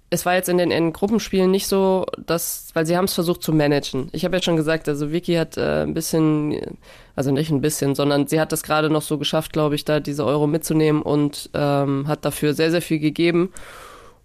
es 0.08 0.24
war 0.24 0.34
jetzt 0.34 0.48
in 0.48 0.58
den, 0.58 0.70
in 0.70 0.92
Gruppenspielen 0.92 1.50
nicht 1.50 1.66
so, 1.66 2.06
dass, 2.24 2.70
weil 2.74 2.86
sie 2.86 2.96
haben 2.96 3.06
es 3.06 3.14
versucht 3.14 3.42
zu 3.42 3.52
managen. 3.52 4.08
Ich 4.12 4.24
habe 4.24 4.36
ja 4.36 4.42
schon 4.42 4.56
gesagt, 4.56 4.88
also 4.88 5.10
Vicky 5.10 5.34
hat 5.34 5.56
äh, 5.56 5.82
ein 5.82 5.94
bisschen, 5.94 6.78
also 7.16 7.32
nicht 7.32 7.50
ein 7.50 7.60
bisschen, 7.60 7.94
sondern 7.94 8.28
sie 8.28 8.40
hat 8.40 8.52
das 8.52 8.62
gerade 8.62 8.88
noch 8.88 9.02
so 9.02 9.18
geschafft, 9.18 9.52
glaube 9.52 9.74
ich, 9.74 9.84
da 9.84 9.98
diese 9.98 10.24
Euro 10.24 10.46
mitzunehmen 10.46 11.02
und 11.02 11.50
ähm, 11.54 12.06
hat 12.06 12.24
dafür 12.24 12.54
sehr, 12.54 12.70
sehr 12.70 12.82
viel 12.82 13.00
gegeben, 13.00 13.52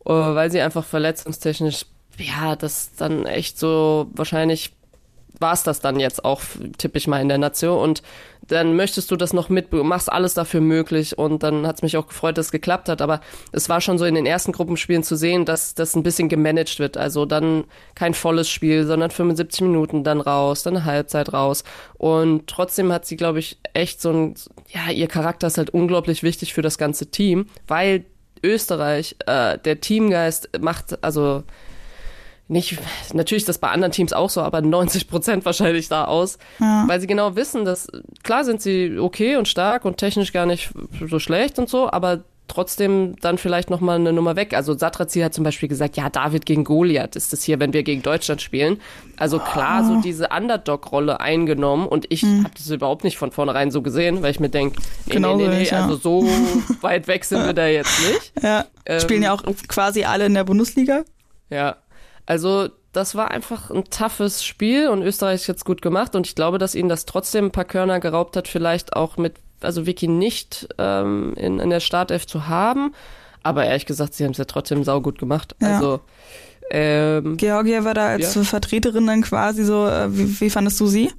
äh, 0.06 0.12
weil 0.12 0.52
sie 0.52 0.62
einfach 0.62 0.86
verletzungstechnisch, 0.86 1.86
ja, 2.18 2.56
das 2.56 2.92
dann 2.96 3.26
echt 3.26 3.58
so 3.58 4.08
wahrscheinlich 4.14 4.74
war 5.40 5.54
es 5.54 5.64
das 5.64 5.80
dann 5.80 6.00
jetzt 6.00 6.24
auch, 6.24 6.42
tippe 6.78 7.00
ich 7.00 7.08
mal, 7.08 7.22
in 7.22 7.30
der 7.30 7.40
Nation. 7.40 7.80
Und 7.80 8.04
dann 8.48 8.76
möchtest 8.76 9.12
du 9.12 9.16
das 9.16 9.34
noch 9.34 9.50
mit, 9.50 9.72
machst 9.72 10.12
alles 10.12 10.34
dafür 10.34 10.62
möglich. 10.62 11.18
Und 11.18 11.44
dann 11.44 11.68
hat 11.68 11.78
es 11.78 11.82
mich 11.82 11.98
auch 11.98 12.08
gefreut, 12.08 12.38
dass 12.38 12.48
es 12.48 12.52
geklappt 12.52 12.90
hat. 12.90 13.02
Aber 13.02 13.22
es 13.52 13.70
war 13.70 13.82
schon 13.82 13.98
so 13.98 14.06
in 14.06 14.16
den 14.16 14.26
ersten 14.26 14.52
Gruppenspielen 14.52 15.04
zu 15.04 15.16
sehen, 15.16 15.46
dass 15.46 15.76
das 15.76 15.96
ein 15.96 16.04
bisschen 16.04 16.30
gemanagt 16.30 16.80
wird. 16.80 16.98
Also 16.98 17.26
dann 17.26 17.66
kein 17.96 18.14
volles 18.14 18.50
Spiel, 18.50 18.86
sondern 18.86 19.12
75 19.12 19.62
Minuten 19.62 20.04
dann 20.04 20.22
raus, 20.22 20.64
dann 20.64 20.76
eine 20.76 20.86
Halbzeit 20.86 21.34
raus. 21.34 21.64
Und 21.98 22.48
trotzdem 22.48 22.92
hat 22.92 23.06
sie, 23.06 23.16
glaube 23.16 23.40
ich, 23.40 23.58
echt 23.74 24.02
so 24.02 24.12
ein, 24.12 24.36
ja, 24.70 24.92
ihr 24.92 25.08
Charakter 25.08 25.48
ist 25.48 25.58
halt 25.58 25.70
unglaublich 25.70 26.24
wichtig 26.24 26.54
für 26.54 26.62
das 26.62 26.78
ganze 26.78 27.12
Team, 27.12 27.46
weil 27.68 28.06
Österreich, 28.44 29.16
äh, 29.28 29.60
der 29.60 29.82
Teamgeist 29.82 30.50
macht, 30.60 31.04
also 31.04 31.44
nicht, 32.52 32.78
natürlich 33.14 33.44
ist 33.44 33.50
das 33.50 33.58
bei 33.58 33.70
anderen 33.70 33.92
Teams 33.92 34.14
auch 34.14 34.30
so, 34.30 34.42
aber 34.42 34.62
90 34.62 35.08
Prozent 35.08 35.46
wahrscheinlich 35.46 35.88
da 35.88 36.06
aus, 36.06 36.38
ja. 36.60 36.84
weil 36.88 37.00
sie 37.00 37.08
genau 37.08 37.36
wissen, 37.36 37.64
dass 37.64 37.88
klar 38.24 38.44
sind 38.44 38.62
sie 38.62 39.00
okay 39.00 39.38
und 39.38 39.48
stark 39.48 39.86
und 39.86 39.98
technisch 39.98 40.34
gar 40.34 40.46
nicht 40.46 40.72
so 41.10 41.18
schlecht 41.18 41.60
und 41.60 41.70
so, 41.70 41.90
aber 41.90 42.24
trotzdem 42.50 43.16
dann 43.22 43.38
vielleicht 43.38 43.70
noch 43.70 43.80
mal 43.80 43.96
eine 43.96 44.12
Nummer 44.12 44.36
weg. 44.36 44.54
Also 44.54 44.78
Satrazi 44.78 45.22
hat 45.22 45.34
zum 45.34 45.46
Beispiel 45.46 45.70
gesagt, 45.70 45.96
ja, 45.96 46.10
David 46.10 46.46
gegen 46.46 46.66
Goliath 46.66 47.16
ist 47.16 47.32
das 47.32 47.44
hier, 47.44 47.62
wenn 47.62 47.72
wir 47.72 47.84
gegen 47.84 48.02
Deutschland 48.02 48.42
spielen. 48.42 48.82
Also 49.16 49.40
klar, 49.40 49.86
so 49.86 50.02
diese 50.02 50.28
Underdog-Rolle 50.36 51.22
eingenommen 51.22 51.88
und 51.88 52.08
ich 52.10 52.24
mhm. 52.24 52.44
habe 52.44 52.54
das 52.58 52.70
überhaupt 52.70 53.06
nicht 53.06 53.18
von 53.18 53.32
vornherein 53.32 53.72
so 53.72 53.82
gesehen, 53.82 54.22
weil 54.22 54.32
ich 54.32 54.42
mir 54.42 54.50
denke, 54.50 54.82
nee, 55.06 55.14
genau 55.14 55.38
nee, 55.38 55.48
nee, 55.48 55.60
nee, 55.60 55.64
ja. 55.64 55.84
also 55.84 55.96
so 55.96 56.28
weit 56.82 57.08
weg 57.08 57.24
sind 57.24 57.46
wir 57.46 57.54
da 57.54 57.68
jetzt 57.68 57.98
nicht. 58.10 58.34
Ja, 58.44 58.66
spielen 59.00 59.20
ähm, 59.20 59.24
ja 59.24 59.34
auch 59.34 59.44
quasi 59.68 60.04
alle 60.04 60.26
in 60.26 60.34
der 60.34 60.44
Bundesliga. 60.44 61.04
Ja, 61.50 61.78
also 62.26 62.70
das 62.94 63.16
war 63.16 63.32
einfach 63.32 63.70
ein 63.72 63.86
toughes 63.86 64.44
Spiel 64.44 64.90
und 64.90 65.02
Österreich 65.02 65.48
hat 65.48 65.56
es 65.58 65.66
gut 65.66 65.82
gemacht 65.82 66.16
und 66.16 66.28
ich 66.28 66.36
glaube, 66.36 66.58
dass 66.58 66.76
ihnen 66.76 66.90
das 66.90 67.06
trotzdem 67.06 67.46
ein 67.46 67.52
paar 67.52 67.66
Körner 67.66 68.00
geraubt 68.00 68.36
hat, 68.36 68.48
vielleicht 68.48 68.94
auch 68.96 69.18
mit, 69.18 69.36
also 69.62 69.86
Vicky 69.86 70.08
nicht 70.08 70.68
ähm, 70.78 71.34
in, 71.36 71.60
in 71.60 71.70
der 71.70 71.80
Startelf 71.80 72.28
zu 72.28 72.48
haben. 72.48 72.94
Aber 73.44 73.66
ehrlich 73.66 73.86
gesagt, 73.86 74.14
sie 74.14 74.24
haben 74.24 74.32
es 74.32 74.38
ja 74.38 74.46
trotzdem 74.46 74.84
saugut 74.84 75.18
gemacht. 75.18 75.56
Ja. 75.62 75.76
Also 75.76 76.02
ähm, 76.70 77.38
Georgia 77.38 77.84
war 77.84 77.94
da 77.94 78.08
als 78.08 78.36
ja. 78.36 78.44
Vertreterin 78.44 79.08
dann 79.08 79.22
quasi 79.24 79.64
so, 79.64 79.88
äh, 79.88 80.16
wie, 80.16 80.40
wie 80.40 80.50
fandest 80.50 80.80
du 80.80 80.88
sie? 80.88 81.12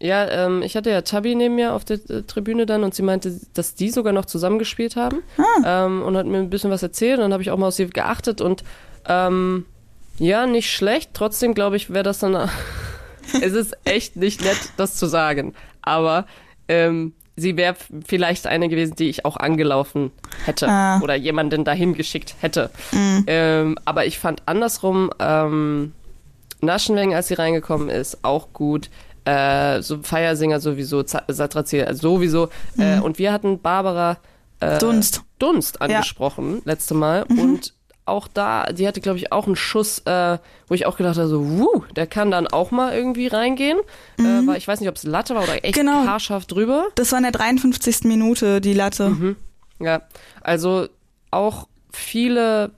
Ja, 0.00 0.28
ähm, 0.28 0.62
ich 0.62 0.76
hatte 0.76 0.90
ja 0.90 1.02
Tabi 1.02 1.34
neben 1.36 1.54
mir 1.54 1.74
auf 1.74 1.84
der 1.84 1.98
äh, 2.10 2.22
Tribüne 2.22 2.66
dann 2.66 2.82
und 2.82 2.92
sie 2.94 3.02
meinte, 3.02 3.38
dass 3.54 3.76
die 3.76 3.90
sogar 3.90 4.12
noch 4.12 4.24
zusammengespielt 4.24 4.96
haben 4.96 5.22
Ah. 5.38 5.84
ähm, 5.84 6.02
und 6.02 6.16
hat 6.16 6.26
mir 6.26 6.38
ein 6.38 6.50
bisschen 6.50 6.70
was 6.72 6.82
erzählt 6.82 7.18
und 7.18 7.22
dann 7.24 7.32
habe 7.32 7.42
ich 7.42 7.52
auch 7.52 7.58
mal 7.58 7.68
auf 7.68 7.74
sie 7.74 7.86
geachtet 7.86 8.40
und 8.40 8.64
ähm, 9.08 9.64
ja, 10.18 10.46
nicht 10.46 10.70
schlecht. 10.70 11.10
Trotzdem 11.14 11.54
glaube 11.54 11.76
ich, 11.76 11.90
wäre 11.90 12.04
das 12.04 12.18
dann. 12.20 12.34
es 13.34 13.52
ist 13.52 13.76
echt 13.84 14.16
nicht 14.16 14.42
nett, 14.42 14.58
das 14.76 14.96
zu 14.96 15.06
sagen, 15.06 15.54
aber 15.80 16.26
ähm, 16.68 17.12
sie 17.36 17.56
wäre 17.56 17.76
vielleicht 18.06 18.46
eine 18.46 18.68
gewesen, 18.68 18.94
die 18.96 19.08
ich 19.08 19.24
auch 19.24 19.36
angelaufen 19.36 20.10
hätte 20.44 20.68
Ah. 20.68 21.00
oder 21.00 21.14
jemanden 21.14 21.64
dahin 21.64 21.94
geschickt 21.94 22.34
hätte. 22.40 22.70
Ähm, 23.26 23.78
aber 23.84 24.06
ich 24.06 24.18
fand 24.18 24.42
andersrum 24.46 25.10
ähm, 25.18 25.92
Naschenweng, 26.60 27.14
als 27.14 27.28
sie 27.28 27.34
reingekommen 27.34 27.88
ist, 27.88 28.22
auch 28.22 28.52
gut. 28.52 28.90
Äh, 29.24 29.82
so 29.82 30.02
Feiersinger 30.02 30.60
sowieso, 30.60 31.02
Z- 31.04 31.22
Satrazil 31.28 31.92
sowieso. 31.94 32.48
Äh, 32.76 32.98
und 33.00 33.18
wir 33.18 33.32
hatten 33.32 33.60
Barbara 33.60 34.18
äh, 34.60 34.78
Dunst. 34.78 35.22
Dunst 35.38 35.80
angesprochen, 35.80 36.60
letzte 36.64 36.94
Mal. 36.94 37.22
Und 37.24 37.72
auch 38.04 38.26
da, 38.26 38.72
die 38.72 38.86
hatte, 38.88 39.00
glaube 39.00 39.18
ich, 39.18 39.30
auch 39.32 39.46
einen 39.46 39.54
Schuss, 39.56 40.00
äh, 40.06 40.38
wo 40.66 40.74
ich 40.74 40.86
auch 40.86 40.96
gedacht 40.96 41.16
habe, 41.18 41.28
so, 41.28 41.46
wuh, 41.58 41.82
der 41.94 42.06
kann 42.06 42.30
dann 42.30 42.46
auch 42.48 42.70
mal 42.72 42.92
irgendwie 42.94 43.28
reingehen. 43.28 43.78
Äh, 44.18 44.22
war, 44.46 44.56
ich 44.56 44.66
weiß 44.66 44.80
nicht, 44.80 44.88
ob 44.88 44.96
es 44.96 45.04
Latte 45.04 45.34
war 45.34 45.44
oder 45.44 45.64
echt 45.64 45.74
Genau. 45.76 46.04
haarscharf 46.06 46.46
drüber. 46.46 46.86
Das 46.96 47.12
war 47.12 47.18
in 47.18 47.22
der 47.24 47.32
53. 47.32 48.00
Minute, 48.04 48.60
die 48.60 48.74
Latte. 48.74 49.36
Ja, 49.78 50.02
also 50.40 50.88
auch 51.30 51.68
viele, 51.92 52.70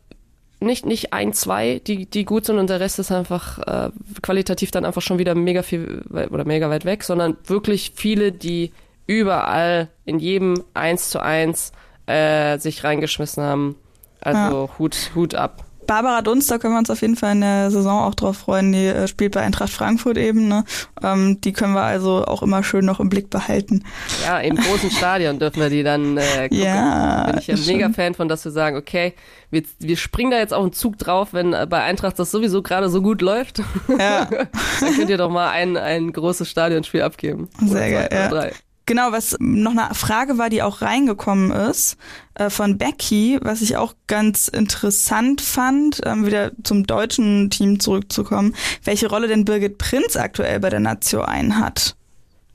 nicht, 0.60 0.84
nicht 0.87 1.12
ein, 1.12 1.32
zwei, 1.32 1.80
die, 1.87 2.06
die 2.06 2.24
gut 2.24 2.44
sind 2.46 2.58
und 2.58 2.68
der 2.68 2.80
Rest 2.80 2.98
ist 2.98 3.10
einfach 3.10 3.58
äh, 3.58 3.90
qualitativ 4.22 4.70
dann 4.70 4.84
einfach 4.84 5.02
schon 5.02 5.18
wieder 5.18 5.34
mega 5.34 5.62
viel 5.62 6.02
oder 6.30 6.44
mega 6.44 6.68
weit 6.70 6.84
weg, 6.84 7.02
sondern 7.02 7.37
wirklich 7.46 7.92
viele, 7.94 8.30
die 8.32 8.72
überall 9.06 9.88
in 10.04 10.18
jedem 10.18 10.62
eins 10.74 11.10
zu 11.10 11.20
eins 11.22 11.72
äh, 12.06 12.58
sich 12.58 12.84
reingeschmissen 12.84 13.42
haben. 13.42 13.76
Also 14.24 14.70
Hut, 14.78 15.10
Hut 15.14 15.34
ab. 15.34 15.64
Barbara 15.87 16.22
Dunst, 16.22 16.50
da 16.50 16.58
können 16.58 16.74
wir 16.74 16.78
uns 16.78 16.90
auf 16.90 17.02
jeden 17.02 17.16
Fall 17.16 17.32
in 17.32 17.40
der 17.40 17.70
Saison 17.70 18.02
auch 18.02 18.14
drauf 18.14 18.38
freuen. 18.38 18.72
Die 18.72 18.87
äh, 18.87 19.06
spielt 19.08 19.32
bei 19.32 19.40
Eintracht 19.40 19.70
Frankfurt 19.70 20.16
eben. 20.16 20.48
Ne? 20.48 20.64
Ähm, 21.02 21.40
die 21.40 21.52
können 21.52 21.74
wir 21.74 21.82
also 21.82 22.24
auch 22.24 22.42
immer 22.42 22.62
schön 22.62 22.84
noch 22.84 23.00
im 23.00 23.08
Blick 23.08 23.30
behalten. 23.30 23.84
Ja, 24.24 24.38
im 24.38 24.56
großen 24.56 24.90
Stadion 24.90 25.38
dürfen 25.38 25.60
wir 25.60 25.70
die 25.70 25.82
dann 25.82 26.16
äh, 26.16 26.48
gucken. 26.48 26.64
Ja, 26.64 27.26
Bin 27.26 27.38
ich 27.38 27.46
ja 27.46 27.56
mega 27.66 27.90
Fan 27.90 28.14
von, 28.14 28.28
dass 28.28 28.44
wir 28.44 28.52
sagen, 28.52 28.76
okay, 28.76 29.14
wir, 29.50 29.62
wir 29.78 29.96
springen 29.96 30.30
da 30.30 30.38
jetzt 30.38 30.54
auch 30.54 30.62
einen 30.62 30.72
Zug 30.72 30.98
drauf, 30.98 31.28
wenn 31.32 31.52
äh, 31.52 31.66
bei 31.68 31.82
Eintracht 31.82 32.18
das 32.18 32.30
sowieso 32.30 32.62
gerade 32.62 32.88
so 32.88 33.02
gut 33.02 33.22
läuft. 33.22 33.62
Ja. 33.98 34.24
Dann 34.80 34.94
könnt 34.96 35.10
ihr 35.10 35.18
doch 35.18 35.30
mal 35.30 35.50
ein, 35.50 35.76
ein 35.76 36.12
großes 36.12 36.48
Stadionspiel 36.48 37.02
abgeben. 37.02 37.48
Sehr 37.64 37.90
geil, 37.90 38.08
ja. 38.10 38.28
drei. 38.28 38.52
Genau, 38.87 39.12
was 39.12 39.37
noch 39.40 39.70
eine 39.70 39.94
Frage 39.94 40.37
war, 40.37 40.51
die 40.51 40.62
auch 40.62 40.83
reingekommen 40.83 41.51
ist, 41.51 41.97
äh, 42.35 42.51
von 42.51 42.77
Becky, 42.77 43.38
was 43.42 43.62
ich 43.62 43.77
auch 43.77 43.94
ganz 44.07 44.49
interessant 44.49 45.40
fand, 45.40 46.01
ähm, 46.05 46.27
wieder 46.27 46.53
zum 46.64 46.87
deutschen 46.87 47.49
Team 47.49 47.81
zurückzukommen, 47.81 48.55
welche 48.83 49.09
Rolle 49.09 49.27
denn 49.29 49.44
Birgit 49.47 49.79
Prinz 49.79 50.16
aktuell 50.16 50.61
bei 50.61 50.68
der 50.68 50.81
Nazio 50.81 51.23
ein 51.23 51.59
hat, 51.59 51.97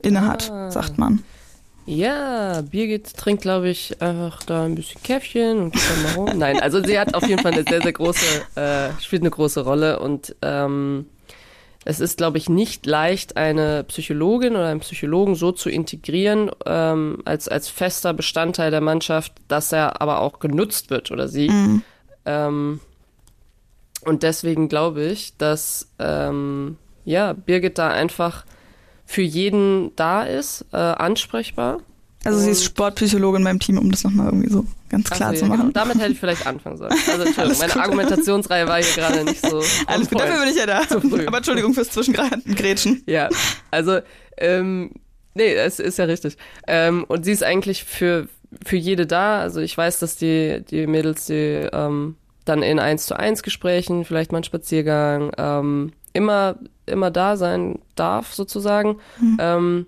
innehat, 0.02 0.50
Ah. 0.52 0.70
sagt 0.70 0.98
man. 0.98 1.24
Ja, 1.86 2.60
Birgit 2.62 3.16
trinkt, 3.16 3.42
glaube 3.42 3.68
ich, 3.68 4.00
einfach 4.00 4.44
da 4.44 4.64
ein 4.64 4.76
bisschen 4.76 5.02
Käffchen 5.02 5.58
und 5.58 5.72
geht 5.72 5.82
dann 5.90 6.02
mal 6.04 6.12
rum. 6.30 6.38
Nein, 6.38 6.60
also 6.60 6.80
sie 6.84 6.96
hat 7.00 7.14
auf 7.14 7.26
jeden 7.26 7.42
Fall 7.42 7.52
eine 7.52 7.64
sehr, 7.68 7.82
sehr 7.82 7.92
große, 7.92 8.24
äh, 8.54 8.90
spielt 9.02 9.22
eine 9.22 9.30
große 9.30 9.62
Rolle 9.64 9.98
und 9.98 10.36
ähm, 10.42 11.06
es 11.84 12.00
ist, 12.00 12.18
glaube 12.18 12.38
ich, 12.38 12.48
nicht 12.48 12.84
leicht, 12.84 13.36
eine 13.36 13.84
Psychologin 13.84 14.52
oder 14.52 14.66
einen 14.66 14.80
Psychologen 14.80 15.34
so 15.34 15.50
zu 15.50 15.70
integrieren 15.70 16.50
ähm, 16.66 17.18
als, 17.24 17.48
als 17.48 17.68
fester 17.68 18.12
Bestandteil 18.12 18.70
der 18.70 18.82
Mannschaft, 18.82 19.32
dass 19.48 19.72
er 19.72 20.02
aber 20.02 20.20
auch 20.20 20.40
genutzt 20.40 20.90
wird 20.90 21.10
oder 21.10 21.26
sie. 21.26 21.48
Ähm, 22.26 22.80
und 24.04 24.22
deswegen 24.22 24.68
glaube 24.68 25.04
ich, 25.04 25.36
dass 25.38 25.88
ähm, 25.98 26.76
ja, 27.04 27.32
Birgit 27.32 27.78
da 27.78 27.88
einfach 27.88 28.44
für 29.06 29.22
jeden 29.22 29.94
da 29.96 30.22
ist, 30.22 30.66
äh, 30.72 30.76
ansprechbar. 30.76 31.78
Also 32.24 32.38
sie 32.38 32.50
ist 32.50 32.64
Sportpsychologin 32.64 33.42
beim 33.42 33.58
Team, 33.58 33.78
um 33.78 33.90
das 33.90 34.04
nochmal 34.04 34.26
irgendwie 34.26 34.50
so 34.50 34.66
ganz 34.90 35.08
klar 35.08 35.30
Ach 35.30 35.34
so, 35.34 35.40
zu 35.40 35.46
machen. 35.46 35.72
Damit 35.72 35.98
hätte 35.98 36.12
ich 36.12 36.20
vielleicht 36.20 36.46
anfangen 36.46 36.76
sollen. 36.76 36.92
Also 36.92 37.22
Entschuldigung, 37.24 37.58
meine 37.58 37.72
gut. 37.72 37.82
Argumentationsreihe 37.82 38.66
war 38.66 38.82
hier 38.82 38.94
gerade 38.94 39.24
nicht 39.24 39.40
so. 39.46 39.62
Alles 39.86 40.10
gut, 40.10 40.20
dafür 40.20 40.40
bin 40.40 40.50
ich 40.50 40.56
ja 40.56 40.66
da. 40.66 40.82
Aber 41.26 41.36
Entschuldigung 41.38 41.72
fürs 41.72 41.90
Zwischengrätschen. 41.90 43.02
Ja, 43.06 43.28
also, 43.70 44.00
ähm, 44.36 44.90
nee, 45.34 45.54
es 45.54 45.78
ist 45.78 45.98
ja 45.98 46.04
richtig. 46.04 46.36
Ähm, 46.66 47.04
und 47.08 47.24
sie 47.24 47.32
ist 47.32 47.42
eigentlich 47.42 47.84
für, 47.84 48.28
für 48.64 48.76
jede 48.76 49.06
da. 49.06 49.40
Also 49.40 49.60
ich 49.60 49.76
weiß, 49.76 50.00
dass 50.00 50.16
die, 50.16 50.62
die 50.68 50.86
Mädels, 50.86 51.26
die 51.26 51.68
ähm, 51.72 52.16
dann 52.44 52.62
in 52.62 52.78
eins 52.78 53.06
zu 53.06 53.18
eins 53.18 53.42
Gesprächen, 53.42 54.04
vielleicht 54.04 54.32
mal 54.32 54.38
einen 54.38 54.44
Spaziergang, 54.44 55.30
ähm, 55.38 55.92
immer, 56.12 56.56
immer 56.86 57.10
da 57.10 57.36
sein 57.36 57.78
darf, 57.94 58.34
sozusagen. 58.34 58.98
Ähm, 59.38 59.86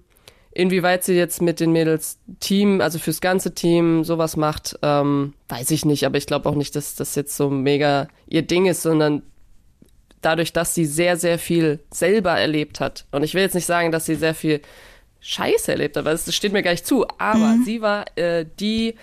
inwieweit 0.52 1.04
sie 1.04 1.14
jetzt 1.14 1.42
mit 1.42 1.60
den 1.60 1.72
Mädels 1.72 2.18
Team, 2.40 2.80
also 2.80 2.98
fürs 2.98 3.20
ganze 3.20 3.54
Team 3.54 4.04
sowas 4.04 4.36
macht, 4.36 4.78
ähm, 4.82 5.34
weiß 5.48 5.70
ich 5.70 5.84
nicht, 5.84 6.04
aber 6.04 6.18
ich 6.18 6.26
glaube 6.26 6.48
auch 6.48 6.54
nicht, 6.54 6.76
dass 6.76 6.94
das 6.94 7.14
jetzt 7.14 7.36
so 7.36 7.50
mega 7.50 8.08
ihr 8.28 8.42
Ding 8.42 8.66
ist, 8.66 8.82
sondern 8.82 9.22
dadurch, 10.20 10.52
dass 10.52 10.74
sie 10.74 10.86
sehr, 10.86 11.16
sehr 11.16 11.38
viel 11.38 11.80
selber 11.90 12.32
erlebt 12.32 12.80
hat. 12.80 13.06
Und 13.10 13.22
ich 13.22 13.34
will 13.34 13.42
jetzt 13.42 13.54
nicht 13.54 13.66
sagen, 13.66 13.92
dass 13.92 14.06
sie 14.06 14.14
sehr 14.14 14.34
viel 14.34 14.60
Scheiße 15.20 15.70
erlebt 15.70 15.96
hat, 15.96 16.04
weil 16.04 16.12
das 16.14 16.34
steht 16.34 16.52
mir 16.52 16.62
gar 16.62 16.72
nicht 16.72 16.86
zu. 16.86 17.06
Aber 17.18 17.56
sie 17.64 17.82
war 17.82 18.04
äh, 18.16 18.46
die, 18.60 18.94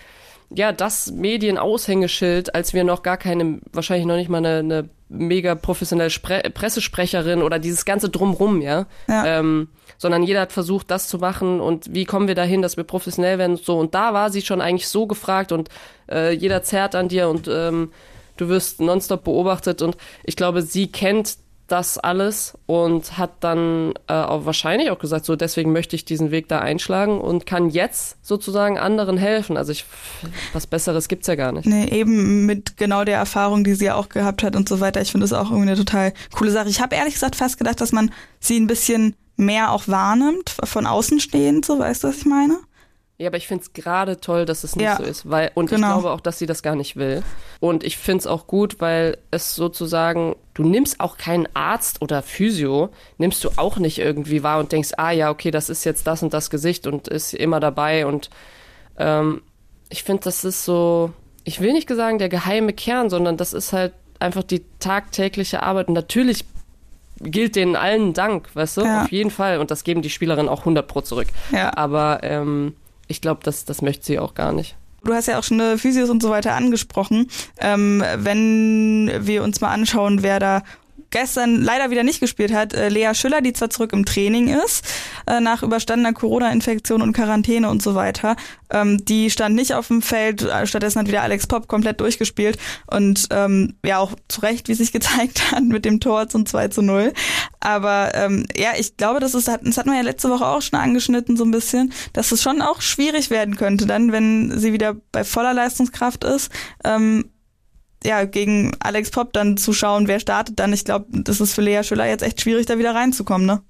ja, 0.50 0.72
das 0.72 1.12
Medienaushängeschild, 1.12 2.54
als 2.54 2.74
wir 2.74 2.84
noch 2.84 3.02
gar 3.02 3.16
keine, 3.16 3.60
wahrscheinlich 3.72 4.06
noch 4.06 4.16
nicht 4.16 4.28
mal 4.28 4.38
eine, 4.38 4.58
eine 4.58 4.90
mega 5.10 5.54
professionelle 5.54 6.10
Spre 6.10 6.42
Pressesprecherin 6.54 7.42
oder 7.42 7.58
dieses 7.58 7.84
ganze 7.84 8.08
Drumrum, 8.08 8.62
ja. 8.62 8.86
Ja. 9.08 9.26
Ähm, 9.26 9.68
sondern 9.98 10.22
jeder 10.22 10.40
hat 10.40 10.52
versucht, 10.52 10.90
das 10.90 11.08
zu 11.08 11.18
machen 11.18 11.60
und 11.60 11.92
wie 11.92 12.06
kommen 12.06 12.26
wir 12.26 12.34
dahin, 12.34 12.62
dass 12.62 12.78
wir 12.78 12.84
professionell 12.84 13.36
werden 13.38 13.56
und 13.56 13.64
so. 13.64 13.78
Und 13.78 13.94
da 13.94 14.14
war 14.14 14.30
sie 14.30 14.40
schon 14.40 14.62
eigentlich 14.62 14.88
so 14.88 15.06
gefragt 15.06 15.52
und 15.52 15.68
äh, 16.10 16.32
jeder 16.32 16.62
zerrt 16.62 16.94
an 16.94 17.08
dir 17.08 17.28
und 17.28 17.48
ähm, 17.52 17.92
du 18.38 18.48
wirst 18.48 18.80
nonstop 18.80 19.24
beobachtet 19.24 19.82
und 19.82 19.98
ich 20.24 20.36
glaube, 20.36 20.62
sie 20.62 20.90
kennt 20.90 21.36
das 21.70 21.98
alles 21.98 22.58
und 22.66 23.16
hat 23.16 23.30
dann 23.40 23.94
äh, 24.08 24.12
auch 24.12 24.44
wahrscheinlich 24.44 24.90
auch 24.90 24.98
gesagt, 24.98 25.24
so 25.24 25.36
deswegen 25.36 25.72
möchte 25.72 25.96
ich 25.96 26.04
diesen 26.04 26.30
Weg 26.30 26.48
da 26.48 26.58
einschlagen 26.58 27.20
und 27.20 27.46
kann 27.46 27.70
jetzt 27.70 28.16
sozusagen 28.22 28.78
anderen 28.78 29.16
helfen. 29.16 29.56
Also 29.56 29.72
ich, 29.72 29.84
was 30.52 30.66
Besseres 30.66 31.08
gibt's 31.08 31.26
ja 31.26 31.36
gar 31.36 31.52
nicht. 31.52 31.66
Nee, 31.66 31.86
eben 31.86 32.46
mit 32.46 32.76
genau 32.76 33.04
der 33.04 33.18
Erfahrung, 33.18 33.64
die 33.64 33.74
sie 33.74 33.90
auch 33.90 34.08
gehabt 34.08 34.42
hat 34.42 34.56
und 34.56 34.68
so 34.68 34.80
weiter. 34.80 35.00
Ich 35.00 35.12
finde 35.12 35.24
das 35.24 35.32
auch 35.32 35.50
irgendwie 35.50 35.70
eine 35.70 35.76
total 35.76 36.12
coole 36.34 36.50
Sache. 36.50 36.68
Ich 36.68 36.80
habe 36.80 36.96
ehrlich 36.96 37.14
gesagt 37.14 37.36
fast 37.36 37.58
gedacht, 37.58 37.80
dass 37.80 37.92
man 37.92 38.10
sie 38.40 38.58
ein 38.58 38.66
bisschen 38.66 39.14
mehr 39.36 39.72
auch 39.72 39.88
wahrnimmt, 39.88 40.54
von 40.64 40.86
außen 40.86 41.18
stehend, 41.20 41.64
so 41.64 41.78
weißt 41.78 42.04
du, 42.04 42.08
was 42.08 42.18
ich 42.18 42.26
meine? 42.26 42.58
Ja, 43.20 43.26
aber 43.28 43.36
ich 43.36 43.46
find's 43.46 43.74
gerade 43.74 44.18
toll, 44.18 44.46
dass 44.46 44.64
es 44.64 44.76
nicht 44.76 44.84
Ja, 44.86 44.96
so 44.96 45.02
ist, 45.02 45.28
weil 45.28 45.50
und 45.54 45.66
ich 45.66 45.76
genau. 45.76 45.88
glaube 46.00 46.10
auch, 46.10 46.22
dass 46.22 46.38
sie 46.38 46.46
das 46.46 46.62
gar 46.62 46.74
nicht 46.74 46.96
will. 46.96 47.22
Und 47.60 47.84
ich 47.84 47.98
find's 47.98 48.26
auch 48.26 48.46
gut, 48.46 48.80
weil 48.80 49.18
es 49.30 49.54
sozusagen, 49.54 50.36
du 50.54 50.64
nimmst 50.64 51.00
auch 51.00 51.18
keinen 51.18 51.46
Arzt 51.54 52.00
oder 52.00 52.22
Physio, 52.22 52.88
nimmst 53.18 53.44
du 53.44 53.50
auch 53.56 53.76
nicht 53.76 53.98
irgendwie 53.98 54.42
wahr 54.42 54.58
und 54.58 54.72
denkst, 54.72 54.92
ah 54.96 55.10
ja, 55.10 55.28
okay, 55.30 55.50
das 55.50 55.68
ist 55.68 55.84
jetzt 55.84 56.06
das 56.06 56.22
und 56.22 56.32
das 56.32 56.48
Gesicht 56.48 56.86
und 56.86 57.08
ist 57.08 57.34
immer 57.34 57.60
dabei 57.60 58.06
und 58.06 58.30
ähm, 58.96 59.42
ich 59.90 60.02
finde, 60.02 60.22
das 60.24 60.44
ist 60.44 60.64
so, 60.64 61.12
ich 61.44 61.60
will 61.60 61.72
nicht 61.74 61.90
sagen 61.90 62.18
der 62.18 62.30
geheime 62.30 62.72
Kern, 62.72 63.10
sondern 63.10 63.36
das 63.36 63.52
ist 63.52 63.74
halt 63.74 63.92
einfach 64.18 64.44
die 64.44 64.64
tagtägliche 64.78 65.62
Arbeit 65.62 65.88
und 65.88 65.94
natürlich 65.94 66.46
gilt 67.20 67.54
denen 67.54 67.76
allen 67.76 68.14
Dank, 68.14 68.48
weißt 68.54 68.78
du, 68.78 68.80
Ja. 68.86 69.02
auf 69.02 69.12
jeden 69.12 69.30
Fall 69.30 69.58
und 69.58 69.70
das 69.70 69.84
geben 69.84 70.00
die 70.00 70.08
Spielerinnen 70.08 70.48
auch 70.48 70.60
100 70.60 70.88
pro 70.88 71.02
zurück. 71.02 71.28
Ja. 71.52 71.76
Aber 71.76 72.20
ähm, 72.22 72.74
ich 73.10 73.20
glaube, 73.20 73.40
das, 73.42 73.64
das 73.64 73.82
möchte 73.82 74.06
sie 74.06 74.18
auch 74.18 74.34
gar 74.34 74.52
nicht. 74.52 74.76
Du 75.04 75.14
hast 75.14 75.26
ja 75.26 75.38
auch 75.38 75.42
schon 75.42 75.60
äh, 75.60 75.78
Physios 75.78 76.10
und 76.10 76.22
so 76.22 76.30
weiter 76.30 76.54
angesprochen. 76.54 77.28
Ähm, 77.58 78.04
wenn 78.16 79.10
wir 79.20 79.42
uns 79.42 79.60
mal 79.60 79.72
anschauen, 79.72 80.22
wer 80.22 80.38
da 80.38 80.62
gestern 81.10 81.62
leider 81.62 81.90
wieder 81.90 82.02
nicht 82.02 82.20
gespielt 82.20 82.52
hat, 82.52 82.72
äh, 82.72 82.88
Lea 82.88 83.14
Schüller, 83.14 83.40
die 83.40 83.52
zwar 83.52 83.70
zurück 83.70 83.92
im 83.92 84.04
Training 84.04 84.48
ist, 84.48 84.84
äh, 85.26 85.40
nach 85.40 85.62
überstandener 85.62 86.12
Corona-Infektion 86.12 87.02
und 87.02 87.12
Quarantäne 87.12 87.68
und 87.68 87.82
so 87.82 87.94
weiter, 87.94 88.36
ähm, 88.70 89.04
die 89.04 89.30
stand 89.30 89.54
nicht 89.54 89.74
auf 89.74 89.88
dem 89.88 90.02
Feld, 90.02 90.42
äh, 90.42 90.66
stattdessen 90.66 91.00
hat 91.00 91.08
wieder 91.08 91.22
Alex 91.22 91.46
Popp 91.46 91.68
komplett 91.68 92.00
durchgespielt 92.00 92.58
und 92.86 93.26
ähm, 93.30 93.74
ja 93.84 93.98
auch 93.98 94.12
zu 94.28 94.40
Recht, 94.42 94.68
wie 94.68 94.74
sich 94.74 94.92
gezeigt 94.92 95.52
hat, 95.52 95.64
mit 95.64 95.84
dem 95.84 96.00
Tor 96.00 96.28
zum 96.28 96.46
2 96.46 96.68
zu 96.68 96.82
0. 96.82 97.12
Aber 97.60 98.12
ähm, 98.14 98.46
ja, 98.56 98.70
ich 98.78 98.96
glaube, 98.96 99.20
das 99.20 99.34
ist, 99.34 99.48
das 99.48 99.76
hatten 99.76 99.90
wir 99.90 99.96
ja 99.96 100.02
letzte 100.02 100.30
Woche 100.30 100.46
auch 100.46 100.62
schon 100.62 100.78
angeschnitten, 100.78 101.36
so 101.36 101.44
ein 101.44 101.50
bisschen, 101.50 101.92
dass 102.12 102.32
es 102.32 102.42
schon 102.42 102.62
auch 102.62 102.80
schwierig 102.80 103.30
werden 103.30 103.56
könnte, 103.56 103.86
dann, 103.86 104.12
wenn 104.12 104.58
sie 104.58 104.72
wieder 104.72 104.96
bei 105.12 105.24
voller 105.24 105.54
Leistungskraft 105.54 106.24
ist, 106.24 106.50
ähm, 106.84 107.24
ja, 108.04 108.24
gegen 108.24 108.72
Alex 108.80 109.10
Popp 109.10 109.32
dann 109.32 109.56
zu 109.56 109.72
schauen, 109.72 110.08
wer 110.08 110.20
startet 110.20 110.58
dann. 110.58 110.72
Ich 110.72 110.84
glaube, 110.84 111.06
das 111.10 111.40
ist 111.40 111.54
für 111.54 111.62
Lea 111.62 111.82
Schüller 111.82 112.06
jetzt 112.06 112.22
echt 112.22 112.40
schwierig, 112.40 112.66
da 112.66 112.78
wieder 112.78 112.94
reinzukommen, 112.94 113.46
ne? 113.46 113.62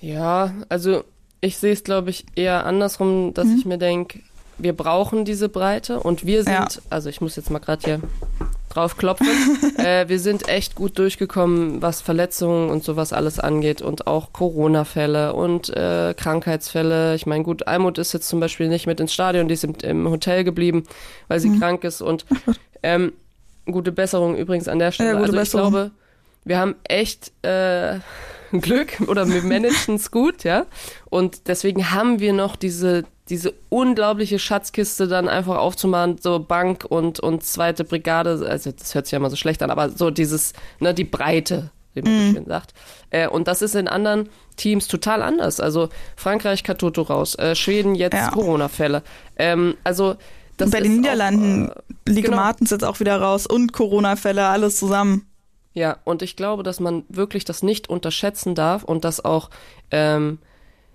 Ja, 0.00 0.54
also 0.68 1.04
ich 1.40 1.58
sehe 1.58 1.72
es, 1.72 1.84
glaube 1.84 2.10
ich, 2.10 2.24
eher 2.34 2.64
andersrum, 2.64 3.34
dass 3.34 3.46
mhm. 3.46 3.56
ich 3.58 3.64
mir 3.66 3.78
denke, 3.78 4.20
wir 4.58 4.72
brauchen 4.74 5.24
diese 5.24 5.48
Breite 5.48 6.00
und 6.00 6.26
wir 6.26 6.44
sind, 6.44 6.52
ja. 6.52 6.68
also 6.90 7.08
ich 7.08 7.20
muss 7.20 7.36
jetzt 7.36 7.50
mal 7.50 7.58
gerade 7.58 7.82
hier 7.84 8.00
drauf 8.70 8.96
klopfen, 8.96 9.26
äh, 9.78 10.08
wir 10.08 10.18
sind 10.18 10.48
echt 10.48 10.74
gut 10.74 10.98
durchgekommen, 10.98 11.82
was 11.82 12.00
Verletzungen 12.00 12.70
und 12.70 12.82
sowas 12.82 13.12
alles 13.12 13.38
angeht 13.38 13.82
und 13.82 14.06
auch 14.06 14.32
Corona-Fälle 14.32 15.34
und 15.34 15.68
äh, 15.70 16.14
Krankheitsfälle. 16.16 17.14
Ich 17.14 17.26
meine, 17.26 17.44
gut, 17.44 17.66
Almut 17.66 17.98
ist 17.98 18.12
jetzt 18.12 18.28
zum 18.28 18.40
Beispiel 18.40 18.68
nicht 18.68 18.86
mit 18.86 19.00
ins 19.00 19.12
Stadion, 19.12 19.48
die 19.48 19.54
ist 19.54 19.64
im, 19.64 19.74
im 19.82 20.08
Hotel 20.08 20.44
geblieben, 20.44 20.84
weil 21.28 21.40
sie 21.40 21.50
mhm. 21.50 21.60
krank 21.60 21.84
ist 21.84 22.00
und 22.00 22.24
ähm, 22.82 23.12
gute 23.66 23.92
Besserung 23.92 24.36
übrigens 24.36 24.68
an 24.68 24.78
der 24.78 24.92
Stelle. 24.92 25.10
Ja, 25.10 25.16
also 25.16 25.32
ich 25.32 25.38
Besserung. 25.38 25.70
glaube, 25.70 25.90
wir 26.44 26.58
haben 26.58 26.74
echt 26.84 27.32
äh, 27.42 27.98
Glück 28.52 29.00
oder 29.06 29.28
wir 29.28 29.42
managen 29.42 29.96
es 29.96 30.10
gut, 30.10 30.44
ja. 30.44 30.66
Und 31.08 31.48
deswegen 31.48 31.90
haben 31.90 32.20
wir 32.20 32.32
noch 32.32 32.56
diese, 32.56 33.04
diese 33.30 33.54
unglaubliche 33.68 34.38
Schatzkiste 34.38 35.06
dann 35.06 35.28
einfach 35.28 35.56
aufzumachen, 35.56 36.18
so 36.20 36.40
Bank 36.40 36.84
und, 36.88 37.20
und 37.20 37.44
zweite 37.44 37.84
Brigade, 37.84 38.44
also 38.46 38.72
das 38.72 38.94
hört 38.94 39.06
sich 39.06 39.12
ja 39.12 39.18
immer 39.18 39.30
so 39.30 39.36
schlecht 39.36 39.62
an, 39.62 39.70
aber 39.70 39.88
so 39.90 40.10
dieses, 40.10 40.52
ne, 40.80 40.92
die 40.92 41.04
Breite, 41.04 41.70
wie 41.94 42.02
man 42.02 42.12
mm. 42.12 42.34
schön 42.34 42.46
sagt. 42.46 42.74
Äh, 43.10 43.28
und 43.28 43.46
das 43.48 43.62
ist 43.62 43.76
in 43.76 43.88
anderen 43.88 44.28
Teams 44.56 44.88
total 44.88 45.22
anders. 45.22 45.60
Also 45.60 45.88
Frankreich 46.16 46.64
Katoto 46.64 47.02
raus, 47.02 47.36
äh, 47.36 47.54
Schweden 47.54 47.94
jetzt 47.94 48.14
ja. 48.14 48.30
Corona-Fälle. 48.30 49.02
Ähm, 49.36 49.76
also 49.84 50.16
das 50.56 50.70
bei 50.70 50.80
den 50.80 50.96
Niederlanden, 50.96 51.70
äh, 51.70 52.10
Liga 52.10 52.30
genau. 52.30 52.42
Martens 52.42 52.70
jetzt 52.70 52.84
auch 52.84 53.00
wieder 53.00 53.20
raus 53.20 53.46
und 53.46 53.72
Corona-Fälle, 53.72 54.46
alles 54.46 54.76
zusammen. 54.76 55.26
Ja, 55.72 55.98
und 56.02 56.22
ich 56.22 56.34
glaube, 56.34 56.64
dass 56.64 56.80
man 56.80 57.04
wirklich 57.08 57.44
das 57.44 57.62
nicht 57.62 57.88
unterschätzen 57.88 58.56
darf 58.56 58.82
und 58.82 59.04
dass 59.04 59.24
auch, 59.24 59.50
ähm, 59.92 60.38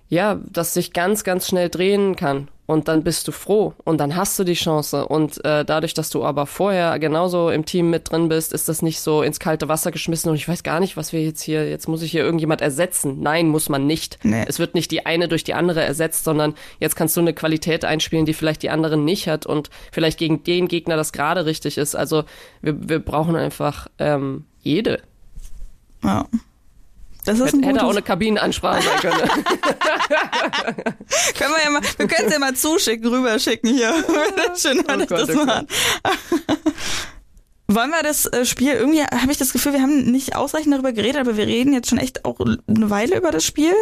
ja, 0.10 0.40
das 0.52 0.74
sich 0.74 0.94
ganz, 0.94 1.24
ganz 1.24 1.48
schnell 1.48 1.70
drehen 1.70 2.16
kann. 2.16 2.48
Und 2.68 2.88
dann 2.88 3.04
bist 3.04 3.28
du 3.28 3.32
froh 3.32 3.76
und 3.84 4.00
dann 4.00 4.16
hast 4.16 4.40
du 4.40 4.44
die 4.44 4.56
Chance. 4.56 5.08
Und 5.08 5.44
äh, 5.46 5.64
dadurch, 5.64 5.94
dass 5.94 6.10
du 6.10 6.26
aber 6.26 6.48
vorher 6.48 6.98
genauso 6.98 7.52
im 7.52 7.64
Team 7.64 7.92
mit 7.92 8.10
drin 8.10 8.28
bist, 8.28 8.54
ist 8.54 8.68
das 8.68 8.82
nicht 8.82 9.02
so 9.02 9.22
ins 9.22 9.40
kalte 9.40 9.70
Wasser 9.70 9.92
geschmissen 9.92 10.32
und 10.32 10.36
ich 10.36 10.48
weiß 10.48 10.64
gar 10.64 10.80
nicht, 10.80 10.98
was 10.98 11.14
wir 11.14 11.24
jetzt 11.24 11.44
hier, 11.44 11.70
jetzt 11.70 11.88
muss 11.88 12.02
ich 12.02 12.10
hier 12.10 12.24
irgendjemand 12.24 12.62
ersetzen. 12.62 13.22
Nein, 13.22 13.50
muss 13.50 13.70
man 13.70 13.86
nicht. 13.86 14.18
Nee. 14.24 14.46
Es 14.48 14.58
wird 14.58 14.74
nicht 14.74 14.90
die 14.90 15.06
eine 15.06 15.28
durch 15.28 15.44
die 15.44 15.54
andere 15.54 15.84
ersetzt, 15.84 16.24
sondern 16.24 16.56
jetzt 16.80 16.96
kannst 16.96 17.16
du 17.16 17.22
eine 17.22 17.36
Qualität 17.36 17.86
einspielen, 17.86 18.26
die 18.26 18.34
vielleicht 18.34 18.64
die 18.64 18.72
andere 18.72 18.98
nicht 18.98 19.28
hat 19.28 19.46
und 19.46 19.70
vielleicht 19.92 20.18
gegen 20.18 20.42
den 20.44 20.68
Gegner 20.68 20.96
das 20.96 21.14
gerade 21.14 21.46
richtig 21.46 21.78
ist. 21.78 21.96
Also 21.96 22.24
wir, 22.64 22.90
wir 22.90 22.98
brauchen 22.98 23.36
einfach 23.36 23.90
ähm, 24.00 24.46
jede. 24.62 25.04
Ja. 26.04 26.26
Das 27.26 27.40
ist 27.40 27.54
hätte, 27.54 27.66
hätte 27.66 27.84
auch 27.84 27.90
eine 27.90 28.04
Kabinenansprache 28.04 28.84
sein 28.84 29.00
können. 29.00 29.18
können 31.38 31.54
wir 31.54 31.64
ja 31.64 31.70
mal, 31.72 31.82
wir 31.98 32.08
können 32.08 32.28
es 32.28 32.34
ja 32.34 32.40
mal 32.40 32.56
zuschicken, 32.56 33.08
rüberschicken 33.08 33.74
hier. 33.74 33.94
Schön, 34.56 34.80
oh 34.80 34.98
Gott, 34.98 35.12
das 35.12 35.30
oh 35.30 35.46
machen. 35.46 35.68
Wollen 37.68 37.90
wir 37.90 38.04
das 38.04 38.28
äh, 38.28 38.46
Spiel, 38.46 38.74
irgendwie 38.74 39.02
habe 39.04 39.32
ich 39.32 39.40
das 39.40 39.52
Gefühl, 39.52 39.74
wir 39.74 39.82
haben 39.82 40.12
nicht 40.12 40.36
ausreichend 40.36 40.72
darüber 40.72 40.94
geredet, 40.94 41.18
aber 41.20 41.36
wir 41.36 41.48
reden 41.48 41.74
jetzt 41.74 41.90
schon 41.90 41.98
echt 41.98 42.24
auch 42.24 42.40
eine 42.40 42.90
Weile 42.92 43.18
über 43.18 43.32
das 43.32 43.44
Spiel. 43.44 43.74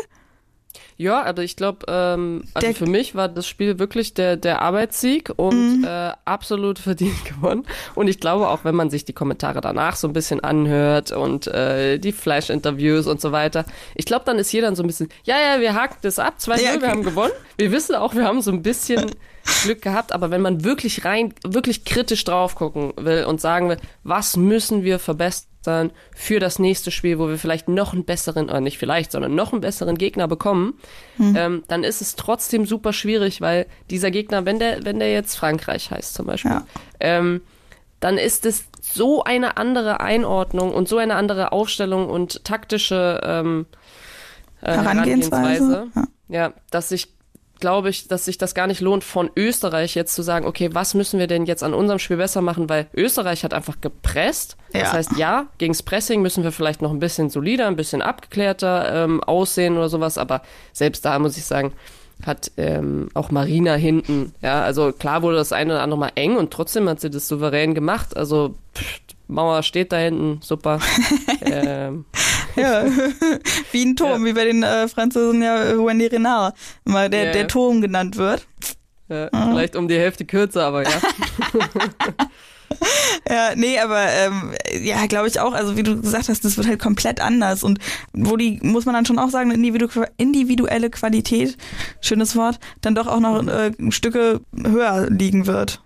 Ja, 0.97 1.21
also 1.21 1.41
ich 1.41 1.55
glaube, 1.55 1.85
ähm, 1.87 2.43
also 2.53 2.67
der, 2.67 2.75
für 2.75 2.85
mich 2.85 3.15
war 3.15 3.27
das 3.27 3.47
Spiel 3.47 3.79
wirklich 3.79 4.13
der, 4.13 4.37
der 4.37 4.61
Arbeitssieg 4.61 5.31
und 5.35 5.79
mhm. 5.79 5.83
äh, 5.83 6.11
absolut 6.25 6.79
verdient 6.79 7.25
gewonnen. 7.25 7.65
Und 7.95 8.07
ich 8.07 8.19
glaube 8.19 8.47
auch, 8.49 8.63
wenn 8.63 8.75
man 8.75 8.89
sich 8.89 9.05
die 9.05 9.13
Kommentare 9.13 9.61
danach 9.61 9.95
so 9.95 10.07
ein 10.07 10.13
bisschen 10.13 10.39
anhört 10.41 11.11
und 11.11 11.47
äh, 11.47 11.97
die 11.97 12.11
Flash-Interviews 12.11 13.07
und 13.07 13.21
so 13.21 13.31
weiter, 13.31 13.65
ich 13.95 14.05
glaube, 14.05 14.25
dann 14.25 14.37
ist 14.37 14.51
jeder 14.51 14.75
so 14.75 14.83
ein 14.83 14.87
bisschen, 14.87 15.09
ja, 15.23 15.35
ja, 15.39 15.61
wir 15.61 15.73
haken 15.73 15.97
das 16.01 16.19
ab, 16.19 16.35
2-0, 16.39 16.61
ja, 16.61 16.71
okay. 16.71 16.81
wir 16.81 16.89
haben 16.89 17.03
gewonnen. 17.03 17.33
Wir 17.57 17.71
wissen 17.71 17.95
auch, 17.95 18.15
wir 18.15 18.25
haben 18.25 18.41
so 18.41 18.51
ein 18.51 18.61
bisschen 18.61 19.11
Glück 19.63 19.81
gehabt, 19.81 20.13
aber 20.13 20.31
wenn 20.31 20.41
man 20.41 20.63
wirklich 20.63 21.05
rein, 21.05 21.33
wirklich 21.45 21.85
kritisch 21.85 22.23
drauf 22.23 22.55
gucken 22.55 22.93
will 22.97 23.25
und 23.25 23.41
sagen 23.41 23.69
will, 23.69 23.77
was 24.03 24.37
müssen 24.37 24.83
wir 24.83 24.99
verbessern, 24.99 25.47
sondern 25.63 25.91
für 26.13 26.39
das 26.39 26.59
nächste 26.59 26.91
Spiel, 26.91 27.19
wo 27.19 27.29
wir 27.29 27.37
vielleicht 27.37 27.69
noch 27.69 27.93
einen 27.93 28.03
besseren, 28.03 28.49
oder 28.49 28.59
nicht 28.59 28.77
vielleicht, 28.77 29.11
sondern 29.11 29.33
noch 29.33 29.53
einen 29.53 29.61
besseren 29.61 29.97
Gegner 29.97 30.27
bekommen, 30.27 30.73
mhm. 31.17 31.35
ähm, 31.37 31.63
dann 31.67 31.83
ist 31.83 32.01
es 32.01 32.15
trotzdem 32.15 32.65
super 32.65 32.91
schwierig, 32.91 33.39
weil 33.39 33.65
dieser 33.89 34.11
Gegner, 34.11 34.45
wenn 34.45 34.59
der, 34.59 34.83
wenn 34.85 34.99
der 34.99 35.11
jetzt 35.11 35.35
Frankreich 35.35 35.89
heißt 35.89 36.13
zum 36.13 36.25
Beispiel, 36.27 36.51
ja. 36.51 36.65
ähm, 36.99 37.41
dann 38.01 38.17
ist 38.17 38.45
es 38.45 38.65
so 38.81 39.23
eine 39.23 39.55
andere 39.55 40.01
Einordnung 40.01 40.73
und 40.73 40.89
so 40.89 40.97
eine 40.97 41.15
andere 41.15 41.53
Aufstellung 41.53 42.09
und 42.09 42.43
taktische 42.43 43.21
ähm, 43.23 43.65
äh, 44.61 44.73
Herangehensweise, 44.73 45.87
Herangehensweise 45.93 46.11
ja. 46.27 46.47
ja, 46.47 46.53
dass 46.69 46.91
ich 46.91 47.12
glaube 47.63 47.89
ich, 47.89 48.09
dass 48.09 48.25
sich 48.25 48.37
das 48.37 48.53
gar 48.55 48.67
nicht 48.67 48.81
lohnt, 48.81 49.05
von 49.05 49.31
Österreich 49.37 49.95
jetzt 49.95 50.15
zu 50.15 50.21
sagen, 50.21 50.45
okay, 50.45 50.71
was 50.73 50.95
müssen 50.95 51.17
wir 51.17 51.27
denn 51.27 51.45
jetzt 51.45 51.63
an 51.63 51.73
unserem 51.73 51.97
Spiel 51.97 52.17
besser 52.17 52.41
machen, 52.41 52.67
weil 52.67 52.87
Österreich 52.93 53.45
hat 53.45 53.53
einfach 53.53 53.79
gepresst. 53.79 54.57
Ja. 54.73 54.81
Das 54.81 54.91
heißt, 54.91 55.11
ja, 55.17 55.47
gegens 55.59 55.81
Pressing 55.81 56.21
müssen 56.21 56.43
wir 56.43 56.51
vielleicht 56.51 56.81
noch 56.81 56.91
ein 56.91 56.99
bisschen 56.99 57.29
solider, 57.29 57.67
ein 57.67 57.77
bisschen 57.77 58.01
abgeklärter 58.01 59.05
ähm, 59.05 59.23
aussehen 59.23 59.77
oder 59.77 59.87
sowas, 59.87 60.17
aber 60.17 60.41
selbst 60.73 61.05
da 61.05 61.17
muss 61.19 61.37
ich 61.37 61.45
sagen, 61.45 61.71
hat 62.25 62.51
ähm, 62.57 63.07
auch 63.13 63.31
Marina 63.31 63.75
hinten, 63.75 64.33
ja, 64.41 64.61
also 64.61 64.91
klar 64.91 65.21
wurde 65.21 65.37
das 65.37 65.53
eine 65.53 65.75
oder 65.75 65.83
andere 65.83 65.99
mal 65.99 66.11
eng 66.15 66.35
und 66.35 66.51
trotzdem 66.51 66.89
hat 66.89 66.99
sie 66.99 67.09
das 67.09 67.29
souverän 67.29 67.73
gemacht, 67.73 68.17
also 68.17 68.55
pff, 68.75 68.99
Mauer 69.29 69.63
steht 69.63 69.93
da 69.93 69.97
hinten, 69.97 70.41
super. 70.41 70.79
ähm. 71.41 72.03
Ja, 72.55 72.85
wie 73.71 73.85
ein 73.85 73.95
Turm, 73.95 74.21
ja. 74.21 74.29
wie 74.29 74.33
bei 74.33 74.45
den 74.45 74.63
äh, 74.63 74.87
Franzosen 74.87 75.41
ja 75.41 75.63
äh, 75.63 75.77
Wendy 75.77 76.07
Renard, 76.07 76.55
mal 76.85 77.09
der, 77.09 77.25
ja, 77.25 77.31
der 77.31 77.47
Turm 77.47 77.81
genannt 77.81 78.17
wird. 78.17 78.47
Ja, 79.09 79.29
mhm. 79.31 79.51
Vielleicht 79.51 79.75
um 79.75 79.87
die 79.87 79.97
Hälfte 79.97 80.25
kürzer, 80.25 80.65
aber 80.65 80.83
ja. 80.83 80.89
ja, 83.29 83.49
nee, 83.55 83.79
aber 83.79 84.07
ähm, 84.09 84.51
ja, 84.81 85.05
glaube 85.07 85.27
ich 85.27 85.39
auch. 85.39 85.53
Also 85.53 85.77
wie 85.77 85.83
du 85.83 86.01
gesagt 86.01 86.29
hast, 86.29 86.43
das 86.45 86.57
wird 86.57 86.67
halt 86.67 86.79
komplett 86.79 87.21
anders 87.21 87.63
und 87.63 87.79
wo 88.13 88.37
die 88.37 88.59
muss 88.61 88.85
man 88.85 88.95
dann 88.95 89.05
schon 89.05 89.19
auch 89.19 89.29
sagen, 89.29 89.51
individu 89.51 89.87
individuelle 90.17 90.89
Qualität, 90.89 91.57
schönes 92.01 92.35
Wort, 92.35 92.59
dann 92.81 92.95
doch 92.95 93.07
auch 93.07 93.19
noch 93.19 93.45
äh, 93.47 93.71
Stücke 93.89 94.41
höher 94.55 95.09
liegen 95.09 95.45
wird. 95.47 95.82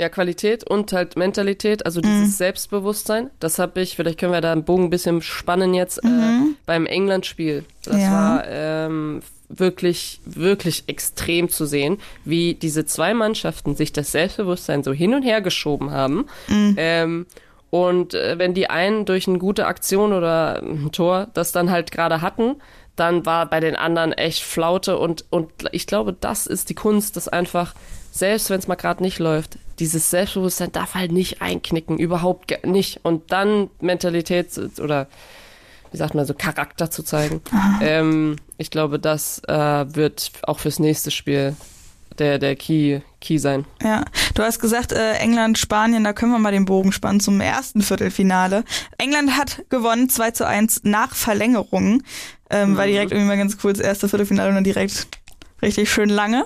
Ja, 0.00 0.08
Qualität 0.08 0.64
und 0.64 0.94
halt 0.94 1.16
Mentalität, 1.16 1.84
also 1.84 2.00
dieses 2.00 2.28
mhm. 2.28 2.32
Selbstbewusstsein. 2.32 3.28
Das 3.38 3.58
habe 3.58 3.82
ich, 3.82 3.96
vielleicht 3.96 4.18
können 4.18 4.32
wir 4.32 4.40
da 4.40 4.50
einen 4.50 4.64
Bogen 4.64 4.84
ein 4.84 4.90
bisschen 4.90 5.20
spannen 5.20 5.74
jetzt, 5.74 6.02
äh, 6.02 6.06
mhm. 6.06 6.52
äh, 6.52 6.56
beim 6.64 6.86
England-Spiel. 6.86 7.66
Das 7.84 8.00
ja. 8.00 8.10
war 8.10 8.44
ähm, 8.48 9.20
wirklich, 9.50 10.22
wirklich 10.24 10.84
extrem 10.86 11.50
zu 11.50 11.66
sehen, 11.66 11.98
wie 12.24 12.54
diese 12.54 12.86
zwei 12.86 13.12
Mannschaften 13.12 13.76
sich 13.76 13.92
das 13.92 14.10
Selbstbewusstsein 14.10 14.82
so 14.82 14.94
hin 14.94 15.12
und 15.12 15.22
her 15.22 15.42
geschoben 15.42 15.90
haben. 15.90 16.24
Mhm. 16.48 16.74
Ähm, 16.78 17.26
und 17.68 18.14
äh, 18.14 18.38
wenn 18.38 18.54
die 18.54 18.70
einen 18.70 19.04
durch 19.04 19.28
eine 19.28 19.36
gute 19.36 19.66
Aktion 19.66 20.14
oder 20.14 20.62
ein 20.62 20.92
Tor 20.92 21.28
das 21.34 21.52
dann 21.52 21.70
halt 21.70 21.90
gerade 21.90 22.22
hatten, 22.22 22.56
dann 22.96 23.26
war 23.26 23.50
bei 23.50 23.60
den 23.60 23.76
anderen 23.76 24.12
echt 24.12 24.42
Flaute 24.44 24.96
und, 24.96 25.26
und 25.28 25.50
ich 25.72 25.86
glaube, 25.86 26.14
das 26.18 26.46
ist 26.46 26.70
die 26.70 26.74
Kunst, 26.74 27.16
das 27.16 27.28
einfach 27.28 27.74
selbst 28.10 28.50
wenn 28.50 28.58
es 28.58 28.68
mal 28.68 28.74
gerade 28.74 29.02
nicht 29.02 29.18
läuft, 29.18 29.58
dieses 29.78 30.10
Selbstbewusstsein 30.10 30.72
darf 30.72 30.94
halt 30.94 31.12
nicht 31.12 31.40
einknicken, 31.40 31.98
überhaupt 31.98 32.66
nicht. 32.66 33.00
Und 33.02 33.32
dann 33.32 33.70
Mentalität 33.80 34.48
oder 34.78 35.08
wie 35.90 35.96
sagt 35.96 36.14
man 36.14 36.24
so, 36.24 36.34
Charakter 36.34 36.90
zu 36.90 37.02
zeigen. 37.02 37.40
Ähm, 37.82 38.36
ich 38.58 38.70
glaube, 38.70 38.98
das 38.98 39.42
äh, 39.48 39.54
wird 39.54 40.30
auch 40.42 40.60
fürs 40.60 40.78
nächste 40.78 41.10
Spiel 41.10 41.56
der, 42.18 42.38
der 42.38 42.54
Key, 42.56 43.00
Key 43.20 43.38
sein. 43.38 43.64
Ja, 43.82 44.04
du 44.34 44.42
hast 44.42 44.60
gesagt, 44.60 44.92
äh, 44.92 45.14
England, 45.14 45.58
Spanien, 45.58 46.04
da 46.04 46.12
können 46.12 46.32
wir 46.32 46.38
mal 46.38 46.52
den 46.52 46.66
Bogen 46.66 46.92
spannen 46.92 47.20
zum 47.20 47.40
ersten 47.40 47.82
Viertelfinale. 47.82 48.64
England 48.98 49.36
hat 49.36 49.64
gewonnen 49.70 50.08
2 50.08 50.30
zu 50.32 50.46
1 50.46 50.82
nach 50.84 51.14
Verlängerung. 51.14 52.02
Ähm, 52.50 52.72
mhm. 52.72 52.76
War 52.76 52.86
direkt 52.86 53.12
irgendwie 53.12 53.28
mal 53.28 53.38
ganz 53.38 53.56
cool, 53.64 53.72
das 53.72 53.80
erste 53.80 54.08
Viertelfinale 54.08 54.50
und 54.50 54.56
dann 54.56 54.64
direkt 54.64 55.08
richtig 55.62 55.90
schön 55.90 56.08
lange. 56.08 56.44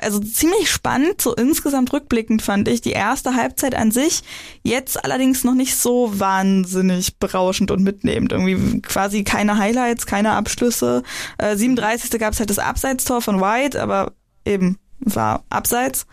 Also 0.00 0.18
ziemlich 0.18 0.70
spannend, 0.70 1.20
so 1.20 1.34
insgesamt 1.34 1.92
rückblickend 1.92 2.42
fand 2.42 2.68
ich 2.68 2.80
die 2.80 2.92
erste 2.92 3.34
Halbzeit 3.34 3.74
an 3.74 3.90
sich. 3.90 4.22
Jetzt 4.62 5.04
allerdings 5.04 5.44
noch 5.44 5.54
nicht 5.54 5.76
so 5.76 6.18
wahnsinnig 6.18 7.18
berauschend 7.18 7.70
und 7.70 7.82
mitnehmend. 7.82 8.32
Irgendwie 8.32 8.80
quasi 8.80 9.24
keine 9.24 9.58
Highlights, 9.58 10.06
keine 10.06 10.32
Abschlüsse. 10.32 11.02
Äh, 11.38 11.56
37. 11.56 12.18
gab 12.18 12.32
es 12.32 12.40
halt 12.40 12.50
das 12.50 12.58
Abseitstor 12.58 13.20
von 13.20 13.40
White, 13.40 13.80
aber 13.80 14.12
eben 14.44 14.78
war 15.00 15.44
abseits. 15.50 16.06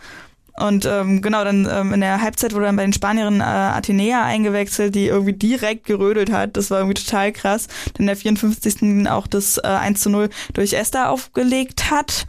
Und 0.59 0.85
ähm, 0.85 1.21
genau, 1.21 1.43
dann 1.43 1.67
ähm, 1.71 1.93
in 1.93 2.01
der 2.01 2.21
Halbzeit 2.21 2.53
wurde 2.53 2.65
dann 2.65 2.75
bei 2.75 2.83
den 2.83 2.93
Spanierinnen 2.93 3.41
äh, 3.41 3.43
Athenea 3.43 4.23
eingewechselt, 4.23 4.95
die 4.95 5.05
irgendwie 5.05 5.33
direkt 5.33 5.85
gerödelt 5.85 6.31
hat. 6.31 6.57
Das 6.57 6.71
war 6.71 6.79
irgendwie 6.79 7.01
total 7.01 7.31
krass. 7.31 7.67
Denn 7.97 8.07
der 8.07 8.15
54. 8.15 9.07
auch 9.07 9.27
das 9.27 9.59
äh, 9.59 9.67
1 9.67 10.01
zu 10.01 10.09
0 10.09 10.29
durch 10.53 10.73
Esther 10.73 11.11
aufgelegt 11.11 11.91
hat. 11.91 12.25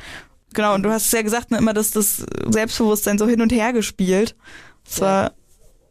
Genau, 0.53 0.74
und 0.74 0.83
du 0.83 0.91
hast 0.91 1.12
ja 1.12 1.22
gesagt, 1.22 1.51
ne, 1.51 1.59
immer 1.59 1.72
dass 1.72 1.91
das 1.91 2.26
Selbstbewusstsein 2.49 3.18
so 3.18 3.26
hin 3.26 3.41
und 3.41 3.53
her 3.53 3.72
gespielt. 3.72 4.35
Das 4.85 5.01
war 5.01 5.33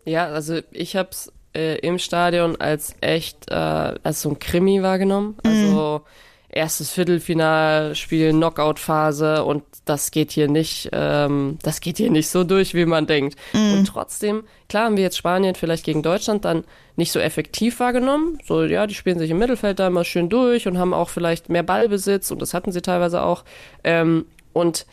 ja, 0.05 0.27
also 0.27 0.61
ich 0.71 0.95
hab's 0.95 1.31
äh, 1.53 1.79
im 1.79 1.99
Stadion 1.99 2.55
als 2.61 2.95
echt, 3.01 3.49
äh, 3.49 3.53
als 3.53 4.21
so 4.21 4.29
ein 4.29 4.39
Krimi 4.39 4.81
wahrgenommen. 4.81 5.37
Also 5.43 6.01
mhm 6.05 6.27
erstes 6.57 6.91
Viertelfinalspiel, 6.91 8.31
Knockout-Phase 8.31 9.43
und 9.43 9.63
das 9.85 10.11
geht 10.11 10.31
hier 10.31 10.49
nicht, 10.49 10.89
ähm, 10.91 11.57
das 11.61 11.79
geht 11.79 11.97
hier 11.97 12.11
nicht 12.11 12.27
so 12.27 12.43
durch, 12.43 12.73
wie 12.73 12.85
man 12.85 13.07
denkt. 13.07 13.37
Mhm. 13.53 13.73
Und 13.73 13.85
trotzdem, 13.85 14.43
klar 14.67 14.85
haben 14.85 14.97
wir 14.97 15.03
jetzt 15.03 15.17
Spanien 15.17 15.55
vielleicht 15.55 15.85
gegen 15.85 16.03
Deutschland 16.03 16.43
dann 16.43 16.65
nicht 16.95 17.11
so 17.11 17.19
effektiv 17.19 17.79
wahrgenommen. 17.79 18.39
So, 18.45 18.63
ja, 18.63 18.87
die 18.87 18.95
spielen 18.95 19.19
sich 19.19 19.29
im 19.29 19.37
Mittelfeld 19.37 19.79
da 19.79 19.87
immer 19.87 20.03
schön 20.03 20.29
durch 20.29 20.67
und 20.67 20.77
haben 20.77 20.93
auch 20.93 21.09
vielleicht 21.09 21.49
mehr 21.49 21.63
Ballbesitz 21.63 22.31
und 22.31 22.41
das 22.41 22.53
hatten 22.53 22.71
sie 22.71 22.81
teilweise 22.81 23.21
auch. 23.21 23.43
Ähm, 23.83 24.25
und 24.51 24.85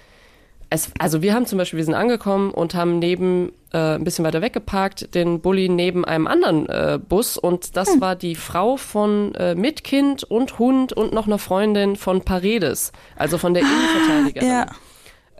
es, 0.75 0.91
also 0.99 1.23
wir 1.23 1.35
haben 1.35 1.47
zum 1.47 1.59
Beispiel, 1.59 1.79
wir 1.79 1.85
sind 1.85 1.95
angekommen 1.95 2.51
und 2.51 2.75
haben 2.75 2.99
neben, 2.99 3.53
äh, 3.73 3.95
ein 3.95 4.05
bisschen 4.05 4.25
weiter 4.25 4.43
weggeparkt, 4.43 5.15
den 5.15 5.41
Bulli 5.41 5.69
neben 5.69 6.05
einem 6.05 6.27
anderen 6.27 6.69
äh, 6.69 6.99
Bus 6.99 7.39
und 7.39 7.77
das 7.77 7.95
hm. 7.95 8.01
war 8.01 8.17
die 8.17 8.35
Frau 8.35 8.77
von 8.77 9.35
äh, 9.37 9.55
mit 9.55 9.85
Kind 9.85 10.25
und 10.25 10.59
Hund 10.59 10.93
und 10.93 11.13
noch 11.13 11.27
einer 11.27 11.39
Freundin 11.39 11.97
von 11.97 12.23
Paredes, 12.23 12.93
also 13.17 13.39
von 13.39 13.55
der 13.55 13.65
ah, 13.65 13.67
Innenverteidigerin. 13.67 14.49
Ja. 14.49 14.67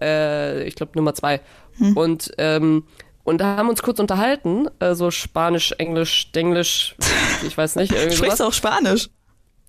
Äh, 0.01 0.65
ich 0.65 0.77
glaube 0.77 0.93
Nummer 0.95 1.15
zwei. 1.15 1.41
Hm. 1.79 1.97
Und 1.97 2.33
ähm, 2.39 2.85
und 3.25 3.41
da 3.41 3.57
haben 3.57 3.67
wir 3.67 3.71
uns 3.71 3.83
kurz 3.83 3.99
unterhalten, 3.99 4.69
äh, 4.81 4.95
so 4.95 5.11
Spanisch, 5.11 5.73
Englisch, 5.79 6.29
Englisch, 6.35 6.95
ich 7.47 7.57
weiß 7.57 7.77
nicht. 7.77 7.93
Irgendwie 7.93 8.17
Sprichst 8.17 8.41
du 8.41 8.45
auch 8.45 8.53
Spanisch? 8.53 9.09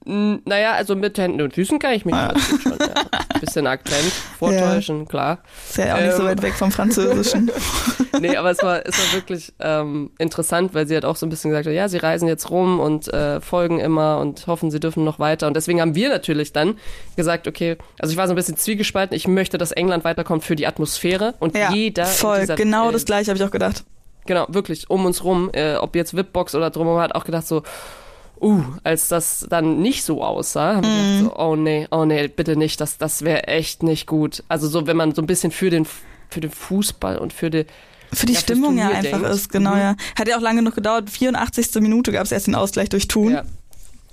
Naja, 0.08 0.74
also 0.74 0.96
mit 0.96 1.18
Händen 1.18 1.42
und 1.42 1.56
Füßen 1.56 1.80
kann 1.80 1.94
ich 1.94 2.06
mich 2.06 2.14
ah. 2.14 2.32
schon. 2.62 2.78
Ja. 2.80 3.40
Bisschen 3.40 3.66
Akzent 3.66 4.12
vortäuschen, 4.38 5.00
ja. 5.00 5.06
klar. 5.06 5.40
Ist 5.68 5.78
ja 5.78 5.96
auch 5.96 6.00
nicht 6.00 6.12
ähm, 6.12 6.18
so 6.18 6.24
weit 6.26 6.42
weg 6.44 6.54
vom 6.54 6.72
Französischen. 6.72 7.52
nee, 8.22 8.38
aber 8.38 8.52
es 8.52 8.62
war, 8.62 8.86
es 8.86 8.98
war 8.98 9.14
wirklich 9.14 9.54
ähm, 9.60 10.12
interessant, 10.20 10.76
weil 10.76 10.88
sie 10.88 10.96
hat 10.96 11.06
auch 11.06 11.16
so 11.16 11.26
ein 11.26 11.30
bisschen 11.30 11.50
gesagt, 11.50 11.66
ja, 11.66 11.90
sie 11.90 11.98
reisen 11.98 12.28
jetzt 12.28 12.52
rum 12.52 12.80
und 12.80 13.12
äh, 13.14 13.42
folgen 13.42 13.80
immer 13.80 14.20
und 14.20 14.46
hoffen, 14.46 14.70
sie 14.70 14.80
dürfen 14.80 15.04
noch 15.04 15.18
weiter. 15.18 15.48
Und 15.48 15.56
deswegen 15.56 15.82
haben 15.82 15.96
wir 15.96 16.10
natürlich 16.10 16.54
dann 16.54 16.78
gesagt, 17.16 17.48
okay, 17.48 17.78
also 17.98 18.12
ich 18.12 18.18
war 18.18 18.28
so 18.28 18.34
ein 18.34 18.36
bisschen 18.36 18.58
zwiegespalten, 18.58 19.18
ich 19.18 19.28
möchte, 19.28 19.58
dass 19.58 19.72
England 19.72 20.04
weiterkommt 20.04 20.44
für 20.44 20.56
die 20.56 20.68
Atmosphäre 20.68 21.34
und 21.40 21.58
ja, 21.58 21.74
jeder. 21.74 22.06
Voll, 22.06 22.42
dieser, 22.42 22.56
genau 22.56 22.90
äh, 22.90 22.94
das 22.94 23.06
gleiche 23.06 23.32
habe 23.32 23.38
ich 23.40 23.44
auch 23.44 23.52
gedacht. 23.52 23.84
Genau, 24.28 24.46
wirklich, 24.50 24.90
um 24.90 25.06
uns 25.06 25.24
rum, 25.24 25.50
äh, 25.54 25.76
ob 25.76 25.96
jetzt 25.96 26.16
Wipbox 26.16 26.56
oder 26.56 26.70
drumherum, 26.70 27.00
hat 27.00 27.16
auch 27.16 27.26
gedacht 27.26 27.48
so, 27.48 27.64
uh, 28.42 28.64
als 28.84 29.08
das 29.08 29.46
dann 29.50 29.82
nicht 29.82 30.04
so 30.04 30.24
aussah, 30.24 30.76
habe 30.76 30.88
ich 30.88 30.94
gedacht, 30.94 31.36
so, 31.36 31.44
oh 31.44 31.56
nee, 31.56 31.88
oh 31.92 32.06
nee, 32.06 32.28
bitte 32.28 32.56
nicht, 32.56 32.82
das, 32.82 32.98
das 32.98 33.24
wäre 33.24 33.48
echt 33.48 33.84
nicht 33.84 34.08
gut. 34.08 34.44
Also 34.48 34.68
so, 34.68 34.88
wenn 34.88 34.98
man 34.98 35.14
so 35.14 35.22
ein 35.22 35.28
bisschen 35.28 35.52
für 35.52 35.70
den, 35.70 35.88
für 36.30 36.42
den 36.42 36.52
Fußball 36.52 37.18
und 37.18 37.34
für 37.34 37.50
die 37.50 37.66
für 38.14 38.28
die 38.28 38.34
ja, 38.34 38.40
Stimmung 38.40 38.78
ja 38.78 38.90
einfach 38.90 39.20
denkt. 39.20 39.30
ist, 39.30 39.52
genau, 39.52 39.72
mhm. 39.72 39.80
ja. 39.80 39.96
Hat 40.18 40.28
ja 40.28 40.38
auch 40.38 40.42
lange 40.42 40.62
noch 40.62 40.76
gedauert. 40.76 41.10
84. 41.10 41.82
Minute 41.82 42.12
gab 42.12 42.24
es 42.24 42.32
erst 42.32 42.48
den 42.48 42.56
Ausgleich 42.56 42.90
durch 42.90 43.08
Tun. 43.08 43.34
Ja, 43.34 43.44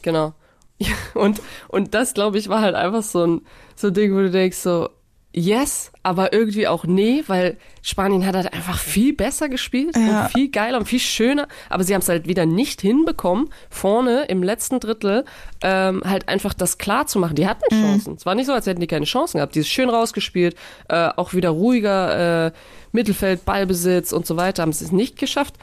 genau. 0.00 0.34
Und, 1.14 1.40
und 1.68 1.94
das, 1.94 2.12
glaube 2.12 2.38
ich, 2.38 2.48
war 2.48 2.60
halt 2.60 2.74
einfach 2.74 3.04
so 3.04 3.24
ein, 3.24 3.42
so 3.76 3.88
ein 3.88 3.94
Ding, 3.94 4.12
wo 4.14 4.18
du 4.18 4.32
denkst, 4.32 4.56
so, 4.56 4.88
yes, 5.34 5.92
aber 6.02 6.32
irgendwie 6.32 6.68
auch 6.68 6.84
nee, 6.84 7.22
weil 7.26 7.56
Spanien 7.80 8.26
hat 8.26 8.34
halt 8.34 8.52
einfach 8.52 8.78
viel 8.78 9.14
besser 9.14 9.48
gespielt 9.48 9.96
ja. 9.96 10.24
und 10.24 10.32
viel 10.32 10.50
geiler 10.50 10.78
und 10.78 10.86
viel 10.86 11.00
schöner, 11.00 11.48
aber 11.68 11.84
sie 11.84 11.94
haben 11.94 12.02
es 12.02 12.08
halt 12.08 12.28
wieder 12.28 12.46
nicht 12.46 12.80
hinbekommen, 12.80 13.48
vorne 13.70 14.24
im 14.24 14.42
letzten 14.42 14.80
Drittel 14.80 15.24
ähm, 15.62 16.02
halt 16.04 16.28
einfach 16.28 16.54
das 16.54 16.78
klar 16.78 17.06
zu 17.06 17.18
machen. 17.18 17.34
Die 17.34 17.46
hatten 17.46 17.62
mhm. 17.70 17.82
Chancen. 17.82 18.10
Mhm. 18.12 18.16
Es 18.18 18.26
war 18.26 18.34
nicht 18.34 18.46
so, 18.46 18.52
als 18.52 18.66
hätten 18.66 18.80
die 18.80 18.86
keine 18.86 19.06
Chancen 19.06 19.38
gehabt. 19.38 19.54
Die 19.54 19.60
ist 19.60 19.68
schön 19.68 19.88
rausgespielt, 19.88 20.56
äh, 20.88 21.08
auch 21.16 21.34
wieder 21.34 21.50
ruhiger 21.50 22.46
äh, 22.46 22.52
Mittelfeld, 22.92 23.44
Ballbesitz 23.44 24.12
und 24.12 24.26
so 24.26 24.36
weiter, 24.36 24.62
haben 24.62 24.70
es 24.70 24.92
nicht 24.92 25.18
geschafft. 25.18 25.54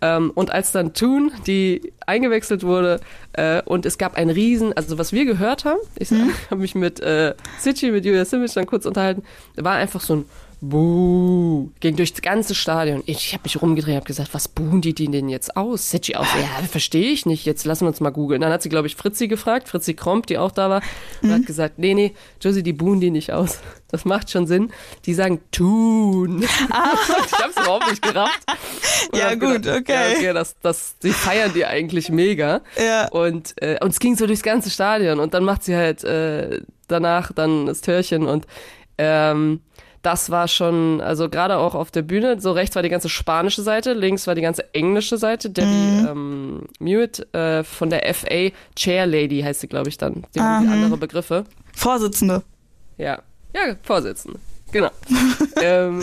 Ähm, 0.00 0.32
und 0.34 0.50
als 0.50 0.72
dann 0.72 0.94
Toon, 0.94 1.32
die 1.46 1.92
eingewechselt 2.06 2.62
wurde, 2.62 3.00
äh, 3.32 3.62
und 3.62 3.86
es 3.86 3.98
gab 3.98 4.16
ein 4.16 4.30
Riesen, 4.30 4.72
also 4.72 4.98
was 4.98 5.12
wir 5.12 5.24
gehört 5.24 5.64
haben, 5.64 5.80
ich 5.98 6.10
mhm. 6.10 6.32
habe 6.50 6.60
mich 6.60 6.74
mit 6.74 7.00
äh, 7.00 7.34
Sichi, 7.58 7.90
mit 7.90 8.04
Julia 8.04 8.24
Simic 8.24 8.52
dann 8.54 8.66
kurz 8.66 8.86
unterhalten, 8.86 9.22
war 9.56 9.74
einfach 9.74 10.00
so 10.00 10.16
ein 10.16 10.24
Buh, 10.68 11.70
ging 11.80 11.96
durch 11.96 12.12
das 12.12 12.22
ganze 12.22 12.54
Stadion. 12.54 13.02
Ich 13.06 13.32
habe 13.32 13.42
mich 13.44 13.60
rumgedreht, 13.60 13.96
habe 13.96 14.06
gesagt, 14.06 14.32
was 14.32 14.48
buhen 14.48 14.80
die 14.80 14.94
denn 14.94 15.28
jetzt 15.28 15.56
aus? 15.56 15.90
Setchi 15.90 16.14
aus, 16.14 16.26
ja, 16.34 16.66
verstehe 16.66 17.10
ich 17.10 17.26
nicht. 17.26 17.44
Jetzt 17.44 17.64
lassen 17.64 17.84
wir 17.84 17.88
uns 17.88 18.00
mal 18.00 18.10
googeln. 18.10 18.40
Dann 18.40 18.52
hat 18.52 18.62
sie, 18.62 18.68
glaube 18.68 18.86
ich, 18.86 18.96
Fritzi 18.96 19.28
gefragt, 19.28 19.68
Fritzi 19.68 19.94
Kromp, 19.94 20.26
die 20.26 20.38
auch 20.38 20.52
da 20.52 20.70
war, 20.70 20.82
und 21.22 21.28
mhm. 21.28 21.34
hat 21.34 21.46
gesagt, 21.46 21.78
nee, 21.78 21.94
nee, 21.94 22.14
Josie, 22.40 22.62
die 22.62 22.72
buhen 22.72 23.00
die 23.00 23.10
nicht 23.10 23.32
aus. 23.32 23.58
Das 23.90 24.04
macht 24.04 24.30
schon 24.30 24.46
Sinn. 24.46 24.72
Die 25.06 25.14
sagen 25.14 25.40
tun. 25.52 26.44
Ah. 26.70 26.94
ich 27.26 27.32
habe 27.32 27.50
es 27.50 27.62
überhaupt 27.62 27.90
nicht 27.90 28.02
gerafft. 28.02 28.42
Und 29.12 29.18
ja, 29.18 29.34
gut, 29.34 29.62
gedacht, 29.62 29.80
okay. 29.80 29.92
Ja, 29.92 30.16
okay, 30.16 30.32
das, 30.32 30.56
das, 30.60 30.98
die 30.98 31.10
feiern 31.10 31.52
die 31.54 31.64
eigentlich 31.64 32.08
mega. 32.08 32.62
Ja. 32.76 33.08
Und, 33.08 33.60
äh, 33.62 33.78
es 33.86 34.00
ging 34.00 34.16
so 34.16 34.26
durchs 34.26 34.42
ganze 34.42 34.70
Stadion 34.70 35.20
und 35.20 35.34
dann 35.34 35.44
macht 35.44 35.62
sie 35.62 35.76
halt 35.76 36.02
äh, 36.04 36.62
danach 36.88 37.32
dann 37.32 37.66
das 37.66 37.82
Törchen 37.82 38.26
und 38.26 38.46
ähm, 38.98 39.60
das 40.04 40.30
war 40.30 40.48
schon, 40.48 41.00
also 41.00 41.30
gerade 41.30 41.56
auch 41.56 41.74
auf 41.74 41.90
der 41.90 42.02
Bühne, 42.02 42.38
so 42.38 42.52
rechts 42.52 42.76
war 42.76 42.82
die 42.82 42.90
ganze 42.90 43.08
spanische 43.08 43.62
Seite, 43.62 43.94
links 43.94 44.26
war 44.26 44.34
die 44.34 44.42
ganze 44.42 44.74
englische 44.74 45.16
Seite. 45.16 45.48
Debbie 45.48 45.66
mhm. 45.68 46.06
ähm, 46.08 46.62
Mewitt 46.78 47.34
äh, 47.34 47.64
von 47.64 47.88
der 47.88 48.14
FA, 48.14 48.50
Chair 48.76 49.06
Lady 49.06 49.40
heißt 49.40 49.60
sie, 49.60 49.68
glaube 49.68 49.88
ich, 49.88 49.96
dann. 49.96 50.26
Die 50.34 50.40
haben 50.40 50.66
die 50.66 50.72
andere 50.72 50.98
Begriffe. 50.98 51.44
Vorsitzende. 51.74 52.42
Ja, 52.98 53.22
ja, 53.54 53.76
Vorsitzende, 53.82 54.38
genau. 54.70 54.90
ähm, 55.62 56.02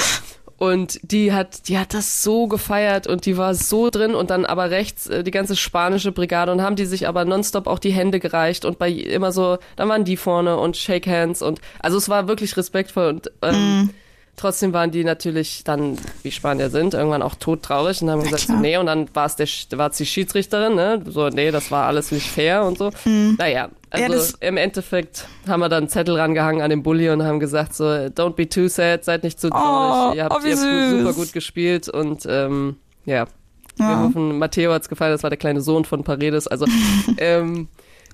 und 0.61 0.99
die 1.01 1.33
hat, 1.33 1.69
die 1.69 1.79
hat 1.79 1.95
das 1.95 2.21
so 2.21 2.45
gefeiert 2.45 3.07
und 3.07 3.25
die 3.25 3.35
war 3.35 3.55
so 3.55 3.89
drin 3.89 4.13
und 4.13 4.29
dann 4.29 4.45
aber 4.45 4.69
rechts 4.69 5.07
äh, 5.07 5.23
die 5.23 5.31
ganze 5.31 5.55
spanische 5.55 6.11
Brigade 6.11 6.51
und 6.51 6.61
haben 6.61 6.75
die 6.75 6.85
sich 6.85 7.07
aber 7.07 7.25
nonstop 7.25 7.65
auch 7.65 7.79
die 7.79 7.89
Hände 7.89 8.19
gereicht 8.19 8.63
und 8.63 8.77
bei 8.77 8.91
immer 8.91 9.31
so, 9.31 9.57
dann 9.75 9.89
waren 9.89 10.05
die 10.05 10.17
vorne 10.17 10.57
und 10.57 10.77
Shake 10.77 11.07
Hands 11.07 11.41
und 11.41 11.59
also 11.79 11.97
es 11.97 12.09
war 12.09 12.27
wirklich 12.27 12.55
respektvoll 12.57 13.07
und 13.07 13.31
ähm, 13.41 13.55
mm. 13.55 13.89
Trotzdem 14.37 14.73
waren 14.73 14.89
die 14.91 15.03
natürlich 15.03 15.63
dann, 15.63 15.97
wie 16.23 16.31
Spanier 16.31 16.69
sind, 16.69 16.93
irgendwann 16.93 17.21
auch 17.21 17.35
todtraurig 17.35 18.01
und 18.01 18.09
haben 18.09 18.23
gesagt, 18.23 18.47
so, 18.47 18.53
nee, 18.53 18.77
und 18.77 18.87
dann 18.87 19.07
war 19.13 19.25
es 19.25 19.35
der, 19.35 19.47
war 19.77 19.91
es 19.91 19.97
die 19.97 20.05
Schiedsrichterin, 20.05 20.73
ne? 20.73 21.03
So, 21.05 21.29
nee, 21.29 21.51
das 21.51 21.69
war 21.69 21.85
alles 21.85 22.11
nicht 22.11 22.27
fair 22.27 22.63
und 22.63 22.77
so. 22.77 22.91
Mhm. 23.05 23.35
Naja, 23.37 23.69
also 23.91 24.15
ja, 24.15 24.47
im 24.47 24.57
Endeffekt 24.57 25.27
haben 25.47 25.59
wir 25.59 25.69
dann 25.69 25.83
einen 25.83 25.89
Zettel 25.89 26.15
rangehangen 26.15 26.61
an 26.61 26.69
den 26.69 26.81
Bulli 26.81 27.09
und 27.09 27.23
haben 27.23 27.39
gesagt, 27.39 27.75
so, 27.75 27.83
don't 27.85 28.33
be 28.33 28.47
too 28.47 28.67
sad, 28.67 29.03
seid 29.03 29.23
nicht 29.23 29.39
zu 29.39 29.49
traurig. 29.49 30.13
Oh, 30.13 30.15
ihr 30.15 30.23
habt, 30.23 30.35
oh, 30.35 30.47
ihr 30.47 30.57
habt 30.57 30.89
super 30.91 31.13
gut 31.13 31.33
gespielt 31.33 31.89
und 31.89 32.25
ähm, 32.27 32.77
ja. 33.05 33.27
Wir 33.77 33.85
ja. 33.85 34.03
hoffen, 34.03 34.37
Matteo 34.37 34.73
hat's 34.73 34.89
gefallen, 34.89 35.11
das 35.11 35.23
war 35.23 35.29
der 35.29 35.39
kleine 35.39 35.61
Sohn 35.61 35.85
von 35.85 36.03
Paredes. 36.03 36.47
Also 36.47 36.65
ähm, 37.17 37.67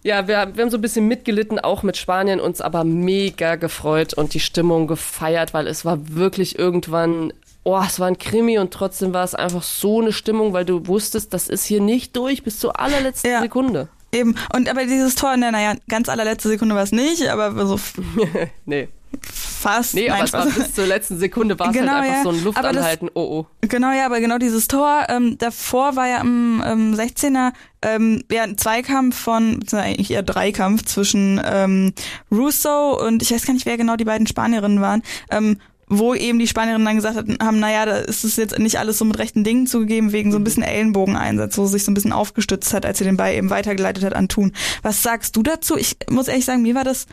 ja, 0.08 0.26
wir, 0.26 0.56
wir 0.56 0.64
haben 0.64 0.72
so 0.72 0.78
ein 0.78 0.82
bisschen 0.82 1.08
mitgelitten, 1.08 1.60
auch 1.60 1.84
mit 1.84 1.98
Spanien, 1.98 2.40
uns 2.40 2.62
aber 2.62 2.86
mega 2.86 3.56
gefreut 3.56 4.14
und 4.14 4.34
die 4.34 4.40
Stimmung 4.40 4.88
gefeiert, 4.88 5.54
weil 5.54 5.68
es 5.68 5.84
war 5.84 6.16
wirklich 6.16 6.58
irgendwann, 6.58 7.34
oh, 7.66 7.82
es 7.86 8.00
war 8.00 8.08
ein 8.08 8.18
Krimi 8.18 8.58
und 8.58 8.74
trotzdem 8.74 9.14
war 9.14 9.26
es 9.26 9.36
einfach 9.36 9.64
so 9.64 10.00
eine 10.00 10.14
Stimmung, 10.14 10.54
weil 10.54 10.64
du 10.64 10.88
wusstest, 10.88 11.34
das 11.34 11.50
ist 11.50 11.66
hier 11.66 11.82
nicht 11.82 12.16
durch 12.16 12.42
bis 12.42 12.58
zur 12.58 12.80
allerletzten 12.80 13.32
ja. 13.32 13.42
Sekunde. 13.42 13.90
Eben, 14.14 14.36
und 14.56 14.70
aber 14.70 14.86
dieses 14.86 15.16
Tor, 15.16 15.36
naja, 15.36 15.76
ganz 15.90 16.08
allerletzte 16.08 16.48
Sekunde 16.48 16.74
war 16.74 16.84
es 16.84 16.94
nicht, 16.94 17.28
aber 17.28 17.66
so. 17.66 17.78
nee 18.66 18.88
fast. 19.22 19.96
Nee, 19.96 20.10
aber 20.10 20.24
es 20.24 20.34
war 20.34 20.46
bis 20.46 20.74
zur 20.74 20.86
letzten 20.86 21.18
Sekunde 21.18 21.58
war 21.60 21.70
es 21.70 21.76
halt 21.76 21.86
genau, 21.86 21.94
halt 21.94 22.04
einfach 22.04 22.18
ja. 22.18 22.24
so 22.24 22.30
ein 22.30 22.44
Luftanhalten, 22.44 23.08
das, 23.08 23.16
oh 23.16 23.40
oh. 23.40 23.68
Genau, 23.68 23.92
ja, 23.92 24.06
aber 24.06 24.20
genau 24.20 24.38
dieses 24.38 24.68
Tor, 24.68 25.06
ähm, 25.10 25.38
davor 25.38 25.96
war 25.96 26.08
ja 26.08 26.22
im 26.22 26.64
ähm, 26.66 26.94
16er 26.94 27.54
ähm, 27.82 28.24
ja, 28.32 28.44
ein 28.44 28.58
Zweikampf 28.58 29.18
von, 29.18 29.60
eigentlich 29.72 30.12
eher 30.12 30.24
Dreikampf 30.24 30.86
zwischen 30.86 31.42
ähm, 31.44 31.94
Russo 32.32 33.06
und 33.06 33.22
ich 33.22 33.32
weiß 33.32 33.46
gar 33.46 33.54
nicht, 33.54 33.66
wer 33.66 33.78
genau 33.78 33.96
die 33.96 34.06
beiden 34.06 34.28
Spanierinnen 34.28 34.82
waren. 34.82 35.04
Ähm, 35.30 35.58
wo 35.90 36.14
eben 36.14 36.38
die 36.38 36.48
Spanierinnen 36.48 36.86
dann 36.86 36.98
gesagt 36.98 37.18
haben, 37.42 37.60
naja, 37.60 37.86
da 37.86 37.98
ist 37.98 38.26
es 38.26 38.36
jetzt 38.36 38.60
nicht 38.60 38.78
alles 38.78 38.98
so 38.98 39.06
mit 39.06 39.18
rechten 39.20 39.46
Dingen 39.46 39.68
zugegeben, 39.68 40.12
wegen 40.12 40.34
so 40.34 40.38
ein 40.38 40.44
bisschen 40.44 40.64
Ellenbogeneinsatz, 40.64 41.58
wo 41.58 41.66
sie 41.66 41.74
sich 41.74 41.86
so 41.86 41.92
ein 41.92 41.94
bisschen 41.94 42.12
aufgestützt 42.12 42.74
hat, 42.74 42.86
als 42.86 42.98
sie 42.98 43.06
den 43.06 43.16
Ball 43.16 43.34
eben 43.34 43.50
weitergeleitet 43.50 44.04
hat 44.04 44.14
an 44.14 44.28
Thun. 44.28 44.52
Was 44.82 45.02
sagst 45.02 45.36
du 45.38 45.44
dazu? 45.44 45.78
Ich 45.78 45.96
muss 46.10 46.28
ehrlich 46.28 46.44
sagen, 46.44 46.62
mir 46.62 46.76
war 46.76 46.84
das 46.84 47.08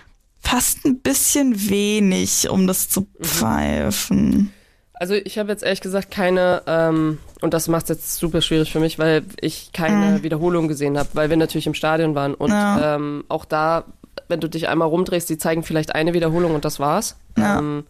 fast 0.45 0.85
ein 0.85 1.01
bisschen 1.01 1.69
wenig, 1.69 2.49
um 2.51 2.67
das 2.67 2.89
zu 2.89 3.03
mhm. 3.03 3.25
pfeifen. 3.25 4.53
Also 4.95 5.15
ich 5.15 5.39
habe 5.39 5.51
jetzt 5.51 5.65
ehrlich 5.65 5.81
gesagt 5.81 6.11
keine, 6.11 6.63
ähm, 6.67 7.19
und 7.41 7.53
das 7.53 7.69
macht 7.69 7.85
es 7.85 7.89
jetzt 7.89 8.17
super 8.17 8.41
schwierig 8.41 8.73
für 8.73 8.81
mich, 8.81 8.99
weil 8.99 9.25
ich 9.41 9.71
keine 9.73 10.19
mhm. 10.19 10.23
Wiederholung 10.23 10.69
gesehen 10.69 10.97
habe, 10.97 11.09
weil 11.15 11.31
wir 11.31 11.37
natürlich 11.37 11.67
im 11.67 11.75
Stadion 11.75 12.15
waren. 12.15 12.35
Und 12.35 12.51
ja. 12.51 12.95
ähm, 12.95 13.25
auch 13.29 13.45
da, 13.45 13.85
wenn 14.29 14.41
du 14.41 14.49
dich 14.49 14.69
einmal 14.69 14.89
rumdrehst, 14.89 15.29
die 15.29 15.37
zeigen 15.37 15.65
vielleicht 15.65 15.95
eine 15.95 16.15
Wiederholung 16.15 16.55
und 16.55 16.65
das 16.65 16.79
war's. 16.79 17.17
Ja. 17.37 17.59
Ähm, 17.59 17.85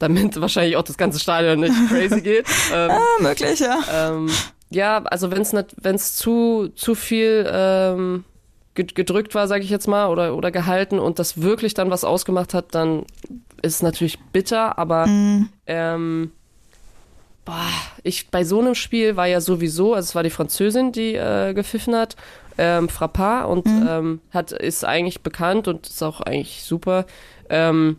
damit 0.00 0.40
wahrscheinlich 0.40 0.76
auch 0.76 0.82
das 0.82 0.96
ganze 0.96 1.20
Stadion 1.20 1.60
nicht 1.60 1.74
crazy 1.88 2.20
geht. 2.20 2.46
Ähm, 2.72 2.90
ah, 2.90 3.22
möglich, 3.22 3.60
ja. 3.60 3.78
Ähm, 3.92 4.28
ja, 4.70 5.02
also 5.04 5.30
wenn 5.30 5.42
es 5.42 5.54
wenn's 5.80 6.16
zu, 6.16 6.68
zu 6.74 6.94
viel 6.94 7.48
ähm, 7.50 8.24
gedrückt 8.86 9.34
war, 9.34 9.48
sage 9.48 9.64
ich 9.64 9.70
jetzt 9.70 9.88
mal, 9.88 10.08
oder, 10.08 10.36
oder 10.36 10.50
gehalten 10.50 10.98
und 10.98 11.18
das 11.18 11.42
wirklich 11.42 11.74
dann 11.74 11.90
was 11.90 12.04
ausgemacht 12.04 12.54
hat, 12.54 12.74
dann 12.74 13.04
ist 13.62 13.76
es 13.76 13.82
natürlich 13.82 14.18
bitter, 14.32 14.78
aber 14.78 15.06
mhm. 15.06 15.48
ähm, 15.66 16.32
boah, 17.44 17.66
ich 18.02 18.30
bei 18.30 18.44
so 18.44 18.60
einem 18.60 18.74
Spiel 18.74 19.16
war 19.16 19.26
ja 19.26 19.40
sowieso, 19.40 19.94
also 19.94 20.06
es 20.06 20.14
war 20.14 20.22
die 20.22 20.30
Französin, 20.30 20.92
die 20.92 21.14
äh, 21.14 21.54
gepfiffen 21.54 21.94
hat, 21.96 22.16
ähm, 22.58 22.88
Frappard 22.88 23.48
und 23.48 23.66
Mhm. 23.66 23.86
ähm, 23.88 24.20
hat 24.32 24.52
ist 24.52 24.84
eigentlich 24.84 25.22
bekannt 25.22 25.68
und 25.68 25.86
ist 25.86 26.02
auch 26.02 26.20
eigentlich 26.20 26.64
super. 26.64 27.06
Ähm, 27.48 27.96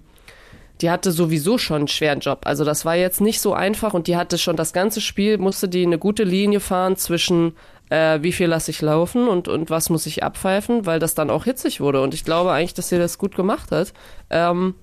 die 0.82 0.90
hatte 0.90 1.12
sowieso 1.12 1.58
schon 1.58 1.78
einen 1.78 1.88
schweren 1.88 2.20
Job. 2.20 2.42
Also 2.46 2.64
das 2.64 2.86
war 2.86 2.96
jetzt 2.96 3.20
nicht 3.20 3.42
so 3.42 3.54
einfach 3.54 3.94
und 3.94 4.08
die 4.08 4.16
hatte 4.16 4.38
schon 4.38 4.56
das 4.56 4.72
ganze 4.72 5.02
Spiel, 5.02 5.38
musste 5.38 5.68
die 5.68 5.86
eine 5.86 5.98
gute 5.98 6.24
Linie 6.24 6.60
fahren 6.60 6.96
zwischen 6.96 7.54
äh, 7.90 8.20
wie 8.22 8.32
viel 8.32 8.48
lasse 8.48 8.72
ich 8.72 8.82
laufen 8.82 9.28
und, 9.28 9.48
und 9.48 9.70
was 9.70 9.90
muss 9.90 10.06
ich 10.06 10.24
abpfeifen, 10.24 10.86
weil 10.86 11.00
das 11.00 11.16
dann 11.16 11.30
auch 11.30 11.44
hitzig 11.46 11.82
wurde. 11.82 12.02
Und 12.02 12.14
ich 12.14 12.24
glaube 12.24 12.52
eigentlich, 12.52 12.74
dass 12.74 12.90
sie 12.90 12.98
das 12.98 13.18
gut 13.18 13.36
gemacht 13.36 13.72
hat. 13.72 13.94
Ähm, 14.30 14.76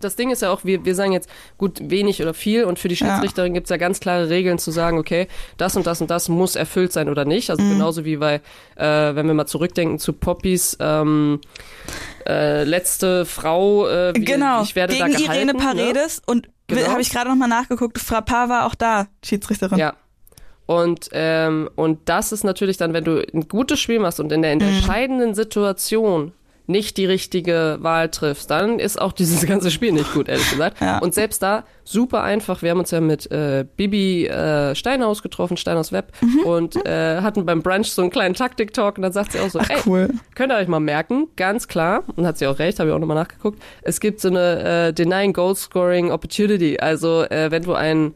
das 0.00 0.16
Ding 0.16 0.30
ist 0.30 0.42
ja 0.42 0.50
auch, 0.50 0.64
wir, 0.64 0.84
wir 0.84 0.96
sagen 0.96 1.12
jetzt 1.12 1.28
gut 1.58 1.78
wenig 1.80 2.20
oder 2.20 2.34
viel 2.34 2.64
und 2.64 2.80
für 2.80 2.88
die 2.88 2.96
Ja. 2.96 3.06
Schiedsrichterin 3.06 3.54
gibt's 3.54 3.70
ja 3.70 3.76
ganz 3.76 4.00
klare 4.00 4.28
Regeln 4.28 4.58
zu 4.58 4.72
sagen, 4.72 4.98
okay, 4.98 5.28
das 5.58 5.76
und 5.76 5.86
das 5.86 6.00
und 6.00 6.10
das 6.10 6.28
muss 6.28 6.56
erfüllt 6.56 6.92
sein 6.92 7.08
oder 7.08 7.24
nicht. 7.24 7.48
Mhm. 7.48 7.52
Also 7.52 7.62
genauso 7.72 8.04
wie 8.04 8.16
bei, 8.16 8.40
äh, 8.74 9.14
wenn 9.14 9.28
wir 9.28 9.34
mal 9.34 9.46
zurückdenken 9.46 10.00
zu 10.00 10.12
Poppys 10.12 10.76
ähm, 10.80 11.40
äh, 12.26 12.64
letzte 12.64 13.24
Frau, 13.26 13.86
äh, 13.88 14.12
wie, 14.16 14.24
genau, 14.24 14.62
ich 14.62 14.74
werde 14.74 14.98
da 14.98 15.06
gegen 15.06 15.18
gehalten. 15.22 15.48
Irene 15.48 15.52
ne? 15.52 15.58
Paredes 15.64 16.20
und 16.26 16.48
Genau. 16.68 16.88
habe 16.90 17.02
ich 17.02 17.10
gerade 17.10 17.28
noch 17.28 17.36
mal 17.36 17.48
nachgeguckt, 17.48 17.98
Frappard 17.98 18.48
war 18.48 18.66
auch 18.66 18.74
da, 18.74 19.06
Schiedsrichterin. 19.24 19.78
Ja. 19.78 19.94
Und, 20.66 21.08
ähm, 21.12 21.68
und 21.74 21.98
das 22.06 22.32
ist 22.32 22.44
natürlich 22.44 22.76
dann, 22.76 22.92
wenn 22.92 23.04
du 23.04 23.24
ein 23.34 23.48
gutes 23.48 23.80
Spiel 23.80 23.98
machst 23.98 24.20
und 24.20 24.30
in 24.32 24.42
der 24.42 24.54
Mhm. 24.54 24.60
entscheidenden 24.62 25.34
Situation 25.34 26.32
nicht 26.68 26.96
die 26.96 27.04
richtige 27.06 27.78
Wahl 27.80 28.08
triffst, 28.08 28.48
dann 28.48 28.78
ist 28.78 28.98
auch 28.98 29.12
dieses 29.12 29.44
ganze 29.46 29.72
Spiel 29.72 29.90
nicht 29.92 30.14
gut, 30.14 30.28
ehrlich 30.28 30.48
gesagt. 30.48 30.80
Ja. 30.80 30.98
Und 31.00 31.12
selbst 31.12 31.42
da 31.42 31.64
super 31.82 32.22
einfach. 32.22 32.62
Wir 32.62 32.70
haben 32.70 32.78
uns 32.78 32.92
ja 32.92 33.00
mit 33.00 33.30
äh, 33.32 33.66
Bibi 33.76 34.26
äh, 34.28 34.74
Steinhaus 34.76 35.22
getroffen, 35.24 35.56
Steinhaus 35.56 35.90
Web, 35.90 36.12
Mhm. 36.20 36.38
und 36.46 36.86
äh, 36.86 37.20
hatten 37.20 37.44
beim 37.44 37.62
Brunch 37.62 37.90
so 37.90 38.00
einen 38.00 38.12
kleinen 38.12 38.34
Taktik-Talk 38.36 38.96
und 38.96 39.02
dann 39.02 39.12
sagt 39.12 39.32
sie 39.32 39.40
auch 39.40 39.50
so, 39.50 39.58
Ach 39.58 39.68
ey, 39.68 39.80
cool. 39.86 40.08
Könnt 40.36 40.52
ihr 40.52 40.56
euch 40.56 40.68
mal 40.68 40.78
merken, 40.80 41.26
ganz 41.36 41.66
klar, 41.66 42.04
und 42.14 42.24
hat 42.24 42.38
sie 42.38 42.46
auch 42.46 42.60
recht, 42.60 42.78
habe 42.78 42.90
ich 42.90 42.94
auch 42.94 43.00
nochmal 43.00 43.16
nachgeguckt, 43.16 43.60
es 43.82 43.98
gibt 43.98 44.20
so 44.20 44.28
eine 44.28 44.86
äh, 44.88 44.92
Denying 44.94 45.32
Goal 45.32 45.56
Scoring 45.56 46.12
Opportunity. 46.12 46.78
Also 46.78 47.24
äh, 47.24 47.50
wenn 47.50 47.64
du 47.64 47.74
ein 47.74 48.14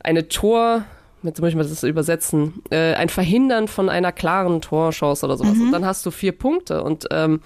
eine 0.00 0.28
Tor, 0.28 0.84
jetzt 1.22 1.40
muss 1.40 1.50
ich 1.50 1.56
mal 1.56 1.64
das 1.64 1.82
übersetzen, 1.82 2.62
äh, 2.70 2.94
ein 2.94 3.08
Verhindern 3.08 3.68
von 3.68 3.88
einer 3.88 4.12
klaren 4.12 4.60
Torchance 4.60 5.24
oder 5.24 5.36
sowas. 5.36 5.58
Und 5.58 5.72
dann 5.72 5.84
hast 5.84 6.04
du 6.06 6.10
vier 6.10 6.32
Punkte. 6.32 6.82
Und 6.82 7.06
ähm, 7.10 7.40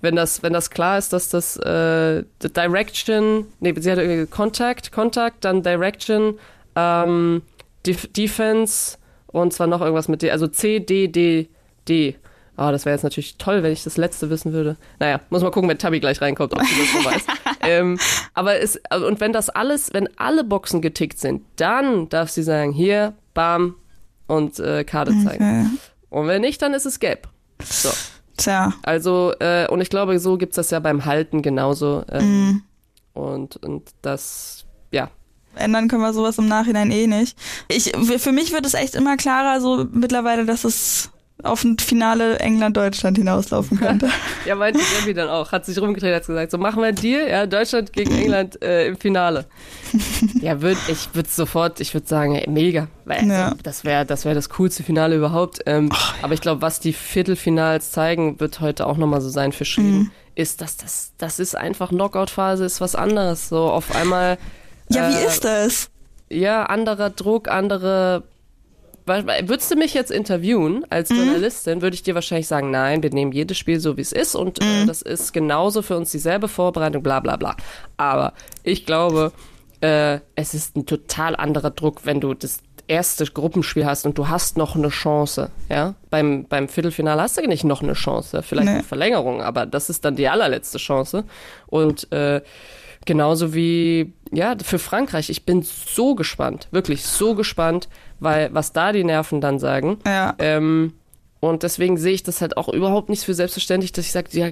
wenn 0.00 0.16
das, 0.16 0.42
wenn 0.42 0.52
das 0.52 0.70
klar 0.70 0.98
ist, 0.98 1.12
dass 1.12 1.28
das 1.28 1.56
äh, 1.56 2.24
the 2.40 2.52
Direction, 2.52 3.46
nee, 3.60 3.74
sie 3.78 3.90
hatte 3.90 4.02
irgendwie 4.02 4.30
Contact, 4.30 4.92
Contact, 4.92 5.44
dann 5.44 5.62
Direction, 5.62 6.38
ähm, 6.76 7.42
Def 7.84 8.06
Defense 8.12 8.98
und 9.26 9.52
zwar 9.52 9.66
noch 9.66 9.80
irgendwas 9.80 10.08
mit 10.08 10.22
D, 10.22 10.30
also 10.30 10.46
C, 10.46 10.80
D, 10.80 11.08
D, 11.08 11.48
D. 11.88 12.16
Ah, 12.56 12.72
das 12.72 12.86
wäre 12.86 12.94
jetzt 12.94 13.02
natürlich 13.02 13.36
toll, 13.36 13.62
wenn 13.62 13.72
ich 13.72 13.84
das 13.84 13.96
letzte 13.96 14.30
wissen 14.30 14.52
würde. 14.52 14.76
Naja, 14.98 15.20
muss 15.28 15.42
mal 15.42 15.50
gucken, 15.50 15.68
wenn 15.68 15.78
Tabby 15.78 16.00
gleich 16.00 16.22
reinkommt, 16.22 16.54
ob 16.54 16.62
sie 16.62 16.74
das 16.80 16.94
noch 16.94 17.12
weiß. 17.12 17.26
ähm, 17.68 17.98
aber 18.34 18.60
es, 18.60 18.80
und 19.06 19.20
wenn 19.20 19.32
das 19.32 19.48
alles, 19.50 19.92
wenn 19.92 20.08
alle 20.18 20.44
Boxen 20.44 20.80
getickt 20.80 21.18
sind, 21.18 21.42
dann 21.56 22.08
darf 22.08 22.30
sie 22.30 22.42
sagen, 22.42 22.72
hier, 22.72 23.14
bam, 23.34 23.74
und 24.26 24.58
äh, 24.58 24.84
Karte 24.84 25.12
zeigen. 25.24 25.44
Okay. 25.44 25.66
Und 26.10 26.26
wenn 26.28 26.40
nicht, 26.40 26.60
dann 26.62 26.74
ist 26.74 26.84
es 26.86 26.98
gelb. 27.00 27.28
So. 27.62 27.90
Tja, 28.36 28.72
Also, 28.82 29.32
äh, 29.40 29.66
und 29.68 29.80
ich 29.80 29.88
glaube, 29.88 30.18
so 30.18 30.36
gibt's 30.36 30.56
das 30.56 30.70
ja 30.70 30.78
beim 30.80 31.04
Halten 31.04 31.42
genauso. 31.42 32.04
Ähm, 32.10 32.26
Mhm. 32.26 32.62
Und, 33.14 33.56
und 33.56 33.88
das, 34.02 34.66
ja. 34.90 35.08
ändern 35.54 35.88
können 35.88 36.02
wir 36.02 36.12
sowas 36.12 36.36
im 36.36 36.48
Nachhinein 36.48 36.90
eh 36.90 37.06
nicht. 37.06 37.38
Ich, 37.68 37.92
für 38.18 38.32
mich 38.32 38.52
wird 38.52 38.66
es 38.66 38.74
echt 38.74 38.94
immer 38.94 39.16
klarer 39.16 39.62
so 39.62 39.86
mittlerweile, 39.90 40.44
dass 40.44 40.64
es 40.64 41.10
auf 41.42 41.64
ein 41.64 41.78
Finale 41.78 42.38
England-Deutschland 42.40 43.18
hinauslaufen 43.18 43.78
könnte. 43.78 44.08
Ja, 44.46 44.54
meinte 44.54 44.78
Debbie 45.00 45.12
dann 45.12 45.28
auch, 45.28 45.50
hat 45.52 45.66
sich 45.66 45.76
rumgedreht, 45.80 46.14
hat 46.14 46.26
gesagt, 46.26 46.52
so 46.52 46.58
machen 46.58 46.80
wir 46.80 46.86
einen 46.86 46.96
Deal, 46.96 47.28
ja, 47.28 47.46
Deutschland 47.46 47.92
gegen 47.92 48.14
England 48.16 48.62
äh, 48.62 48.86
im 48.86 48.96
Finale. 48.96 49.44
ja, 50.40 50.60
würd, 50.62 50.78
ich 50.88 51.14
würde 51.14 51.28
sofort, 51.28 51.80
ich 51.80 51.92
würde 51.94 52.06
sagen, 52.06 52.36
ey, 52.36 52.48
mega. 52.48 52.86
Weil, 53.04 53.26
Ja. 53.28 53.46
also, 53.46 53.56
das 53.62 53.84
wäre 53.84 54.06
das, 54.06 54.24
wär 54.24 54.34
das 54.34 54.48
coolste 54.50 54.82
Finale 54.84 55.16
überhaupt. 55.16 55.60
Ähm, 55.66 55.90
aber 56.22 56.32
ich 56.34 56.40
glaube, 56.40 56.62
was 56.62 56.78
die 56.80 56.92
Viertelfinals 56.92 57.90
zeigen, 57.90 58.38
wird 58.38 58.60
heute 58.60 58.86
auch 58.86 58.96
nochmal 58.96 59.20
so 59.20 59.28
sein 59.30 59.50
für 59.52 59.64
Schweden, 59.64 59.98
Mhm. 59.98 60.10
ist, 60.36 60.60
dass 60.60 60.76
das, 60.76 61.12
das 61.18 61.38
ist 61.40 61.56
einfach 61.56 61.88
Knockout-Phase, 61.88 62.64
ist 62.64 62.80
was 62.80 62.94
anderes. 62.94 63.48
So 63.48 63.64
auf 63.64 63.94
einmal, 63.96 64.38
ja, 64.88 65.10
wie 65.10 65.14
Äh, 65.22 65.26
ist 65.26 65.44
das? 65.44 65.90
ja, 66.30 66.64
anderer 66.66 67.10
Druck, 67.10 67.48
andere. 67.48 68.22
Würdest 69.06 69.70
du 69.70 69.76
mich 69.76 69.94
jetzt 69.94 70.10
interviewen 70.10 70.84
als 70.90 71.10
Mhm. 71.10 71.16
Journalistin, 71.18 71.80
würde 71.82 71.94
ich 71.94 72.02
dir 72.02 72.14
wahrscheinlich 72.16 72.48
sagen, 72.48 72.70
nein, 72.70 73.02
wir 73.02 73.10
nehmen 73.10 73.30
jedes 73.32 73.56
Spiel 73.56 73.78
so, 73.78 73.96
wie 73.96 74.00
es 74.00 74.12
ist 74.12 74.34
und 74.34 74.60
äh, 74.60 74.82
Mhm. 74.82 74.86
das 74.88 75.00
ist 75.02 75.32
genauso 75.32 75.82
für 75.82 75.96
uns 75.96 76.10
dieselbe 76.10 76.48
Vorbereitung, 76.48 77.02
bla 77.02 77.20
bla 77.20 77.36
bla. 77.36 77.56
Aber 77.96 78.32
ich 78.64 78.84
glaube, 78.84 79.32
äh, 79.80 80.18
es 80.34 80.54
ist 80.54 80.76
ein 80.76 80.86
total 80.86 81.36
anderer 81.36 81.70
Druck, 81.70 82.00
wenn 82.04 82.20
du 82.20 82.34
das 82.34 82.58
erste 82.88 83.24
Gruppenspiel 83.26 83.84
hast 83.84 84.06
und 84.06 84.16
du 84.18 84.28
hast 84.28 84.56
noch 84.56 84.74
eine 84.76 84.88
Chance. 84.88 85.50
Ja, 85.68 85.94
beim, 86.10 86.44
beim 86.44 86.68
Viertelfinale 86.68 87.20
hast 87.22 87.36
du 87.36 87.46
nicht 87.46 87.64
noch 87.64 87.82
eine 87.82 87.92
Chance, 87.94 88.42
vielleicht 88.42 88.66
Nee. 88.68 88.74
eine 88.74 88.82
Verlängerung, 88.84 89.42
aber 89.42 89.66
das 89.66 89.90
ist 89.90 90.04
dann 90.04 90.16
die 90.16 90.28
allerletzte 90.28 90.78
Chance. 90.78 91.24
Und 91.66 92.10
äh, 92.12 92.42
genauso 93.04 93.54
wie 93.54 94.12
ja 94.32 94.56
für 94.62 94.78
Frankreich. 94.78 95.30
Ich 95.30 95.44
bin 95.44 95.62
so 95.62 96.14
gespannt, 96.14 96.68
wirklich 96.72 97.04
so 97.04 97.34
gespannt, 97.34 97.88
weil 98.20 98.52
was 98.54 98.72
da 98.72 98.92
die 98.92 99.04
Nerven 99.04 99.40
dann 99.40 99.58
sagen. 99.58 99.98
Ja. 100.06 100.34
Ähm, 100.38 100.94
und 101.40 101.62
deswegen 101.62 101.96
sehe 101.98 102.14
ich 102.14 102.22
das 102.22 102.40
halt 102.40 102.56
auch 102.56 102.68
überhaupt 102.68 103.08
nicht 103.08 103.24
für 103.24 103.34
selbstverständlich, 103.34 103.92
dass 103.92 104.06
ich 104.06 104.12
sage, 104.12 104.28
ja, 104.32 104.48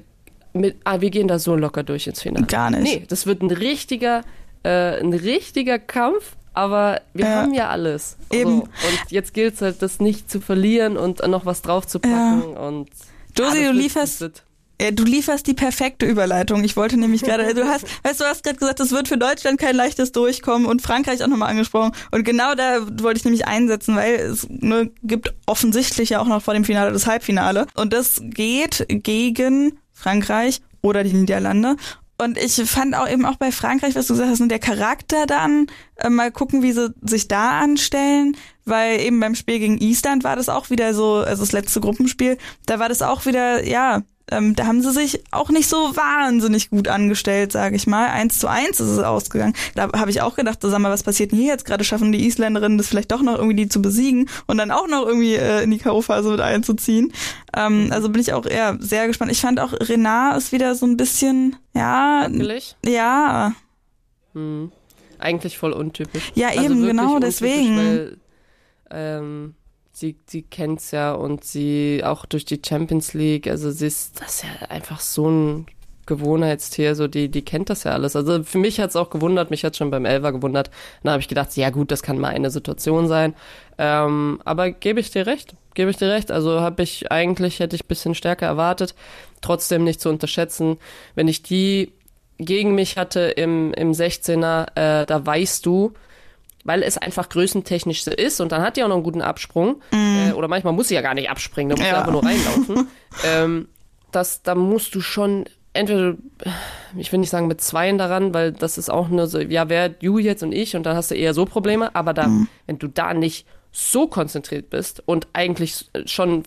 mit, 0.52 0.76
ah, 0.84 1.00
wir 1.00 1.10
gehen 1.10 1.26
da 1.28 1.38
so 1.38 1.56
locker 1.56 1.82
durch 1.82 2.06
ins 2.06 2.22
Finale. 2.22 2.46
Gar 2.46 2.70
nicht. 2.70 2.82
Nee, 2.82 3.04
das 3.08 3.26
wird 3.26 3.42
ein 3.42 3.50
richtiger, 3.50 4.22
äh, 4.62 5.00
ein 5.00 5.12
richtiger 5.12 5.78
Kampf, 5.80 6.36
aber 6.52 7.00
wir 7.12 7.24
Ja. 7.24 7.42
haben 7.42 7.54
ja 7.54 7.68
alles. 7.70 8.16
Eben. 8.30 8.50
So, 8.58 8.62
und 8.62 8.70
jetzt 9.10 9.34
gilt 9.34 9.54
es 9.54 9.62
halt, 9.62 9.82
das 9.82 9.98
nicht 9.98 10.30
zu 10.30 10.40
verlieren 10.40 10.96
und 10.96 11.26
noch 11.26 11.44
was 11.46 11.62
drauf 11.62 11.86
zu 11.86 11.98
packen. 11.98 12.42
Und 12.56 12.88
Josi, 13.36 13.64
Ah, 13.66 13.72
du 13.72 13.78
lieferst- 13.78 14.20
Ja, 14.20 14.28
du 14.92 15.04
lieferst 15.04 15.46
die 15.46 15.54
perfekte 15.54 16.06
Überleitung. 16.06 16.64
Ich 16.64 16.76
wollte 16.76 16.96
nämlich 16.96 17.22
gerade, 17.22 17.54
du 17.54 17.64
hast, 17.64 17.84
weißt 18.04 18.20
du, 18.20 18.24
hast 18.24 18.42
gerade 18.42 18.58
gesagt, 18.58 18.80
es 18.80 18.90
wird 18.90 19.08
für 19.08 19.18
Deutschland 19.18 19.58
kein 19.58 19.76
leichtes 19.76 20.12
Durchkommen 20.12 20.66
und 20.66 20.82
Frankreich 20.82 21.22
auch 21.22 21.28
nochmal 21.28 21.50
angesprochen. 21.50 21.92
Und 22.10 22.24
genau 22.24 22.54
da 22.54 22.86
wollte 23.02 23.18
ich 23.18 23.24
nämlich 23.24 23.46
einsetzen, 23.46 23.96
weil 23.96 24.14
es 24.16 24.46
ne, 24.48 24.90
gibt 25.02 25.34
offensichtlich 25.46 26.10
ja 26.10 26.20
auch 26.20 26.26
noch 26.26 26.42
vor 26.42 26.54
dem 26.54 26.64
Finale 26.64 26.92
das 26.92 27.06
Halbfinale. 27.06 27.66
Und 27.74 27.92
das 27.92 28.20
geht 28.22 28.86
gegen 28.88 29.78
Frankreich 29.92 30.60
oder 30.82 31.04
die 31.04 31.14
Niederlande. 31.14 31.76
Und 32.16 32.38
ich 32.38 32.54
fand 32.54 32.94
auch 32.94 33.08
eben 33.08 33.26
auch 33.26 33.36
bei 33.36 33.50
Frankreich, 33.50 33.96
was 33.96 34.06
du 34.06 34.14
gesagt 34.14 34.30
hast, 34.30 34.40
und 34.40 34.48
der 34.48 34.60
Charakter 34.60 35.26
dann, 35.26 35.66
äh, 35.96 36.08
mal 36.08 36.30
gucken, 36.30 36.62
wie 36.62 36.72
sie 36.72 36.94
sich 37.02 37.26
da 37.26 37.58
anstellen, 37.60 38.36
weil 38.64 39.00
eben 39.00 39.18
beim 39.18 39.34
Spiel 39.34 39.58
gegen 39.58 39.78
Island 39.78 40.22
war 40.22 40.36
das 40.36 40.48
auch 40.48 40.70
wieder 40.70 40.94
so, 40.94 41.14
also 41.16 41.42
das 41.42 41.52
letzte 41.52 41.80
Gruppenspiel, 41.80 42.38
da 42.66 42.78
war 42.78 42.88
das 42.88 43.02
auch 43.02 43.26
wieder, 43.26 43.66
ja, 43.66 44.02
ähm, 44.30 44.56
da 44.56 44.66
haben 44.66 44.80
sie 44.82 44.90
sich 44.92 45.22
auch 45.30 45.50
nicht 45.50 45.68
so 45.68 45.76
wahnsinnig 45.76 46.70
gut 46.70 46.88
angestellt, 46.88 47.52
sage 47.52 47.76
ich 47.76 47.86
mal. 47.86 48.08
Eins 48.08 48.38
zu 48.38 48.48
eins 48.48 48.80
ist 48.80 48.88
es 48.88 48.98
ausgegangen. 48.98 49.54
Da 49.74 49.92
habe 49.92 50.10
ich 50.10 50.22
auch 50.22 50.34
gedacht, 50.36 50.62
so, 50.62 50.70
sag 50.70 50.78
mal, 50.78 50.90
was 50.90 51.02
passiert 51.02 51.32
denn 51.32 51.38
hier 51.38 51.48
jetzt 51.48 51.66
gerade? 51.66 51.84
Schaffen 51.84 52.10
die 52.12 52.26
Isländerinnen 52.26 52.78
das 52.78 52.88
vielleicht 52.88 53.12
doch 53.12 53.22
noch 53.22 53.36
irgendwie 53.36 53.56
die 53.56 53.68
zu 53.68 53.82
besiegen 53.82 54.28
und 54.46 54.56
dann 54.56 54.70
auch 54.70 54.88
noch 54.88 55.06
irgendwie 55.06 55.34
äh, 55.34 55.62
in 55.62 55.70
die 55.70 55.78
K.O.-Phase 55.78 56.30
mit 56.30 56.40
einzuziehen? 56.40 57.12
Ähm, 57.54 57.88
also 57.90 58.08
bin 58.08 58.20
ich 58.22 58.32
auch 58.32 58.46
eher 58.46 58.78
sehr 58.80 59.06
gespannt. 59.06 59.30
Ich 59.30 59.40
fand 59.40 59.60
auch 59.60 59.72
Renard 59.72 60.38
ist 60.38 60.52
wieder 60.52 60.74
so 60.74 60.86
ein 60.86 60.96
bisschen, 60.96 61.56
ja, 61.74 62.22
Wackelig? 62.24 62.76
ja, 62.84 63.52
Hm. 64.34 64.72
Eigentlich 65.18 65.58
voll 65.58 65.72
untypisch. 65.72 66.32
Ja, 66.34 66.48
Also 66.48 66.60
eben, 66.62 66.68
wirklich 66.82 66.88
genau, 66.90 67.14
untypisch, 67.14 67.36
deswegen. 67.38 67.76
Weil, 67.76 68.16
ähm, 68.90 69.54
sie, 69.94 70.16
sie 70.26 70.42
kennt's 70.42 70.90
ja 70.90 71.12
und 71.12 71.44
sie 71.44 72.02
auch 72.04 72.26
durch 72.26 72.44
die 72.44 72.60
Champions 72.64 73.14
League, 73.14 73.46
also 73.46 73.70
sie 73.70 73.86
ist 73.86 74.20
das 74.20 74.36
ist 74.36 74.44
ja 74.44 74.68
einfach 74.68 75.00
so 75.00 75.30
ein 75.30 75.66
Gewohnheitstier, 76.06 76.94
so 76.94 77.08
die, 77.08 77.30
die 77.30 77.42
kennt 77.42 77.70
das 77.70 77.84
ja 77.84 77.92
alles. 77.92 78.14
Also 78.14 78.42
für 78.42 78.58
mich 78.58 78.78
hat's 78.78 78.96
auch 78.96 79.08
gewundert, 79.08 79.50
mich 79.50 79.64
hat's 79.64 79.78
schon 79.78 79.90
beim 79.90 80.04
Elfer 80.04 80.32
gewundert. 80.32 80.70
Dann 81.02 81.12
habe 81.12 81.20
ich 81.20 81.28
gedacht, 81.28 81.56
ja 81.56 81.70
gut, 81.70 81.90
das 81.90 82.02
kann 82.02 82.18
mal 82.18 82.28
eine 82.28 82.50
Situation 82.50 83.08
sein. 83.08 83.34
Ähm, 83.78 84.40
aber 84.44 84.70
gebe 84.70 85.00
ich 85.00 85.10
dir 85.10 85.26
recht, 85.26 85.54
gebe 85.72 85.90
ich 85.90 85.96
dir 85.96 86.10
recht. 86.10 86.30
Also 86.30 86.60
habe 86.60 86.82
ich 86.82 87.10
eigentlich, 87.10 87.60
hätte 87.60 87.76
ich 87.76 87.86
bisschen 87.86 88.14
stärker 88.14 88.46
erwartet. 88.46 88.94
Trotzdem 89.40 89.84
nicht 89.84 90.00
zu 90.00 90.10
unterschätzen, 90.10 90.76
wenn 91.14 91.28
ich 91.28 91.42
die 91.42 91.92
gegen 92.38 92.74
mich 92.74 92.98
hatte 92.98 93.20
im, 93.20 93.72
im 93.74 93.92
16er, 93.92 94.66
äh, 94.74 95.06
da 95.06 95.24
weißt 95.24 95.64
du, 95.64 95.94
weil 96.64 96.82
es 96.82 96.98
einfach 96.98 97.28
größentechnisch 97.28 98.04
so 98.04 98.10
ist 98.10 98.40
und 98.40 98.50
dann 98.52 98.62
hat 98.62 98.76
die 98.76 98.82
auch 98.82 98.88
noch 98.88 98.96
einen 98.96 99.04
guten 99.04 99.22
Absprung. 99.22 99.82
Äh, 99.92 100.32
oder 100.32 100.48
manchmal 100.48 100.72
muss 100.72 100.88
sie 100.88 100.94
ja 100.94 101.02
gar 101.02 101.14
nicht 101.14 101.30
abspringen, 101.30 101.70
da 101.70 101.76
muss 101.76 101.84
sie 101.84 101.90
Ja. 101.90 101.98
einfach 101.98 102.12
nur 102.12 102.24
reinlaufen. 102.24 102.88
ähm, 103.24 103.68
das, 104.10 104.42
da 104.42 104.54
musst 104.54 104.94
du 104.94 105.00
schon 105.00 105.44
entweder, 105.74 106.14
ich 106.96 107.12
will 107.12 107.18
nicht 107.18 107.30
sagen 107.30 107.48
mit 107.48 107.60
Zweien 107.60 107.98
daran, 107.98 108.32
weil 108.32 108.52
das 108.52 108.78
ist 108.78 108.88
auch 108.88 109.08
nur 109.08 109.26
so, 109.26 109.40
ja, 109.40 109.68
wer 109.68 109.88
du 109.88 110.18
jetzt 110.18 110.42
und 110.42 110.52
ich 110.52 110.76
und 110.76 110.84
dann 110.84 110.96
hast 110.96 111.10
du 111.10 111.14
eher 111.14 111.34
so 111.34 111.44
Probleme, 111.44 111.94
aber 111.94 112.14
da, 112.14 112.28
mhm. 112.28 112.48
wenn 112.66 112.78
du 112.78 112.88
da 112.88 113.12
nicht 113.12 113.46
so 113.72 114.06
konzentriert 114.06 114.70
bist 114.70 115.02
und 115.04 115.26
eigentlich 115.32 115.90
schon, 116.06 116.44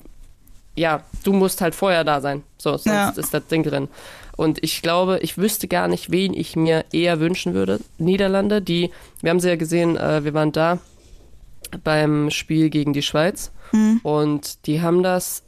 ja, 0.75 1.03
du 1.23 1.33
musst 1.33 1.59
halt 1.61 1.75
vorher 1.75 2.05
da 2.05 2.21
sein, 2.21 2.43
so, 2.57 2.71
sonst 2.71 2.85
ja. 2.85 3.09
ist 3.09 3.33
das 3.33 3.45
Ding 3.47 3.63
drin. 3.63 3.89
Und 4.37 4.63
ich 4.63 4.81
glaube, 4.81 5.19
ich 5.21 5.37
wüsste 5.37 5.67
gar 5.67 5.87
nicht, 5.87 6.11
wen 6.11 6.33
ich 6.33 6.55
mir 6.55 6.85
eher 6.93 7.19
wünschen 7.19 7.53
würde. 7.53 7.79
Niederlande, 7.97 8.61
die, 8.61 8.91
wir 9.21 9.31
haben 9.31 9.39
sie 9.39 9.49
ja 9.49 9.55
gesehen, 9.55 9.97
äh, 9.97 10.23
wir 10.23 10.33
waren 10.33 10.51
da 10.51 10.79
beim 11.83 12.29
Spiel 12.29 12.69
gegen 12.69 12.93
die 12.93 13.01
Schweiz 13.01 13.51
mhm. 13.73 13.99
und 14.03 14.65
die 14.67 14.81
haben 14.81 15.03
das 15.03 15.43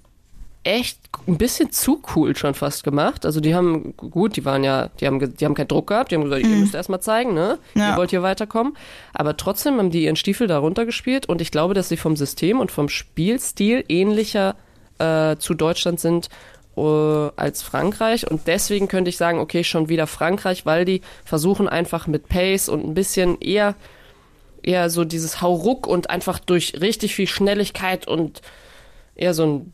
echt 0.64 1.00
ein 1.28 1.38
bisschen 1.38 1.72
zu 1.72 2.02
cool 2.16 2.36
schon 2.36 2.54
fast 2.54 2.84
gemacht. 2.84 3.26
Also 3.26 3.40
die 3.40 3.56
haben, 3.56 3.96
gut, 3.96 4.36
die 4.36 4.44
waren 4.44 4.64
ja, 4.64 4.90
die 5.00 5.08
haben, 5.08 5.36
die 5.36 5.46
haben 5.46 5.54
keinen 5.54 5.68
Druck 5.68 5.88
gehabt, 5.88 6.12
die 6.12 6.16
haben 6.16 6.24
gesagt, 6.24 6.44
mhm. 6.44 6.52
ihr 6.52 6.58
müsst 6.58 6.76
erstmal 6.76 7.00
zeigen, 7.00 7.34
ne? 7.34 7.60
Ja. 7.76 7.92
Ihr 7.92 7.98
wollt 7.98 8.10
hier 8.10 8.24
weiterkommen. 8.24 8.76
Aber 9.14 9.38
trotzdem 9.38 9.78
haben 9.78 9.92
die 9.92 10.04
ihren 10.04 10.18
Stiefel 10.18 10.48
da 10.48 10.58
runtergespielt 10.58 11.28
und 11.28 11.42
ich 11.42 11.52
glaube, 11.52 11.76
dass 11.76 11.90
sie 11.90 11.98
vom 11.98 12.18
System 12.18 12.60
und 12.60 12.72
vom 12.72 12.90
Spielstil 12.90 13.86
ähnlicher 13.88 14.56
äh, 14.98 15.38
zu 15.38 15.54
Deutschland 15.54 16.00
sind 16.00 16.30
äh, 16.78 16.82
als 17.36 17.62
Frankreich 17.62 18.30
und 18.30 18.48
deswegen 18.48 18.88
könnte 18.88 19.10
ich 19.10 19.18
sagen, 19.18 19.40
okay, 19.40 19.64
schon 19.64 19.90
wieder 19.90 20.08
Frankreich, 20.08 20.66
weil 20.66 20.86
die 20.86 21.02
versuchen 21.26 21.68
einfach 21.68 22.08
mit 22.08 22.30
Pace 22.30 22.70
und 22.70 22.86
ein 22.86 22.94
bisschen 22.94 23.40
eher 23.42 23.76
eher 24.62 24.90
so 24.90 25.06
dieses 25.06 25.42
Hauruck 25.42 25.88
und 25.88 26.10
einfach 26.10 26.38
durch 26.38 26.74
richtig 26.82 27.16
viel 27.16 27.28
Schnelligkeit 27.28 28.08
und 28.08 28.42
eher 29.16 29.34
so 29.34 29.46
ein 29.46 29.74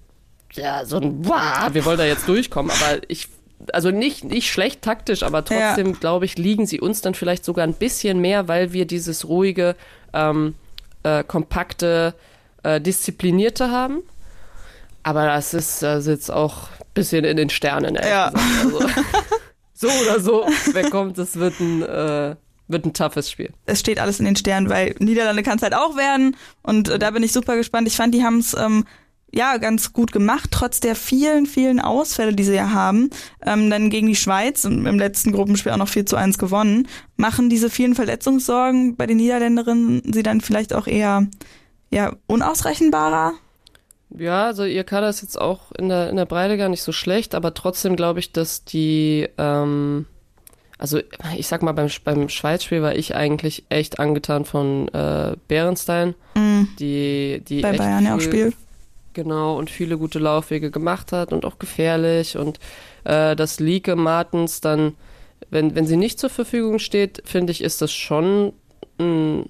ja, 0.54 0.86
so 0.86 0.98
ein, 0.98 1.26
wow, 1.26 1.74
wir 1.74 1.86
wollen 1.86 1.98
da 1.98 2.06
jetzt 2.06 2.28
durchkommen, 2.28 2.72
aber 2.72 3.02
ich, 3.08 3.28
also 3.74 3.91
nicht, 3.91 4.24
nicht 4.24 4.50
schlecht 4.50 4.82
taktisch, 4.82 5.24
aber 5.24 5.43
trotzdem, 5.43 5.88
ja. 5.88 5.98
glaube 6.00 6.26
ich, 6.26 6.38
liegen 6.38 6.66
sie 6.66 6.80
uns 6.80 7.02
dann 7.02 7.14
vielleicht 7.14 7.46
sogar 7.46 7.66
ein 7.66 7.74
bisschen 7.74 8.20
mehr, 8.20 8.48
weil 8.48 8.74
wir 8.74 8.86
dieses 8.86 9.28
ruhige, 9.28 9.76
ähm, 10.14 10.56
äh, 11.04 11.24
kompakte, 11.24 12.14
äh, 12.64 12.80
disziplinierte 12.82 13.70
haben. 13.70 14.02
Aber 15.04 15.26
das 15.26 15.54
ist, 15.54 15.84
ist 15.84 16.08
jetzt 16.08 16.32
auch 16.32 16.70
bisschen 16.96 17.24
in 17.24 17.38
den 17.38 17.52
Sternen, 17.52 17.96
ja. 17.96 18.32
Also, 18.64 18.80
so 19.74 19.88
oder 19.88 20.20
so, 20.20 20.48
wer 20.74 20.89
kommt, 20.89 21.20
das 21.20 21.36
wird 21.36 21.60
ein, 21.60 21.84
äh, 21.84 22.36
wird 22.68 22.86
ein 22.86 22.93
toughes 22.93 23.30
Spiel. 23.30 23.54
Es 23.68 23.80
steht 23.80 24.00
alles 24.00 24.20
in 24.20 24.26
den 24.26 24.36
Sternen, 24.36 24.70
weil 24.70 24.96
Niederlande 24.98 25.43
kann 25.43 25.58
es 25.58 25.62
halt 25.62 25.76
auch 25.76 25.96
werden. 25.96 26.36
Und 26.64 26.89
äh, 26.89 26.98
da 26.98 27.12
bin 27.12 27.22
ich 27.22 27.32
super 27.32 27.56
gespannt. 27.56 27.88
Ich 27.88 27.96
fand, 27.96 28.16
die 28.16 28.24
haben 28.24 28.39
es 28.39 28.56
ähm, 28.56 28.86
ja 29.32 29.58
ganz 29.58 29.93
gut 29.93 30.12
gemacht, 30.12 30.50
trotz 30.52 30.80
der 30.80 30.96
vielen, 30.96 31.46
vielen 31.46 31.80
Ausfälle, 31.80 32.34
die 32.34 32.43
sie 32.43 32.56
ja 32.56 32.72
haben. 32.72 33.10
Ähm, 33.46 33.70
dann 33.70 33.89
gegen 33.89 34.08
die 34.08 34.16
Schweiz 34.16 34.66
und 34.66 34.86
im 34.86 34.98
letzten 34.98 35.32
Gruppenspiel 35.32 35.74
auch 35.74 35.78
noch 35.78 35.89
4 35.89 36.06
zu 36.06 36.16
1 36.16 36.38
gewonnen. 36.38 36.88
Machen 37.18 37.50
diese 37.50 37.70
vielen 37.70 37.96
Verletzungssorgen 37.96 38.96
bei 38.96 39.06
den 39.06 39.18
Niederländerinnen 39.18 40.02
sie 40.12 40.24
dann 40.24 40.41
vielleicht 40.41 40.74
auch 40.74 40.88
eher 40.88 41.28
ja, 41.91 42.14
unausrechenbarer? 42.28 43.34
Ja, 44.18 44.45
also 44.45 44.63
ihr 44.63 44.84
Kader 44.84 45.09
ist 45.09 45.22
jetzt 45.22 45.39
auch 45.39 45.72
in 45.74 45.89
der, 45.89 46.09
in 46.09 46.16
der 46.16 46.26
Breite 46.26 46.57
gar 46.57 46.70
nicht 46.70 46.84
so 46.84 46.91
schlecht, 46.91 47.36
aber 47.36 47.53
trotzdem 47.53 47.95
glaube 47.95 48.20
ich, 48.20 48.32
dass 48.32 48.63
die, 48.63 49.28
ähm, 49.38 50.05
also 50.78 50.99
ich 51.38 51.47
sag 51.47 51.63
mal, 51.63 51.74
beim, 51.74 51.89
beim 52.03 52.30
Schweizspiel 52.30 52.82
war 52.82 52.95
ich 52.95 53.16
eigentlich 53.16 53.66
echt 53.70 53.99
angetan 53.99 54.45
von 54.45 54.88
äh, 54.89 55.36
Bärenstein, 55.47 56.16
mm. 56.36 56.63
die, 56.80 57.41
die 57.47 57.61
bei 57.61 57.74
Bayern 57.74 58.05
ja 58.05 58.16
auch 58.16 58.22
spielt 58.22 58.55
Genau, 59.16 59.57
und 59.57 59.70
viele 59.70 59.97
gute 59.97 60.20
Laufwege 60.20 60.72
gemacht 60.72 61.13
hat 61.13 61.32
und 61.32 61.45
auch 61.45 61.57
gefährlich. 61.57 62.38
Und 62.38 62.59
äh, 63.05 63.34
dass 63.38 63.61
Lieke 63.61 63.95
Martens 63.95 64.59
dann, 64.59 64.93
wenn, 65.49 65.74
wenn 65.74 65.88
sie 65.88 65.95
nicht 65.95 66.20
zur 66.20 66.30
Verfügung 66.30 66.80
steht, 66.80 67.24
finde 67.24 67.51
ich, 67.51 67.63
ist 67.63 67.82
das 67.82 67.93
schon 67.93 68.51
ein, 68.99 69.45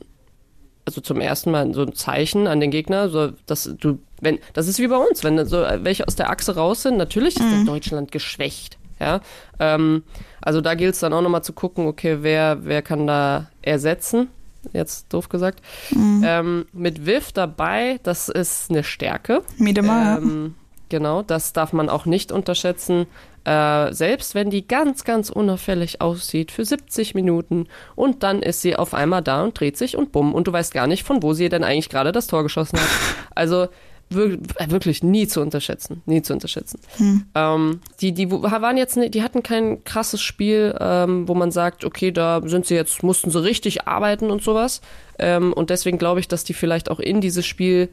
also 0.86 1.01
zum 1.01 1.19
ersten 1.19 1.51
Mal 1.51 1.73
so 1.73 1.81
ein 1.81 1.93
Zeichen 1.93 2.47
an 2.47 2.59
den 2.59 2.71
Gegner, 2.71 3.09
so 3.09 3.31
dass 3.45 3.69
du, 3.79 3.99
wenn, 4.21 4.39
das 4.53 4.67
ist 4.67 4.79
wie 4.79 4.88
bei 4.88 4.97
uns, 4.97 5.23
wenn 5.23 5.43
so 5.45 5.57
welche 5.79 6.07
aus 6.07 6.15
der 6.15 6.29
Achse 6.29 6.55
raus 6.55 6.83
sind, 6.83 6.97
natürlich 6.97 7.36
ist 7.36 7.43
mhm. 7.43 7.65
Deutschland 7.65 8.11
geschwächt. 8.11 8.77
Ja, 8.99 9.19
ähm, 9.59 10.03
also 10.41 10.61
da 10.61 10.73
gilt 10.73 10.93
es 10.93 11.01
dann 11.01 11.11
auch 11.11 11.21
nochmal 11.21 11.43
zu 11.43 11.51
gucken, 11.51 11.86
okay, 11.86 12.19
wer, 12.21 12.59
wer 12.63 12.81
kann 12.81 13.07
da 13.07 13.49
ersetzen? 13.61 14.29
jetzt 14.73 15.13
doof 15.13 15.29
gesagt. 15.29 15.61
Mhm. 15.91 16.23
Ähm, 16.25 16.65
mit 16.73 17.05
Viv 17.05 17.31
dabei, 17.31 17.99
das 18.03 18.29
ist 18.29 18.69
eine 18.69 18.83
Stärke. 18.83 19.43
Miedemar. 19.57 20.17
Ähm, 20.17 20.55
genau, 20.89 21.21
das 21.21 21.53
darf 21.53 21.73
man 21.73 21.89
auch 21.89 22.05
nicht 22.05 22.31
unterschätzen. 22.31 23.07
Äh, 23.45 23.93
selbst 23.93 24.33
wenn 24.33 24.49
die 24.49 24.67
ganz, 24.67 25.03
ganz 25.03 25.29
unauffällig 25.29 26.01
aussieht 26.01 26.51
für 26.51 26.65
70 26.65 27.13
Minuten 27.13 27.67
und 27.95 28.23
dann 28.23 28.41
ist 28.41 28.61
sie 28.61 28.75
auf 28.75 28.95
einmal 28.95 29.21
da 29.21 29.43
und 29.43 29.59
dreht 29.59 29.77
sich 29.77 29.95
und 29.95 30.11
bumm 30.11 30.33
und 30.33 30.47
du 30.47 30.53
weißt 30.53 30.73
gar 30.73 30.88
nicht, 30.88 31.03
von 31.03 31.21
wo 31.21 31.33
sie 31.33 31.49
denn 31.49 31.63
eigentlich 31.63 31.89
gerade 31.89 32.11
das 32.11 32.27
Tor 32.27 32.43
geschossen 32.43 32.79
hat. 32.79 32.89
Also 33.38 33.67
äh, 34.11 34.38
wirklich 34.69 35.03
nie 35.03 35.27
zu 35.27 35.41
unterschätzen, 35.41 36.01
nie 36.05 36.21
zu 36.21 36.33
unterschätzen. 36.33 36.79
Hm. 36.97 37.25
Ähm, 37.36 37.79
die, 38.01 38.13
die 38.13 38.31
waren 38.31 38.77
jetzt, 38.77 38.97
die 38.97 39.23
hatten 39.23 39.43
kein 39.43 39.83
krasses 39.83 40.21
Spiel, 40.21 40.75
ähm, 40.79 41.27
wo 41.27 41.33
man 41.33 41.51
sagt, 41.51 41.83
okay, 41.83 42.11
da 42.11 42.41
sind 42.45 42.65
sie 42.65 42.75
jetzt, 42.75 43.03
mussten 43.03 43.29
sie 43.29 43.43
richtig 43.43 43.88
arbeiten 43.88 44.31
und 44.31 44.41
sowas. 44.43 44.81
Ähm, 45.19 45.53
und 45.53 45.69
deswegen 45.69 45.97
glaube 45.97 46.19
ich, 46.19 46.27
dass 46.27 46.43
die 46.43 46.53
vielleicht 46.53 46.89
auch 46.89 46.99
in 46.99 47.19
dieses 47.19 47.45
Spiel 47.45 47.89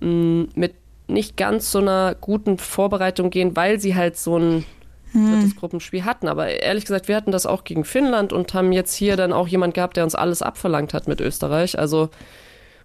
mh, 0.00 0.08
mm, 0.08 0.48
mit 0.54 0.74
nicht 1.08 1.36
ganz 1.36 1.70
so 1.70 1.78
einer 1.78 2.14
guten 2.20 2.58
Vorbereitung 2.58 3.30
gehen, 3.30 3.56
weil 3.56 3.78
sie 3.78 3.94
halt 3.94 4.16
so 4.16 4.38
ein 4.38 4.64
hm. 5.12 5.32
drittes 5.32 5.56
Gruppenspiel 5.56 6.04
hatten. 6.04 6.28
Aber 6.28 6.48
ehrlich 6.48 6.84
gesagt, 6.84 7.08
wir 7.08 7.16
hatten 7.16 7.32
das 7.32 7.46
auch 7.46 7.64
gegen 7.64 7.84
Finnland 7.84 8.32
und 8.32 8.54
haben 8.54 8.72
jetzt 8.72 8.94
hier 8.94 9.16
dann 9.16 9.32
auch 9.32 9.48
jemand 9.48 9.74
gehabt, 9.74 9.96
der 9.96 10.04
uns 10.04 10.14
alles 10.14 10.42
abverlangt 10.42 10.94
hat 10.94 11.08
mit 11.08 11.20
Österreich. 11.20 11.78
Also 11.78 12.10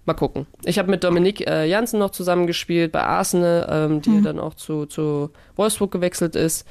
Mal 0.05 0.13
gucken. 0.15 0.47
Ich 0.65 0.79
habe 0.79 0.89
mit 0.89 1.03
Dominik 1.03 1.47
äh, 1.47 1.65
Janssen 1.65 1.99
noch 1.99 2.09
zusammengespielt 2.09 2.91
bei 2.91 3.03
Arsenal, 3.03 3.67
ähm, 3.69 4.01
die 4.01 4.09
mhm. 4.09 4.23
dann 4.23 4.39
auch 4.39 4.55
zu, 4.55 4.87
zu 4.87 5.29
Wolfsburg 5.55 5.91
gewechselt 5.91 6.35
ist. 6.35 6.65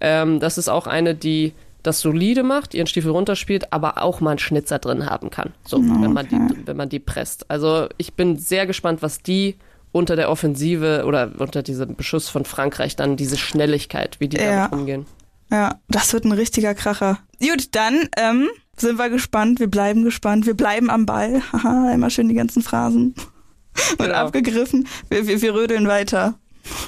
Ähm, 0.00 0.40
das 0.40 0.56
ist 0.56 0.70
auch 0.70 0.86
eine, 0.86 1.14
die 1.14 1.52
das 1.82 2.00
solide 2.00 2.42
macht, 2.42 2.74
ihren 2.74 2.86
Stiefel 2.86 3.10
runterspielt, 3.10 3.72
aber 3.72 4.02
auch 4.02 4.20
mal 4.20 4.30
einen 4.30 4.38
Schnitzer 4.38 4.78
drin 4.78 5.06
haben 5.06 5.28
kann. 5.28 5.52
So, 5.66 5.76
okay. 5.76 5.88
wenn 6.00 6.12
man 6.12 6.28
die, 6.28 6.66
wenn 6.66 6.76
man 6.76 6.88
die 6.88 7.00
presst. 7.00 7.50
Also 7.50 7.86
ich 7.98 8.14
bin 8.14 8.38
sehr 8.38 8.66
gespannt, 8.66 9.02
was 9.02 9.22
die 9.22 9.56
unter 9.92 10.16
der 10.16 10.30
Offensive 10.30 11.04
oder 11.06 11.32
unter 11.38 11.62
diesem 11.62 11.96
Beschuss 11.96 12.28
von 12.28 12.44
Frankreich 12.44 12.96
dann 12.96 13.16
diese 13.16 13.36
Schnelligkeit, 13.36 14.20
wie 14.20 14.28
die 14.28 14.36
ja. 14.38 14.68
damit 14.68 14.72
umgehen. 14.72 15.06
Ja, 15.50 15.80
das 15.88 16.12
wird 16.12 16.24
ein 16.24 16.32
richtiger 16.32 16.74
Kracher. 16.74 17.18
Gut, 17.40 17.74
dann 17.74 18.08
ähm, 18.16 18.48
sind 18.76 18.98
wir 18.98 19.10
gespannt, 19.10 19.58
wir 19.58 19.68
bleiben 19.68 20.04
gespannt, 20.04 20.46
wir 20.46 20.54
bleiben 20.54 20.90
am 20.90 21.06
Ball. 21.06 21.42
Haha, 21.52 21.92
immer 21.92 22.10
schön 22.10 22.28
die 22.28 22.34
ganzen 22.34 22.62
Phrasen. 22.62 23.14
Und 23.92 23.98
genau. 23.98 24.14
abgegriffen. 24.14 24.88
Wir, 25.08 25.26
wir, 25.26 25.42
wir 25.42 25.54
rödeln 25.54 25.86
weiter. 25.86 26.39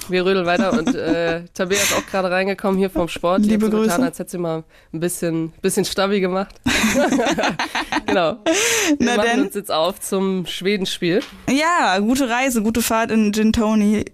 Wir 0.09 0.25
rödeln 0.25 0.47
weiter 0.47 0.73
und 0.73 0.95
äh, 0.95 1.45
Tabea 1.55 1.79
ist 1.79 1.95
auch 1.95 2.05
gerade 2.07 2.31
reingekommen 2.31 2.79
hier 2.79 2.91
vom 2.91 3.09
Sport. 3.09 3.47
Liebe 3.47 3.70
Grüße. 3.70 3.85
Getan, 3.85 4.03
als 4.03 4.18
hätte 4.18 4.31
sie 4.33 4.39
mal 4.39 4.64
ein 4.93 5.01
bisschen, 5.01 5.53
bisschen 5.62 5.85
Stabi 5.85 6.20
gemacht. 6.20 6.55
genau. 8.07 8.39
Wir 8.45 8.97
Na 8.99 9.16
machen 9.16 9.29
denn? 9.33 9.41
uns 9.47 9.55
jetzt 9.55 9.70
auf 9.70 10.01
zum 10.01 10.47
Schwedenspiel. 10.47 11.20
Ja, 11.49 11.99
gute 12.01 12.29
Reise, 12.29 12.62
gute 12.62 12.83
Fahrt 12.83 13.11
in 13.11 13.33
Gin 13.33 13.53
Tony. 13.53 14.05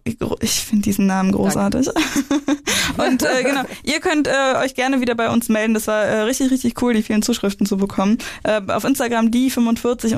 Ich 0.41 0.65
finde 0.65 0.83
diesen 0.83 1.07
Namen 1.07 1.33
großartig. 1.33 1.89
und 2.97 3.23
äh, 3.23 3.43
genau, 3.43 3.63
ihr 3.83 4.01
könnt 4.01 4.29
äh, 4.29 4.57
euch 4.63 4.75
gerne 4.75 5.01
wieder 5.01 5.15
bei 5.15 5.31
uns 5.31 5.49
melden. 5.49 5.75
Das 5.75 5.87
war 5.87 6.05
äh, 6.05 6.21
richtig, 6.21 6.51
richtig 6.51 6.81
cool, 6.83 6.95
die 6.95 7.03
vielen 7.03 7.23
Zuschriften 7.23 7.67
zu 7.67 7.77
bekommen. 7.77 8.19
Äh, 8.45 8.61
auf 8.69 8.85
Instagram 8.85 9.31
die 9.31 9.51
45 9.51 10.15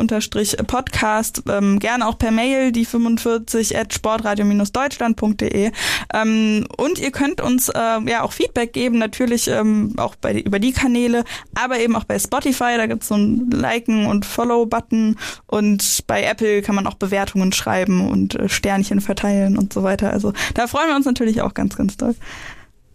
Podcast. 0.67 1.43
Ähm, 1.49 1.79
gerne 1.79 2.07
auch 2.07 2.19
per 2.19 2.33
Mail 2.33 2.73
die 2.73 2.85
45 2.85 3.79
at 3.79 3.95
sportradio-deutschland.de 3.95 5.30
www.ftf.de. 5.39 5.73
Ähm, 6.15 6.67
und 6.77 6.99
ihr 6.99 7.11
könnt 7.11 7.41
uns 7.41 7.69
äh, 7.69 8.01
ja 8.07 8.23
auch 8.23 8.33
Feedback 8.33 8.73
geben, 8.73 8.99
natürlich 8.99 9.49
ähm, 9.49 9.95
auch 9.97 10.15
bei, 10.17 10.41
über 10.41 10.59
die 10.59 10.73
Kanäle, 10.73 11.25
aber 11.55 11.79
eben 11.79 11.97
auch 11.97 12.05
bei 12.05 12.19
Spotify, 12.19 12.77
da 12.77 12.87
gibt's 12.87 13.09
so 13.09 13.15
ein 13.15 13.51
Liken 13.51 14.07
und 14.07 14.27
Follow-Button 14.27 15.17
und 15.47 16.07
bei 16.07 16.23
Apple 16.23 16.63
kann 16.63 16.75
man 16.75 16.87
auch 16.87 16.95
Bewertungen 16.95 17.53
schreiben 17.53 18.09
und 18.09 18.35
äh, 18.35 18.49
Sternchen 18.49 19.01
verteilen 19.01 19.57
und 19.57 19.73
so 19.73 19.83
weiter. 19.83 20.11
Also 20.11 20.33
da 20.55 20.67
freuen 20.67 20.89
wir 20.89 20.97
uns 20.97 21.07
natürlich 21.07 21.43
auch 21.43 21.55
ganz, 21.55 21.77
ganz 21.77 21.97
doll. 21.97 22.15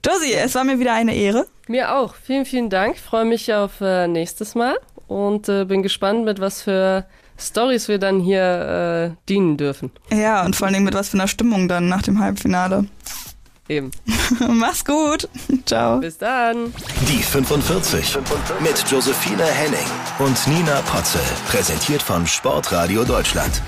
Josie, 0.06 0.34
es 0.34 0.54
war 0.54 0.64
mir 0.64 0.80
wieder 0.80 0.94
eine 0.94 1.16
Ehre. 1.16 1.48
Mir 1.68 1.96
auch. 1.96 2.14
Vielen, 2.16 2.46
vielen 2.46 2.70
Dank. 2.70 2.96
Ich 2.96 3.02
freue 3.02 3.26
mich 3.26 3.52
auf 3.54 3.82
äh, 3.82 4.08
nächstes 4.08 4.54
Mal 4.54 4.78
und 5.08 5.50
äh, 5.50 5.66
bin 5.66 5.82
gespannt, 5.82 6.26
mit 6.26 6.40
was 6.40 6.62
für 6.62 7.06
Stories 7.38 7.88
wir 7.88 8.00
dann 8.00 8.20
hier 8.20 9.14
äh, 9.14 9.16
dienen 9.28 9.58
dürfen. 9.58 9.92
Ja, 10.12 10.46
und 10.46 10.56
vor 10.56 10.68
allen 10.68 10.74
Dingen 10.74 10.86
mit 10.86 10.94
was 10.94 11.10
für 11.10 11.18
einer 11.18 11.28
Stimmung 11.28 11.68
dann 11.68 11.90
nach 11.90 12.02
dem 12.02 12.20
Halbfinale. 12.20 12.86
Eben. 13.68 13.92
Mach's 14.48 14.86
gut. 14.86 15.28
Ciao. 15.66 16.00
Bis 16.00 16.18
dann. 16.18 16.74
Die 17.10 17.24
45 17.24 18.18
mit 18.60 18.92
Josephine 18.92 19.44
Henning 19.44 19.80
und 20.20 20.48
Nina 20.48 20.82
Potzel. 20.82 21.22
Präsentiert 21.48 22.02
von 22.02 22.28
Sportradio 22.28 23.04
Deutschland. 23.04 23.62